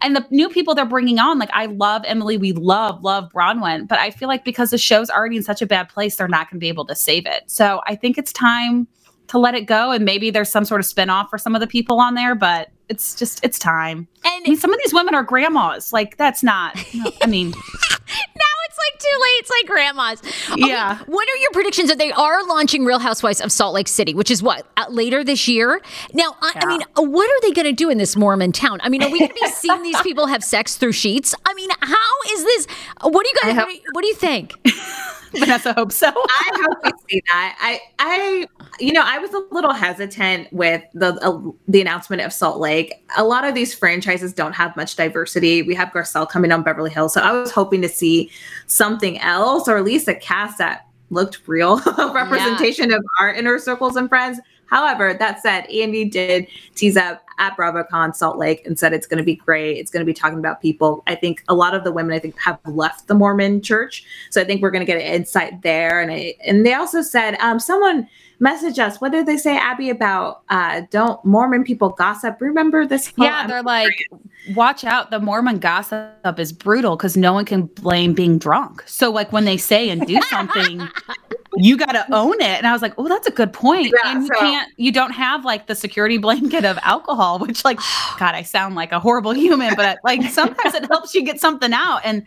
And 0.00 0.14
the 0.14 0.26
new 0.30 0.48
people 0.48 0.74
they're 0.74 0.84
bringing 0.84 1.18
on, 1.18 1.38
like 1.38 1.50
I 1.52 1.66
love 1.66 2.02
Emily, 2.06 2.36
we 2.36 2.52
love, 2.52 3.02
love 3.02 3.30
Braunwyn, 3.32 3.88
but 3.88 3.98
I 3.98 4.10
feel 4.10 4.28
like 4.28 4.44
because 4.44 4.70
the 4.70 4.78
show's 4.78 5.10
already 5.10 5.36
in 5.36 5.42
such 5.42 5.62
a 5.62 5.66
bad 5.66 5.88
place, 5.88 6.16
they're 6.16 6.28
not 6.28 6.50
going 6.50 6.58
to 6.58 6.64
be 6.64 6.68
able 6.68 6.86
to 6.86 6.94
save 6.94 7.26
it. 7.26 7.42
So 7.46 7.80
I 7.86 7.96
think 7.96 8.18
it's 8.18 8.32
time 8.32 8.86
to 9.28 9.38
let 9.38 9.54
it 9.54 9.62
go. 9.62 9.90
And 9.90 10.04
maybe 10.04 10.30
there's 10.30 10.50
some 10.50 10.64
sort 10.64 10.80
of 10.80 10.86
spinoff 10.86 11.30
for 11.30 11.38
some 11.38 11.54
of 11.54 11.60
the 11.60 11.66
people 11.66 11.98
on 11.98 12.14
there, 12.14 12.34
but 12.34 12.70
it's 12.88 13.14
just, 13.14 13.42
it's 13.42 13.58
time. 13.58 14.06
I 14.24 14.40
mean, 14.40 14.52
And 14.52 14.58
some 14.58 14.72
of 14.72 14.78
these 14.84 14.92
women 14.92 15.14
are 15.14 15.22
grandmas. 15.22 15.92
Like 15.92 16.16
that's 16.16 16.42
not, 16.42 16.76
no, 16.94 17.10
I 17.22 17.26
mean, 17.26 17.50
now 18.10 18.53
it's 18.76 18.78
like 18.92 19.00
too 19.00 19.18
late. 19.22 19.40
It's 19.40 19.50
like 19.50 19.66
grandma's. 19.66 20.52
Okay, 20.52 20.68
Yeah. 20.68 20.98
What 21.06 21.28
are 21.28 21.36
your 21.36 21.50
predictions 21.52 21.88
that 21.88 21.98
they 21.98 22.12
are 22.12 22.46
launching 22.46 22.84
Real 22.84 22.98
Housewives 22.98 23.40
of 23.40 23.52
Salt 23.52 23.74
Lake 23.74 23.88
City, 23.88 24.14
which 24.14 24.30
is 24.30 24.42
what 24.42 24.66
uh, 24.76 24.86
later 24.88 25.22
this 25.24 25.46
year? 25.48 25.80
Now, 26.12 26.36
I, 26.40 26.52
I 26.56 26.66
mean, 26.66 26.82
uh, 26.96 27.02
what 27.02 27.28
are 27.28 27.40
they 27.42 27.52
going 27.52 27.66
to 27.66 27.72
do 27.72 27.90
in 27.90 27.98
this 27.98 28.16
Mormon 28.16 28.52
town? 28.52 28.80
I 28.82 28.88
mean, 28.88 29.02
are 29.02 29.10
we 29.10 29.18
going 29.18 29.28
to 29.30 29.34
be 29.40 29.48
seeing 29.48 29.82
these 29.82 30.00
people 30.02 30.26
have 30.26 30.42
sex 30.42 30.76
through 30.76 30.92
sheets? 30.92 31.34
I 31.46 31.54
mean, 31.54 31.70
how 31.80 31.96
is 32.32 32.44
this? 32.44 32.66
What 33.02 33.24
do 33.24 33.28
you 33.28 33.34
guys? 33.42 33.56
What 33.56 33.68
do 33.68 33.74
you, 33.74 33.80
what 33.92 34.02
do 34.02 34.08
you 34.08 34.14
think? 34.14 34.54
Vanessa 35.38 35.72
hopes 35.72 35.96
so. 35.96 36.08
I 36.14 36.50
hope 36.54 36.78
we 36.84 36.90
see 37.10 37.22
that. 37.32 37.56
I, 37.60 37.80
I, 37.98 38.46
you 38.80 38.92
know, 38.92 39.02
I 39.04 39.18
was 39.18 39.32
a 39.32 39.42
little 39.50 39.72
hesitant 39.72 40.52
with 40.52 40.82
the 40.94 41.14
uh, 41.22 41.52
the 41.68 41.80
announcement 41.80 42.22
of 42.22 42.32
Salt 42.32 42.60
Lake. 42.60 43.04
A 43.16 43.24
lot 43.24 43.44
of 43.44 43.54
these 43.54 43.74
franchises 43.74 44.32
don't 44.32 44.52
have 44.52 44.76
much 44.76 44.96
diversity. 44.96 45.62
We 45.62 45.74
have 45.74 45.88
Garcelle 45.88 46.28
coming 46.28 46.52
on 46.52 46.62
Beverly 46.62 46.90
Hills, 46.90 47.14
so 47.14 47.20
I 47.20 47.32
was 47.32 47.50
hoping 47.50 47.82
to 47.82 47.88
see 47.88 48.30
something 48.66 49.18
else, 49.20 49.68
or 49.68 49.76
at 49.76 49.84
least 49.84 50.08
a 50.08 50.14
cast 50.14 50.58
that 50.58 50.86
looked 51.10 51.46
real, 51.46 51.80
representation 52.14 52.92
of 52.92 53.04
our 53.20 53.32
inner 53.32 53.58
circles 53.58 53.96
and 53.96 54.08
friends. 54.08 54.40
However, 54.66 55.14
that 55.14 55.42
said, 55.42 55.66
Andy 55.66 56.04
did 56.04 56.46
tease 56.74 56.96
up 56.96 57.24
at 57.38 57.56
BravoCon 57.56 58.14
Salt 58.14 58.38
Lake 58.38 58.64
and 58.66 58.78
said 58.78 58.92
it's 58.92 59.06
going 59.06 59.18
to 59.18 59.24
be 59.24 59.36
great. 59.36 59.78
It's 59.78 59.90
going 59.90 60.00
to 60.00 60.06
be 60.06 60.14
talking 60.14 60.38
about 60.38 60.62
people. 60.62 61.02
I 61.06 61.14
think 61.14 61.42
a 61.48 61.54
lot 61.54 61.74
of 61.74 61.84
the 61.84 61.92
women 61.92 62.12
I 62.12 62.18
think 62.18 62.38
have 62.38 62.58
left 62.64 63.08
the 63.08 63.14
Mormon 63.14 63.60
Church, 63.60 64.04
so 64.30 64.40
I 64.40 64.44
think 64.44 64.62
we're 64.62 64.70
going 64.70 64.84
to 64.84 64.90
get 64.90 65.00
an 65.00 65.06
insight 65.06 65.62
there. 65.62 66.00
And 66.00 66.10
I, 66.10 66.34
and 66.46 66.64
they 66.64 66.74
also 66.74 67.02
said 67.02 67.36
um, 67.40 67.58
someone 67.58 68.08
message 68.44 68.78
us. 68.78 69.00
What 69.00 69.10
did 69.10 69.26
they 69.26 69.36
say, 69.36 69.56
Abby, 69.56 69.90
about 69.90 70.42
uh, 70.50 70.82
don't 70.90 71.24
Mormon 71.24 71.64
people 71.64 71.88
gossip? 71.88 72.40
Remember 72.40 72.86
this? 72.86 73.12
Yeah, 73.16 73.38
I'm 73.38 73.48
they're 73.48 73.62
like, 73.62 74.06
watch 74.54 74.84
out. 74.84 75.10
The 75.10 75.18
Mormon 75.18 75.58
gossip 75.58 76.38
is 76.38 76.52
brutal 76.52 76.96
because 76.96 77.16
no 77.16 77.32
one 77.32 77.46
can 77.46 77.62
blame 77.62 78.12
being 78.12 78.38
drunk. 78.38 78.84
So, 78.86 79.10
like, 79.10 79.32
when 79.32 79.46
they 79.46 79.56
say 79.56 79.88
and 79.88 80.06
do 80.06 80.20
something, 80.28 80.86
you 81.56 81.76
got 81.76 81.92
to 81.92 82.06
own 82.14 82.34
it. 82.34 82.58
And 82.58 82.66
I 82.66 82.72
was 82.72 82.82
like, 82.82 82.92
oh, 82.98 83.08
that's 83.08 83.26
a 83.26 83.32
good 83.32 83.52
point. 83.52 83.86
Yeah, 83.86 84.12
and 84.12 84.22
you 84.22 84.28
so- 84.28 84.40
can't, 84.40 84.70
you 84.76 84.92
don't 84.92 85.12
have 85.12 85.44
like 85.44 85.66
the 85.66 85.74
security 85.74 86.18
blanket 86.18 86.66
of 86.66 86.78
alcohol, 86.82 87.38
which, 87.38 87.64
like, 87.64 87.78
God, 88.18 88.34
I 88.34 88.42
sound 88.42 88.74
like 88.74 88.92
a 88.92 89.00
horrible 89.00 89.32
human, 89.32 89.74
but 89.74 89.98
like 90.04 90.22
sometimes 90.30 90.74
it 90.74 90.86
helps 90.86 91.14
you 91.14 91.22
get 91.24 91.40
something 91.40 91.72
out. 91.72 92.02
And 92.04 92.22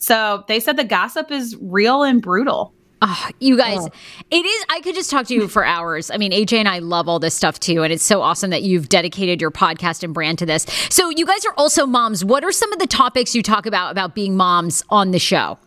so 0.00 0.44
they 0.48 0.58
said 0.58 0.76
the 0.76 0.84
gossip 0.84 1.30
is 1.30 1.56
real 1.60 2.02
and 2.02 2.20
brutal. 2.20 2.74
Oh, 3.04 3.28
you 3.40 3.56
guys, 3.56 3.80
oh. 3.80 3.88
it 4.30 4.46
is. 4.46 4.64
I 4.70 4.80
could 4.80 4.94
just 4.94 5.10
talk 5.10 5.26
to 5.26 5.34
you 5.34 5.48
for 5.48 5.64
hours. 5.64 6.08
I 6.08 6.18
mean, 6.18 6.30
AJ 6.30 6.58
and 6.58 6.68
I 6.68 6.78
love 6.78 7.08
all 7.08 7.18
this 7.18 7.34
stuff 7.34 7.58
too. 7.58 7.82
And 7.82 7.92
it's 7.92 8.04
so 8.04 8.22
awesome 8.22 8.50
that 8.50 8.62
you've 8.62 8.88
dedicated 8.88 9.40
your 9.40 9.50
podcast 9.50 10.04
and 10.04 10.14
brand 10.14 10.38
to 10.38 10.46
this. 10.46 10.66
So, 10.88 11.10
you 11.10 11.26
guys 11.26 11.44
are 11.44 11.54
also 11.56 11.84
moms. 11.84 12.24
What 12.24 12.44
are 12.44 12.52
some 12.52 12.72
of 12.72 12.78
the 12.78 12.86
topics 12.86 13.34
you 13.34 13.42
talk 13.42 13.66
about 13.66 13.90
about 13.90 14.14
being 14.14 14.36
moms 14.36 14.84
on 14.88 15.10
the 15.10 15.18
show, 15.18 15.58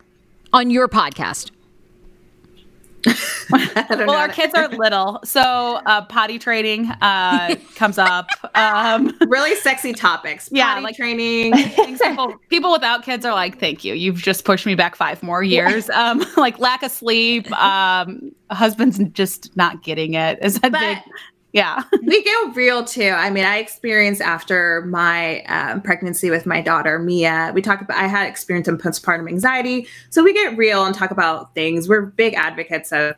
on 0.54 0.70
your 0.70 0.88
podcast? 0.88 1.50
Well, 4.06 4.10
our 4.10 4.28
kids 4.28 4.54
are 4.54 4.68
little. 4.68 5.20
So 5.24 5.40
uh, 5.86 6.04
potty 6.06 6.38
training 6.38 6.86
uh, 7.00 7.54
comes 7.76 7.98
up. 7.98 8.26
Um, 8.54 9.16
really 9.28 9.54
sexy 9.56 9.92
topics. 9.92 10.48
Yeah, 10.52 10.74
Potty 10.74 10.84
like- 10.84 10.96
training. 10.96 11.52
people, 11.76 12.34
people 12.48 12.72
without 12.72 13.02
kids 13.04 13.24
are 13.24 13.32
like, 13.34 13.58
thank 13.60 13.84
you. 13.84 13.94
You've 13.94 14.16
just 14.16 14.44
pushed 14.44 14.66
me 14.66 14.74
back 14.74 14.96
five 14.96 15.22
more 15.22 15.42
years. 15.42 15.88
Um, 15.90 16.24
like 16.36 16.58
lack 16.58 16.82
of 16.82 16.90
sleep. 16.90 17.50
Um, 17.52 18.32
husband's 18.50 18.98
just 19.10 19.56
not 19.56 19.82
getting 19.82 20.14
it. 20.14 20.38
Is 20.42 20.60
that 20.60 20.72
But- 20.72 20.80
big? 20.80 20.98
Yeah. 21.56 21.84
we 22.02 22.22
get 22.22 22.54
real 22.54 22.84
too. 22.84 23.08
I 23.08 23.30
mean, 23.30 23.44
I 23.44 23.56
experienced 23.56 24.20
after 24.20 24.82
my 24.82 25.40
um, 25.44 25.80
pregnancy 25.80 26.28
with 26.28 26.44
my 26.44 26.60
daughter 26.60 26.98
Mia. 26.98 27.50
We 27.54 27.62
talk 27.62 27.80
about 27.80 27.96
I 27.96 28.06
had 28.06 28.28
experience 28.28 28.68
in 28.68 28.76
postpartum 28.76 29.26
anxiety, 29.26 29.88
so 30.10 30.22
we 30.22 30.34
get 30.34 30.54
real 30.58 30.84
and 30.84 30.94
talk 30.94 31.10
about 31.10 31.54
things. 31.54 31.88
We're 31.88 32.02
big 32.02 32.34
advocates 32.34 32.92
of 32.92 33.14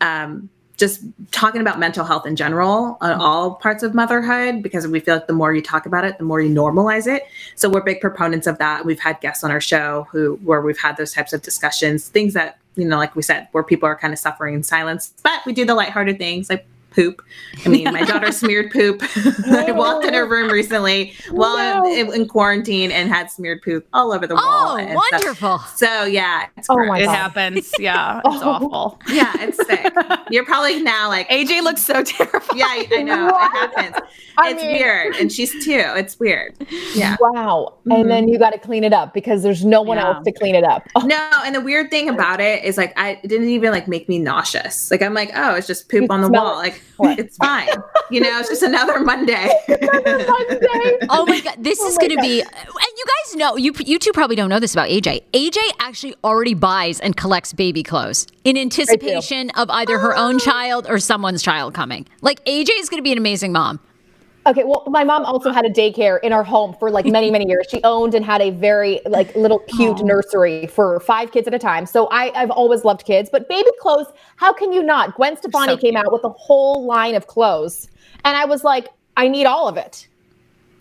um, 0.00 0.50
just 0.76 1.02
talking 1.30 1.60
about 1.60 1.78
mental 1.78 2.04
health 2.04 2.26
in 2.26 2.34
general 2.34 2.98
on 3.00 3.12
all 3.12 3.54
parts 3.54 3.84
of 3.84 3.94
motherhood 3.94 4.64
because 4.64 4.88
we 4.88 4.98
feel 4.98 5.14
like 5.14 5.28
the 5.28 5.32
more 5.32 5.54
you 5.54 5.62
talk 5.62 5.86
about 5.86 6.04
it, 6.04 6.18
the 6.18 6.24
more 6.24 6.40
you 6.40 6.52
normalize 6.52 7.06
it. 7.06 7.22
So 7.54 7.70
we're 7.70 7.82
big 7.82 8.00
proponents 8.00 8.48
of 8.48 8.58
that. 8.58 8.84
We've 8.84 8.98
had 8.98 9.20
guests 9.20 9.44
on 9.44 9.52
our 9.52 9.60
show 9.60 10.08
who 10.10 10.40
where 10.42 10.60
we've 10.60 10.76
had 10.76 10.96
those 10.96 11.12
types 11.12 11.32
of 11.32 11.42
discussions, 11.42 12.08
things 12.08 12.34
that 12.34 12.58
you 12.74 12.84
know, 12.84 12.98
like 12.98 13.14
we 13.14 13.22
said, 13.22 13.46
where 13.52 13.62
people 13.62 13.86
are 13.86 13.96
kind 13.96 14.12
of 14.12 14.18
suffering 14.18 14.56
in 14.56 14.64
silence. 14.64 15.14
But 15.22 15.46
we 15.46 15.52
do 15.52 15.64
the 15.64 15.76
lighthearted 15.76 16.18
things 16.18 16.50
like 16.50 16.66
poop. 16.96 17.22
I 17.64 17.68
mean, 17.68 17.84
my 17.92 18.02
daughter 18.04 18.32
smeared 18.32 18.72
poop. 18.72 19.02
I 19.46 19.70
walked 19.72 20.04
in 20.06 20.14
her 20.14 20.26
room 20.26 20.50
recently 20.50 21.14
while 21.30 21.84
No. 21.84 21.92
in, 21.92 22.12
in 22.12 22.26
quarantine 22.26 22.90
and 22.90 23.08
had 23.08 23.30
smeared 23.30 23.62
poop 23.62 23.86
all 23.92 24.12
over 24.12 24.26
the 24.26 24.34
oh, 24.34 24.36
wall. 24.38 24.72
Oh, 24.72 24.76
and 24.76 24.90
stuff. 24.90 25.12
wonderful. 25.12 25.58
So 25.76 26.04
yeah, 26.04 26.46
it's 26.56 26.68
Oh 26.70 26.74
gross. 26.74 26.88
my 26.88 27.00
It 27.00 27.08
happens. 27.08 27.70
Yeah. 27.78 28.20
It's 28.24 28.42
Oh. 28.42 28.50
awful. 28.50 29.00
yeah, 29.08 29.32
it's 29.36 29.58
sick. 29.66 29.92
You're 30.30 30.44
probably 30.46 30.82
now 30.82 31.08
like, 31.08 31.28
AJ 31.28 31.62
looks 31.62 31.84
so 31.84 32.02
terrified. 32.02 32.56
yeah, 32.56 32.66
I 32.66 32.88
I 32.96 33.02
know 33.02 33.26
What? 33.26 33.52
it 33.52 33.56
happens. 33.76 34.08
I 34.38 34.50
it's 34.50 34.62
mean- 34.62 34.72
weird, 34.76 35.16
and 35.16 35.30
she's 35.30 35.52
two. 35.64 35.82
It's 35.96 36.18
weird. 36.18 36.56
Yeah. 36.94 37.16
Wow. 37.20 37.74
And 37.84 37.92
mm-hmm. 37.92 38.08
then 38.08 38.28
you 38.28 38.38
got 38.38 38.50
to 38.50 38.58
clean 38.58 38.84
it 38.84 38.92
up 38.92 39.12
because 39.14 39.42
there's 39.42 39.64
no 39.64 39.82
one 39.82 39.98
Yeah. 39.98 40.06
else 40.14 40.24
to 40.24 40.32
clean 40.32 40.54
it 40.54 40.64
up. 40.64 40.86
Oh, 40.94 41.00
No, 41.00 41.28
and 41.44 41.54
the 41.54 41.60
weird 41.60 41.90
thing 41.90 42.08
about 42.08 42.40
it 42.40 42.64
is 42.64 42.76
like 42.78 42.92
I 42.98 43.20
it 43.22 43.28
didn't 43.28 43.48
even 43.48 43.70
like 43.70 43.86
make 43.88 44.08
me 44.08 44.18
nauseous. 44.18 44.90
Like 44.90 45.02
I'm 45.02 45.14
like, 45.14 45.30
oh, 45.34 45.54
it's 45.54 45.66
just 45.66 45.88
poop 45.88 46.02
You 46.02 46.08
on 46.10 46.20
the 46.22 46.28
wall. 46.28 46.54
it. 46.54 46.62
Like 46.62 46.82
What? 46.96 47.18
it's 47.18 47.36
fine. 47.36 47.68
You 48.10 48.20
know, 48.20 48.38
it's 48.38 48.48
just 48.48 48.62
another 48.62 49.00
Monday. 49.00 49.50
Monday. 49.68 50.98
Oh 51.10 51.24
my 51.26 51.40
god, 51.40 51.56
this 51.58 51.78
Oh 51.80 51.88
is 51.88 51.98
going 51.98 52.10
to 52.10 52.20
be. 52.20 52.40
And 52.40 52.50
you 52.96 53.04
guys 53.06 53.36
know, 53.36 53.56
you 53.56 53.72
you 53.84 53.98
two 53.98 54.12
probably 54.12 54.36
don't 54.36 54.48
know 54.48 54.60
this 54.60 54.72
about 54.72 54.88
AJ. 54.88 55.22
AJ 55.32 55.58
actually 55.80 56.14
already 56.24 56.54
buys 56.54 57.00
and 57.00 57.16
collects 57.16 57.52
baby 57.52 57.82
clothes 57.82 58.26
in 58.44 58.56
anticipation 58.56 59.50
of 59.50 59.68
either 59.70 59.98
her 59.98 60.16
own 60.16 60.38
child 60.38 60.86
or 60.88 60.98
someone's 60.98 61.42
child 61.42 61.74
coming. 61.74 62.06
Like 62.22 62.44
AJ 62.44 62.70
is 62.78 62.88
going 62.88 62.98
to 62.98 63.02
be 63.02 63.12
an 63.12 63.18
amazing 63.18 63.52
mom. 63.52 63.80
Okay, 64.46 64.62
well, 64.62 64.84
my 64.86 65.02
mom 65.02 65.24
also 65.24 65.50
had 65.50 65.64
a 65.64 65.70
daycare 65.70 66.20
in 66.22 66.32
our 66.32 66.44
home 66.44 66.72
for 66.78 66.88
like 66.88 67.04
many, 67.04 67.32
many 67.32 67.48
years. 67.48 67.66
She 67.68 67.80
owned 67.82 68.14
and 68.14 68.24
had 68.24 68.40
a 68.40 68.50
very 68.50 69.00
like 69.06 69.34
little 69.34 69.58
cute 69.58 70.04
nursery 70.04 70.68
for 70.68 71.00
five 71.00 71.32
kids 71.32 71.48
at 71.48 71.54
a 71.54 71.58
time. 71.58 71.84
So 71.84 72.06
I, 72.12 72.30
I've 72.40 72.50
always 72.50 72.84
loved 72.84 73.04
kids, 73.04 73.28
but 73.30 73.48
baby 73.48 73.70
clothes, 73.80 74.06
how 74.36 74.52
can 74.52 74.72
you 74.72 74.84
not? 74.84 75.16
Gwen 75.16 75.36
Stefani 75.36 75.72
So 75.72 75.76
came 75.76 75.96
out 75.96 76.12
with 76.12 76.22
a 76.22 76.28
whole 76.28 76.86
line 76.86 77.16
of 77.16 77.26
clothes, 77.26 77.88
and 78.24 78.36
I 78.36 78.44
was 78.44 78.62
like, 78.62 78.88
I 79.16 79.26
need 79.26 79.46
all 79.46 79.66
of 79.66 79.76
it. 79.76 80.06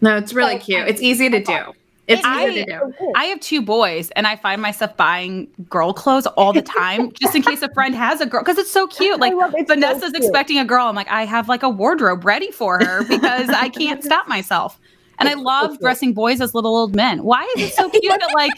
no, 0.01 0.16
it's 0.16 0.34
really 0.34 0.59
cute. 0.59 0.88
It's 0.88 1.01
easy 1.01 1.30
to 1.30 1.41
do. 1.41 1.74
It's 2.08 2.24
I- 2.24 2.47
easy 2.47 2.66
to 2.66 2.72
do. 2.72 2.93
Oh, 3.01 3.14
I 3.16 3.26
have 3.26 3.39
two 3.39 3.62
boys, 3.62 4.12
and 4.12 4.28
I 4.28 4.36
find 4.36 4.62
myself 4.62 4.95
buying 4.95 5.47
girl 5.70 5.93
clothes 5.93 6.28
all 6.28 6.53
the 6.53 6.62
time, 6.62 7.12
just 7.20 7.36
in 7.36 7.41
case 7.41 7.62
a 7.62 7.70
friend 7.74 7.95
has 7.95 8.22
a 8.22 8.26
girl, 8.26 8.41
because 8.41 8.58
it's 8.58 8.72
so 8.72 8.88
cute. 8.88 9.20
Like 9.20 9.34
love- 9.34 9.53
it's 9.56 9.70
so 9.70 9.99
cute. 9.99 10.16
expecting 10.16 10.60
a 10.60 10.66
girl, 10.66 10.86
I'm 10.88 10.95
like, 10.95 11.10
I 11.10 11.26
have 11.26 11.49
like 11.49 11.64
a 11.64 11.70
wardrobe 11.70 12.24
ready 12.26 12.51
for 12.51 12.78
her 12.80 13.03
because 13.08 13.49
I 13.49 13.70
can't 13.70 14.03
stop 14.03 14.28
myself. 14.28 14.80
And 15.18 15.30
I 15.30 15.34
love 15.34 15.72
cute. 15.72 15.82
dressing 15.82 16.13
boys 16.13 16.41
as 16.41 16.53
little 16.53 16.76
old 16.76 16.95
men. 16.95 17.24
Why 17.24 17.43
is 17.55 17.63
it 17.63 17.74
so 17.74 17.89
cute 17.89 18.03
that 18.07 18.32
like 18.34 18.51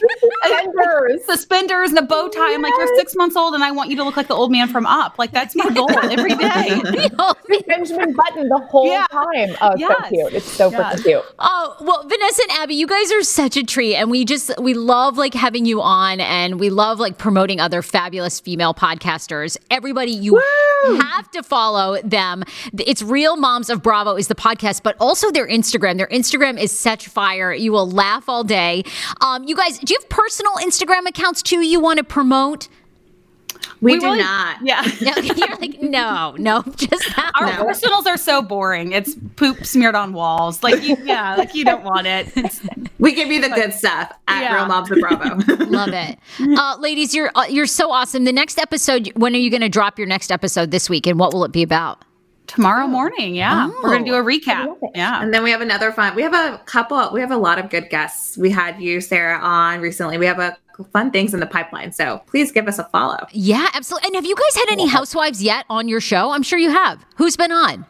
Suspenders. 0.44 1.26
suspenders 1.26 1.90
and 1.90 2.00
a 2.00 2.02
bow 2.04 2.30
tie? 2.30 2.54
I'm 2.54 2.62
like, 2.62 2.74
you're 2.78 2.96
six 2.96 3.16
months 3.16 3.36
old, 3.36 3.54
and 3.54 3.64
I 3.64 3.72
want 3.72 3.90
you 3.90 3.96
to 3.98 4.04
look 4.04 4.18
like 4.18 4.28
the 4.28 4.36
old 4.36 4.52
man 4.52 4.68
from 4.68 4.86
Up. 4.86 5.18
Like 5.20 5.32
that's 5.32 5.56
my 5.56 5.70
goal 5.70 5.90
every 6.10 6.36
day. 6.36 6.80
Benjamin 7.68 8.14
Button 8.14 8.50
the 8.50 8.58
whole 8.70 8.88
Yeah. 8.88 9.06
time. 9.12 9.56
Oh, 9.62 9.72
it's 9.72 9.80
Yes. 9.82 9.98
so 10.04 10.10
cute. 10.10 10.34
It's 10.34 10.46
so 10.52 10.72
Yes. 10.72 10.96
freaking 11.00 11.04
cute. 11.04 11.24
Oh, 11.40 11.76
well, 11.82 12.04
Vanessa 12.08 12.42
and 12.50 12.52
Abby, 12.60 12.76
you 12.76 12.88
guys 12.88 13.12
are 13.12 13.24
such 13.24 13.58
a 13.58 13.64
treat. 13.64 13.96
And 13.96 14.10
we 14.12 14.26
just, 14.26 14.52
we 14.60 14.74
love 14.74 15.18
like 15.18 15.34
having 15.34 15.66
you 15.66 15.82
on 15.82 16.20
and 16.20 16.60
we 16.60 16.70
love 16.70 17.00
like 17.00 17.18
promoting 17.18 17.60
other 17.60 17.82
fabulous 17.82 18.40
female 18.40 18.74
podcasters. 18.74 19.58
Everybody, 19.72 20.12
you 20.12 20.42
have 20.86 21.30
to 21.32 21.44
follow 21.44 22.02
them. 22.04 22.44
It's 22.78 23.02
Real 23.02 23.36
Moms 23.38 23.70
of 23.70 23.82
Bravo 23.82 24.16
is 24.16 24.28
the 24.28 24.36
podcast, 24.36 24.82
but 24.84 24.96
also 25.00 25.32
their 25.32 25.48
Instagram. 25.48 25.98
Their 25.98 26.08
Instagram 26.08 26.47
is 26.56 26.72
such 26.78 27.08
fire. 27.08 27.52
You 27.52 27.72
will 27.72 27.90
laugh 27.90 28.30
all 28.30 28.44
day. 28.44 28.84
Um, 29.22 29.44
you 29.46 29.56
guys, 29.56 29.80
do 29.80 29.92
you 29.92 30.00
have 30.00 30.10
personal 30.10 30.54
Instagram 30.62 31.08
accounts 31.08 31.42
too 31.42 31.62
you 31.66 31.80
want 31.80 31.98
to 31.98 32.04
promote? 32.04 32.68
We, 33.82 33.94
We 33.94 34.00
do 34.00 34.06
really- 34.06 34.20
not. 34.20 34.58
Yeah. 34.64 34.84
No, 35.02 35.14
You're 35.18 35.56
like, 35.58 35.82
no, 35.82 36.36
no, 36.38 36.62
just 36.78 37.04
that. 37.16 37.32
Our 37.40 37.48
No. 37.54 37.64
personals 37.66 38.06
are 38.08 38.18
so 38.18 38.42
boring. 38.42 38.92
It's 38.92 39.16
poop 39.36 39.66
smeared 39.66 39.96
on 39.96 40.14
walls. 40.14 40.62
Like, 40.64 40.82
you, 40.84 40.96
yeah, 41.04 41.36
like 41.36 41.54
you 41.56 41.66
don't 41.66 41.84
want 41.84 42.06
it. 42.08 42.28
It's- 42.38 42.62
We 43.00 43.14
give 43.14 43.30
you 43.30 43.40
the 43.42 43.50
good 43.50 43.74
stuff 43.74 44.12
at 44.28 44.42
Yeah. 44.42 44.56
Real 44.56 44.66
Moms 44.68 44.90
of 44.92 44.98
Bravo. 45.00 45.66
Love 45.66 45.90
it, 45.94 46.18
uh, 46.40 46.78
ladies. 46.80 47.14
You're 47.14 47.30
uh, 47.36 47.46
you're 47.48 47.68
so 47.68 47.92
awesome. 47.92 48.24
The 48.24 48.34
next 48.34 48.58
episode. 48.58 49.12
When 49.16 49.36
are 49.36 49.40
you 49.40 49.52
going 49.52 49.62
to 49.62 49.70
drop 49.70 50.00
your 50.00 50.08
next 50.08 50.32
episode 50.32 50.72
this 50.72 50.90
week, 50.90 51.06
and 51.06 51.20
what 51.20 51.32
will 51.32 51.44
it 51.44 51.52
be 51.52 51.62
about? 51.62 52.04
Tomorrow 52.48 52.86
oh. 52.86 52.88
morning. 52.88 53.36
Yeah. 53.36 53.68
We're 53.68 53.90
going 53.90 54.06
to 54.06 54.10
do 54.12 54.16
a 54.16 54.22
oh. 54.22 54.26
recap. 54.26 54.78
Yeah. 54.96 55.22
and 55.22 55.34
then 55.34 55.44
we 55.44 55.52
have 55.52 55.62
another 55.62 55.92
fun. 55.92 56.16
We 56.16 56.24
have 56.24 56.34
a 56.34 56.60
couple. 56.66 57.12
We 57.14 57.20
have 57.20 57.32
a 57.32 57.38
lot 57.38 57.60
of 57.60 57.70
good 57.70 57.90
guests. 57.90 58.38
We 58.38 58.50
had 58.50 58.82
you, 58.82 59.02
Sarah, 59.02 59.40
on 59.40 59.82
recently. 59.82 60.18
We 60.18 60.26
have 60.26 60.40
a 60.40 60.58
fun 60.94 61.12
things 61.12 61.34
in 61.34 61.40
the 61.40 61.46
pipeline. 61.46 61.92
So 61.92 62.22
please 62.28 62.52
give 62.52 62.68
us 62.68 62.80
a 62.80 62.86
follow. 62.86 63.26
Yeah, 63.32 63.68
absolutely. 63.74 64.08
And 64.08 64.16
have 64.16 64.26
you 64.26 64.36
guys 64.36 64.56
had 64.56 64.70
any 64.72 64.88
housewives 64.88 65.42
yet 65.42 65.66
on 65.70 65.88
your 65.88 66.02
show? 66.02 66.32
I'm 66.32 66.44
sure 66.44 66.60
you 66.60 66.70
have. 66.70 67.04
Who's 67.16 67.36
been 67.36 67.52
on? 67.52 67.86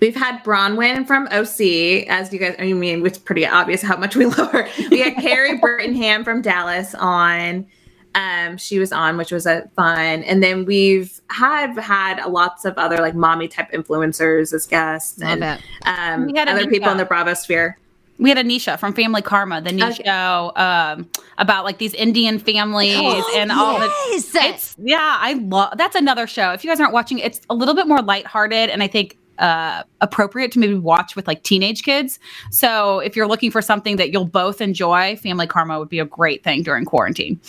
We've 0.00 0.16
had 0.16 0.42
Braunwyn 0.42 1.06
from 1.06 1.26
OC, 1.28 2.08
as 2.08 2.32
you 2.32 2.38
guys, 2.38 2.56
I 2.58 2.72
mean, 2.72 3.06
it's 3.06 3.16
pretty 3.16 3.46
obvious 3.46 3.80
how 3.80 3.96
much 3.96 4.16
we 4.16 4.26
love 4.26 4.50
her. 4.52 4.68
We 4.90 5.00
had 5.00 5.14
Kary 5.16 5.58
Brittingham 5.58 6.24
from 6.24 6.42
Dallas 6.42 6.94
on. 6.96 7.66
Um, 8.14 8.56
she 8.58 8.78
was 8.78 8.92
on, 8.92 9.16
which 9.16 9.32
was 9.32 9.44
a 9.46 9.68
fun. 9.74 10.22
And 10.22 10.42
then 10.42 10.64
we've 10.64 11.20
had 11.30 11.76
had 11.78 12.24
lots 12.26 12.64
of 12.64 12.78
other 12.78 12.98
like 12.98 13.14
mommy 13.14 13.48
type 13.48 13.72
influencers 13.72 14.52
as 14.52 14.66
guests 14.66 15.18
Love 15.18 15.42
and 15.42 15.44
it. 15.44 15.60
um, 15.86 16.26
We 16.26 16.38
had 16.38 16.48
other 16.48 16.66
people 16.68 16.90
in 16.90 16.96
the 16.96 17.04
Bravo 17.04 17.34
sphere. 17.34 17.76
We 18.18 18.28
had 18.28 18.38
Anisha 18.38 18.78
from 18.78 18.92
Family 18.94 19.22
Karma, 19.22 19.60
the 19.60 19.72
new 19.72 19.84
Okay. 19.86 20.04
show 20.04 20.52
um, 20.54 21.08
about 21.38 21.64
like 21.64 21.78
these 21.78 21.92
Indian 21.94 22.38
families 22.38 22.94
Oh, 22.96 23.32
and 23.36 23.50
all 23.50 23.80
the. 23.80 23.90
It's 24.12 24.76
yeah, 24.78 25.16
I 25.20 25.32
love. 25.32 25.76
That's 25.76 25.96
another 25.96 26.28
show. 26.28 26.52
If 26.52 26.62
you 26.62 26.70
guys 26.70 26.78
aren't 26.78 26.92
watching, 26.92 27.18
it's 27.18 27.40
a 27.50 27.54
little 27.54 27.74
bit 27.74 27.88
more 27.88 28.00
lighthearted 28.00 28.70
and 28.70 28.84
I 28.84 28.86
think 28.86 29.18
uh, 29.40 29.82
appropriate 30.00 30.52
to 30.52 30.60
maybe 30.60 30.74
watch 30.76 31.16
with 31.16 31.26
like 31.26 31.42
teenage 31.42 31.82
kids. 31.82 32.20
So 32.52 33.00
if 33.00 33.16
you're 33.16 33.26
looking 33.26 33.50
for 33.50 33.60
something 33.60 33.96
that 33.96 34.12
you'll 34.12 34.26
both 34.26 34.60
enjoy, 34.60 35.16
Family 35.16 35.48
Karma 35.48 35.80
would 35.80 35.88
be 35.88 35.98
a 35.98 36.04
great 36.04 36.44
thing 36.44 36.62
during 36.62 36.84
quarantine. 36.84 37.40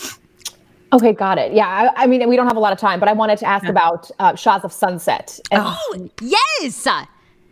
Okay, 0.96 1.12
got 1.14 1.38
it. 1.38 1.52
Yeah, 1.54 1.68
I, 1.96 2.04
I 2.04 2.08
mean, 2.08 2.28
we 2.30 2.36
don't 2.36 2.48
have 2.48 2.56
a 2.58 2.60
lot 2.62 2.72
of 2.74 2.80
time, 2.80 3.00
but 3.00 3.10
I 3.10 3.14
wanted 3.14 3.38
to 3.40 3.46
ask 3.46 3.66
about 3.66 4.10
uh, 4.20 4.34
Shahs 4.36 4.64
of 4.64 4.72
Sunset. 4.72 5.40
And, 5.52 5.62
Oh, 5.66 6.10
yes. 6.22 6.88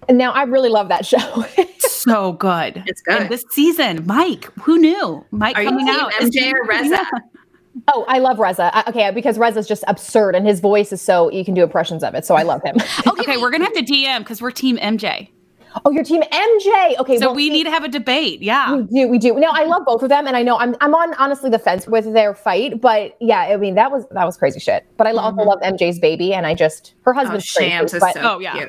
now 0.10 0.32
I 0.32 0.44
really 0.44 0.70
love 0.70 0.88
that 0.90 1.06
show. 1.06 1.46
So 2.04 2.34
good. 2.34 2.84
It's 2.86 3.02
good. 3.02 3.22
And 3.22 3.30
this 3.30 3.46
season, 3.50 4.04
Mike. 4.06 4.52
Who 4.64 4.78
knew? 4.78 5.26
Mike 5.32 5.58
Are 5.58 5.64
coming 5.64 5.86
team 5.86 5.96
out. 5.96 6.12
MJ 6.14 6.52
or 6.52 6.66
Reza? 6.68 7.02
oh, 7.88 8.04
I 8.10 8.20
love 8.20 8.40
Reza. 8.40 8.72
I, 8.76 8.84
okay, 8.90 9.10
because 9.12 9.38
Reza's 9.38 9.70
just 9.70 9.86
absurd, 9.88 10.36
and 10.36 10.46
his 10.46 10.60
voice 10.60 10.92
is 10.92 11.02
so 11.02 11.32
you 11.32 11.46
can 11.46 11.54
do 11.54 11.64
impressions 11.64 12.04
of 12.04 12.14
it. 12.14 12.26
So 12.26 12.36
I 12.36 12.44
love 12.44 12.62
him. 12.62 12.76
Okay, 13.08 13.38
we're 13.42 13.52
gonna 13.52 13.64
have 13.64 13.74
to 13.74 13.84
DM 13.84 14.20
because 14.20 14.42
we're 14.42 14.52
Team 14.52 14.78
MJ. 14.80 15.30
Oh, 15.86 15.92
your 15.92 16.04
team 16.04 16.22
MJ. 16.22 16.98
Okay, 17.00 17.18
So 17.18 17.28
well, 17.28 17.36
we 17.36 17.48
see, 17.48 17.50
need 17.52 17.64
to 17.66 17.72
have 17.72 17.84
a 17.84 17.88
debate. 17.88 18.42
Yeah. 18.42 18.76
We 18.76 18.84
do, 18.84 19.08
we 19.08 19.18
do. 19.18 19.34
No, 19.36 19.50
I 19.52 19.66
love 19.66 19.84
both 19.86 20.04
of 20.04 20.10
them, 20.10 20.28
and 20.28 20.36
I 20.36 20.44
know 20.44 20.58
I'm 20.58 20.76
I'm 20.82 20.94
on 20.96 21.14
honestly 21.16 21.50
the 21.50 21.60
fence 21.60 21.88
with 21.88 22.14
their 22.14 22.34
fight, 22.34 22.82
but 22.82 23.18
yeah, 23.20 23.42
I 23.42 23.58
mean 23.58 23.76
that 23.76 23.92
was 23.92 24.06
that 24.12 24.26
was 24.26 24.38
crazy 24.38 24.60
shit. 24.60 24.86
But 24.98 25.08
I 25.08 25.12
also 25.12 25.38
mm-hmm. 25.38 25.48
love 25.48 25.60
MJ's 25.62 26.00
baby, 26.00 26.34
and 26.34 26.46
I 26.46 26.54
just 26.54 26.94
her 27.04 27.14
Oh, 27.14 27.18
husband's 27.18 27.46
Shams 27.46 27.92
crazy, 27.92 27.98
is 27.98 28.02
but, 28.02 28.14
so 28.14 28.22
Oh, 28.36 28.40
yeah. 28.40 28.66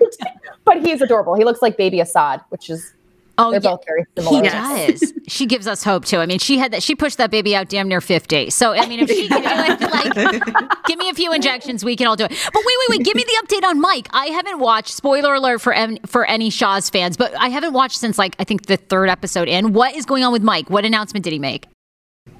but 0.64 0.80
he's 0.80 1.00
adorable. 1.00 1.34
He 1.34 1.44
looks 1.44 1.62
like 1.62 1.76
baby 1.76 2.00
Assad, 2.00 2.40
which 2.50 2.70
is 2.70 2.94
Oh, 3.38 3.50
they're 3.50 3.60
yeah. 3.62 3.70
both 3.70 3.84
very 3.86 4.04
He 4.16 4.22
similar. 4.22 4.44
Yes. 4.44 5.00
does. 5.00 5.12
she 5.26 5.46
gives 5.46 5.66
us 5.66 5.82
hope 5.82 6.04
too. 6.04 6.18
I 6.18 6.26
mean, 6.26 6.38
she 6.38 6.58
had 6.58 6.72
that. 6.72 6.82
She 6.82 6.94
pushed 6.94 7.18
that 7.18 7.30
baby 7.30 7.56
out 7.56 7.68
damn 7.68 7.88
near 7.88 8.00
fifty. 8.00 8.50
So 8.50 8.72
I 8.72 8.86
mean, 8.86 9.00
if 9.00 9.08
she 9.08 9.28
can 9.28 9.42
do 9.42 9.48
it, 9.48 9.80
like, 9.90 10.84
give 10.86 10.98
me 10.98 11.08
a 11.08 11.14
few 11.14 11.32
injections, 11.32 11.84
we 11.84 11.96
can 11.96 12.06
all 12.06 12.16
do 12.16 12.24
it. 12.24 12.30
But 12.30 12.62
wait, 12.64 12.74
wait, 12.88 12.98
wait. 12.98 13.04
Give 13.04 13.14
me 13.16 13.24
the 13.24 13.46
update 13.46 13.64
on 13.68 13.80
Mike. 13.80 14.08
I 14.12 14.26
haven't 14.26 14.58
watched. 14.60 14.90
Spoiler 14.90 15.34
alert 15.34 15.60
for 15.60 15.72
em- 15.72 15.98
for 16.06 16.24
any 16.26 16.50
Shahs 16.50 16.90
fans, 16.90 17.16
but 17.16 17.34
I 17.38 17.48
haven't 17.48 17.72
watched 17.72 17.98
since 17.98 18.18
like 18.18 18.36
I 18.38 18.44
think 18.44 18.66
the 18.66 18.76
third 18.76 19.08
episode 19.08 19.48
in. 19.48 19.72
What 19.72 19.94
is 19.94 20.04
going 20.06 20.24
on 20.24 20.32
with 20.32 20.42
Mike? 20.42 20.70
What 20.70 20.84
announcement 20.84 21.24
did 21.24 21.32
he 21.32 21.38
make? 21.38 21.66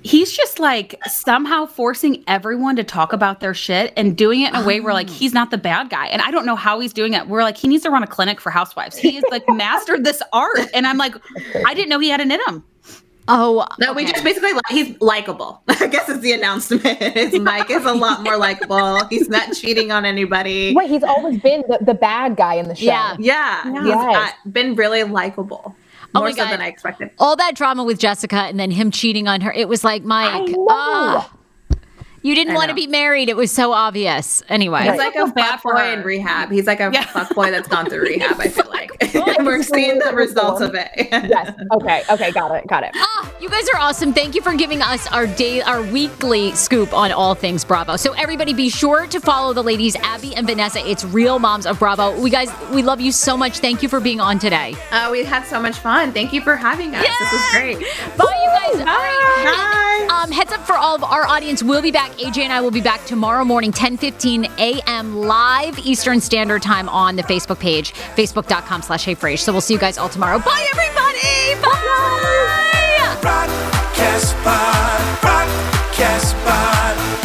He's 0.02 0.32
just 0.32 0.58
like 0.58 0.98
somehow 1.06 1.64
forcing 1.66 2.24
everyone 2.26 2.76
to 2.76 2.84
talk 2.84 3.12
about 3.12 3.40
their 3.40 3.54
shit 3.54 3.92
and 3.96 4.16
doing 4.16 4.42
it 4.42 4.50
in 4.50 4.56
a 4.56 4.64
way 4.64 4.80
where 4.80 4.92
like 4.92 5.08
he's 5.08 5.32
not 5.32 5.50
the 5.50 5.58
bad 5.58 5.88
guy. 5.88 6.06
And 6.06 6.20
I 6.22 6.30
don't 6.30 6.44
know 6.46 6.56
how 6.56 6.78
he's 6.80 6.92
doing 6.92 7.14
it. 7.14 7.26
We're 7.26 7.42
like, 7.42 7.56
he 7.56 7.68
needs 7.68 7.82
to 7.84 7.90
run 7.90 8.02
a 8.02 8.06
clinic 8.06 8.40
for 8.40 8.50
housewives. 8.50 8.96
He 8.96 9.12
has 9.14 9.24
like 9.30 9.44
mastered 9.48 10.04
this 10.04 10.22
art. 10.32 10.58
And 10.74 10.86
I'm 10.86 10.98
like, 10.98 11.14
I 11.66 11.72
didn't 11.74 11.88
know 11.88 11.98
he 12.00 12.10
had 12.10 12.20
it 12.20 12.30
in 12.30 12.38
him. 12.46 12.64
Oh, 13.28 13.66
No, 13.78 13.94
we 13.94 14.04
just 14.04 14.22
basically 14.22 14.52
like 14.52 14.66
he's 14.68 15.00
likable. 15.00 15.62
I 15.68 15.86
guess 15.86 16.10
is 16.10 16.20
the 16.20 16.32
announcement. 16.32 16.84
Is 16.84 17.38
Mike 17.40 17.70
is 17.70 17.86
a 17.86 17.92
lot 17.94 18.22
more 18.22 18.36
likable. 18.36 19.06
He's 19.06 19.30
not 19.30 19.54
cheating 19.54 19.90
on 19.90 20.04
anybody. 20.04 20.74
Wait, 20.74 20.90
he's 20.90 21.02
always 21.02 21.40
been 21.40 21.64
the, 21.68 21.78
the 21.80 21.94
bad 21.94 22.36
guy 22.36 22.54
in 22.56 22.68
the 22.68 22.74
show. 22.74 22.84
Yeah. 22.84 23.16
Yeah, 23.18 23.62
he's 23.72 23.86
Yes. 23.86 24.32
uh, 24.44 24.48
been 24.50 24.74
really 24.74 25.04
likable. 25.04 25.74
Oh 26.14 26.20
More 26.20 26.28
my 26.28 26.32
so 26.32 26.44
God. 26.44 26.52
than 26.52 26.60
I 26.60 26.68
expected. 26.68 27.10
all 27.18 27.34
that 27.36 27.54
drama 27.56 27.82
with 27.84 27.98
Jessica 27.98 28.36
and 28.36 28.58
then 28.60 28.70
him 28.70 28.90
cheating 28.90 29.26
on 29.28 29.40
her. 29.40 29.52
It 29.52 29.68
was 29.68 29.82
like 29.84 30.04
Mike. 30.04 30.54
ah, 30.68 31.30
you 32.24 32.34
didn't 32.34 32.54
want 32.54 32.70
to 32.70 32.74
be 32.74 32.86
married. 32.88 33.28
It 33.28 33.36
was 33.36 33.52
so 33.52 33.72
obvious. 33.72 34.42
Anyway. 34.48 34.82
He's 34.82 34.96
like 34.98 35.14
a 35.14 35.26
feel 35.26 35.32
bad 35.32 35.60
fuck 35.60 35.74
boy 35.74 35.78
her. 35.80 35.92
in 35.92 36.02
rehab. 36.02 36.50
He's 36.50 36.66
like 36.66 36.80
a 36.80 36.90
Yeah. 36.92 37.04
fuck 37.04 37.32
boy 37.34 37.50
that's 37.52 37.68
gone 37.68 37.88
through 37.88 38.00
rehab. 38.08 38.40
I 38.40 38.48
feel 38.48 38.68
like 38.68 38.90
we're 39.40 39.62
seeing 39.62 39.98
the 40.00 40.12
results 40.14 40.60
of 40.60 40.74
it. 40.74 40.88
Yes. 40.96 41.52
Okay. 41.74 42.02
Okay. 42.10 42.32
Got 42.32 42.52
it. 42.56 42.66
Got 42.66 42.82
it. 42.84 42.90
Ah, 42.94 43.32
you 43.40 43.48
guys 43.48 43.68
are 43.74 43.78
awesome. 43.80 44.12
Thank 44.12 44.34
you 44.34 44.40
for 44.42 44.54
giving 44.54 44.80
us 44.82 45.06
our 45.12 45.26
day, 45.26 45.60
our 45.62 45.82
weekly 45.82 46.52
scoop 46.52 46.92
on 46.94 47.12
all 47.12 47.34
things 47.34 47.64
Bravo. 47.64 47.96
So 47.96 48.12
everybody, 48.14 48.52
be 48.54 48.68
sure 48.70 49.06
to 49.06 49.20
follow 49.20 49.52
the 49.52 49.62
ladies, 49.62 49.94
Abby 49.96 50.34
and 50.34 50.46
Vanessa. 50.46 50.78
It's 50.88 51.04
Real 51.04 51.38
Moms 51.38 51.66
of 51.66 51.78
Bravo. 51.78 52.18
We 52.20 52.30
guys, 52.30 52.50
we 52.72 52.82
love 52.82 53.00
you 53.00 53.12
so 53.12 53.36
much. 53.36 53.58
Thank 53.58 53.82
you 53.82 53.88
for 53.88 54.00
being 54.00 54.20
on 54.20 54.38
today. 54.38 54.74
Uh, 54.90 55.08
we 55.12 55.24
had 55.24 55.44
so 55.44 55.60
much 55.60 55.76
fun. 55.78 56.12
Thank 56.12 56.32
you 56.32 56.40
for 56.40 56.56
having 56.56 56.94
us. 56.94 57.02
This 57.02 57.32
was 57.32 57.50
great. 57.52 57.78
Bye, 58.16 58.24
you 58.42 58.74
guys. 58.74 58.80
All 58.80 58.86
right. 58.86 60.06
Bye. 60.08 60.14
Um, 60.22 60.32
heads 60.32 60.52
up 60.52 60.66
for 60.66 60.74
all 60.74 60.94
of 60.94 61.04
our 61.04 61.26
audience. 61.26 61.62
We'll 61.62 61.82
be 61.82 61.90
back. 61.90 62.13
AJ 62.18 62.38
and 62.38 62.52
I 62.52 62.60
will 62.60 62.70
be 62.70 62.80
back 62.80 63.04
tomorrow 63.04 63.44
morning, 63.44 63.72
10:15 63.72 64.50
a.m. 64.58 65.16
live 65.16 65.78
Eastern 65.80 66.20
Standard 66.20 66.62
Time 66.62 66.88
on 66.88 67.16
the 67.16 67.22
Facebook 67.22 67.58
page, 67.58 67.92
facebook.com 68.16 68.82
slash 68.82 69.04
heyfrase. 69.04 69.40
So 69.40 69.52
we'll 69.52 69.60
see 69.60 69.74
you 69.74 69.80
guys 69.80 69.98
all 69.98 70.08
tomorrow. 70.08 70.38
Bye, 70.38 70.66
everybody. 70.72 71.60
Bye. 71.62 71.80
Broadcast 73.20 74.36
broadcast. 75.94 77.23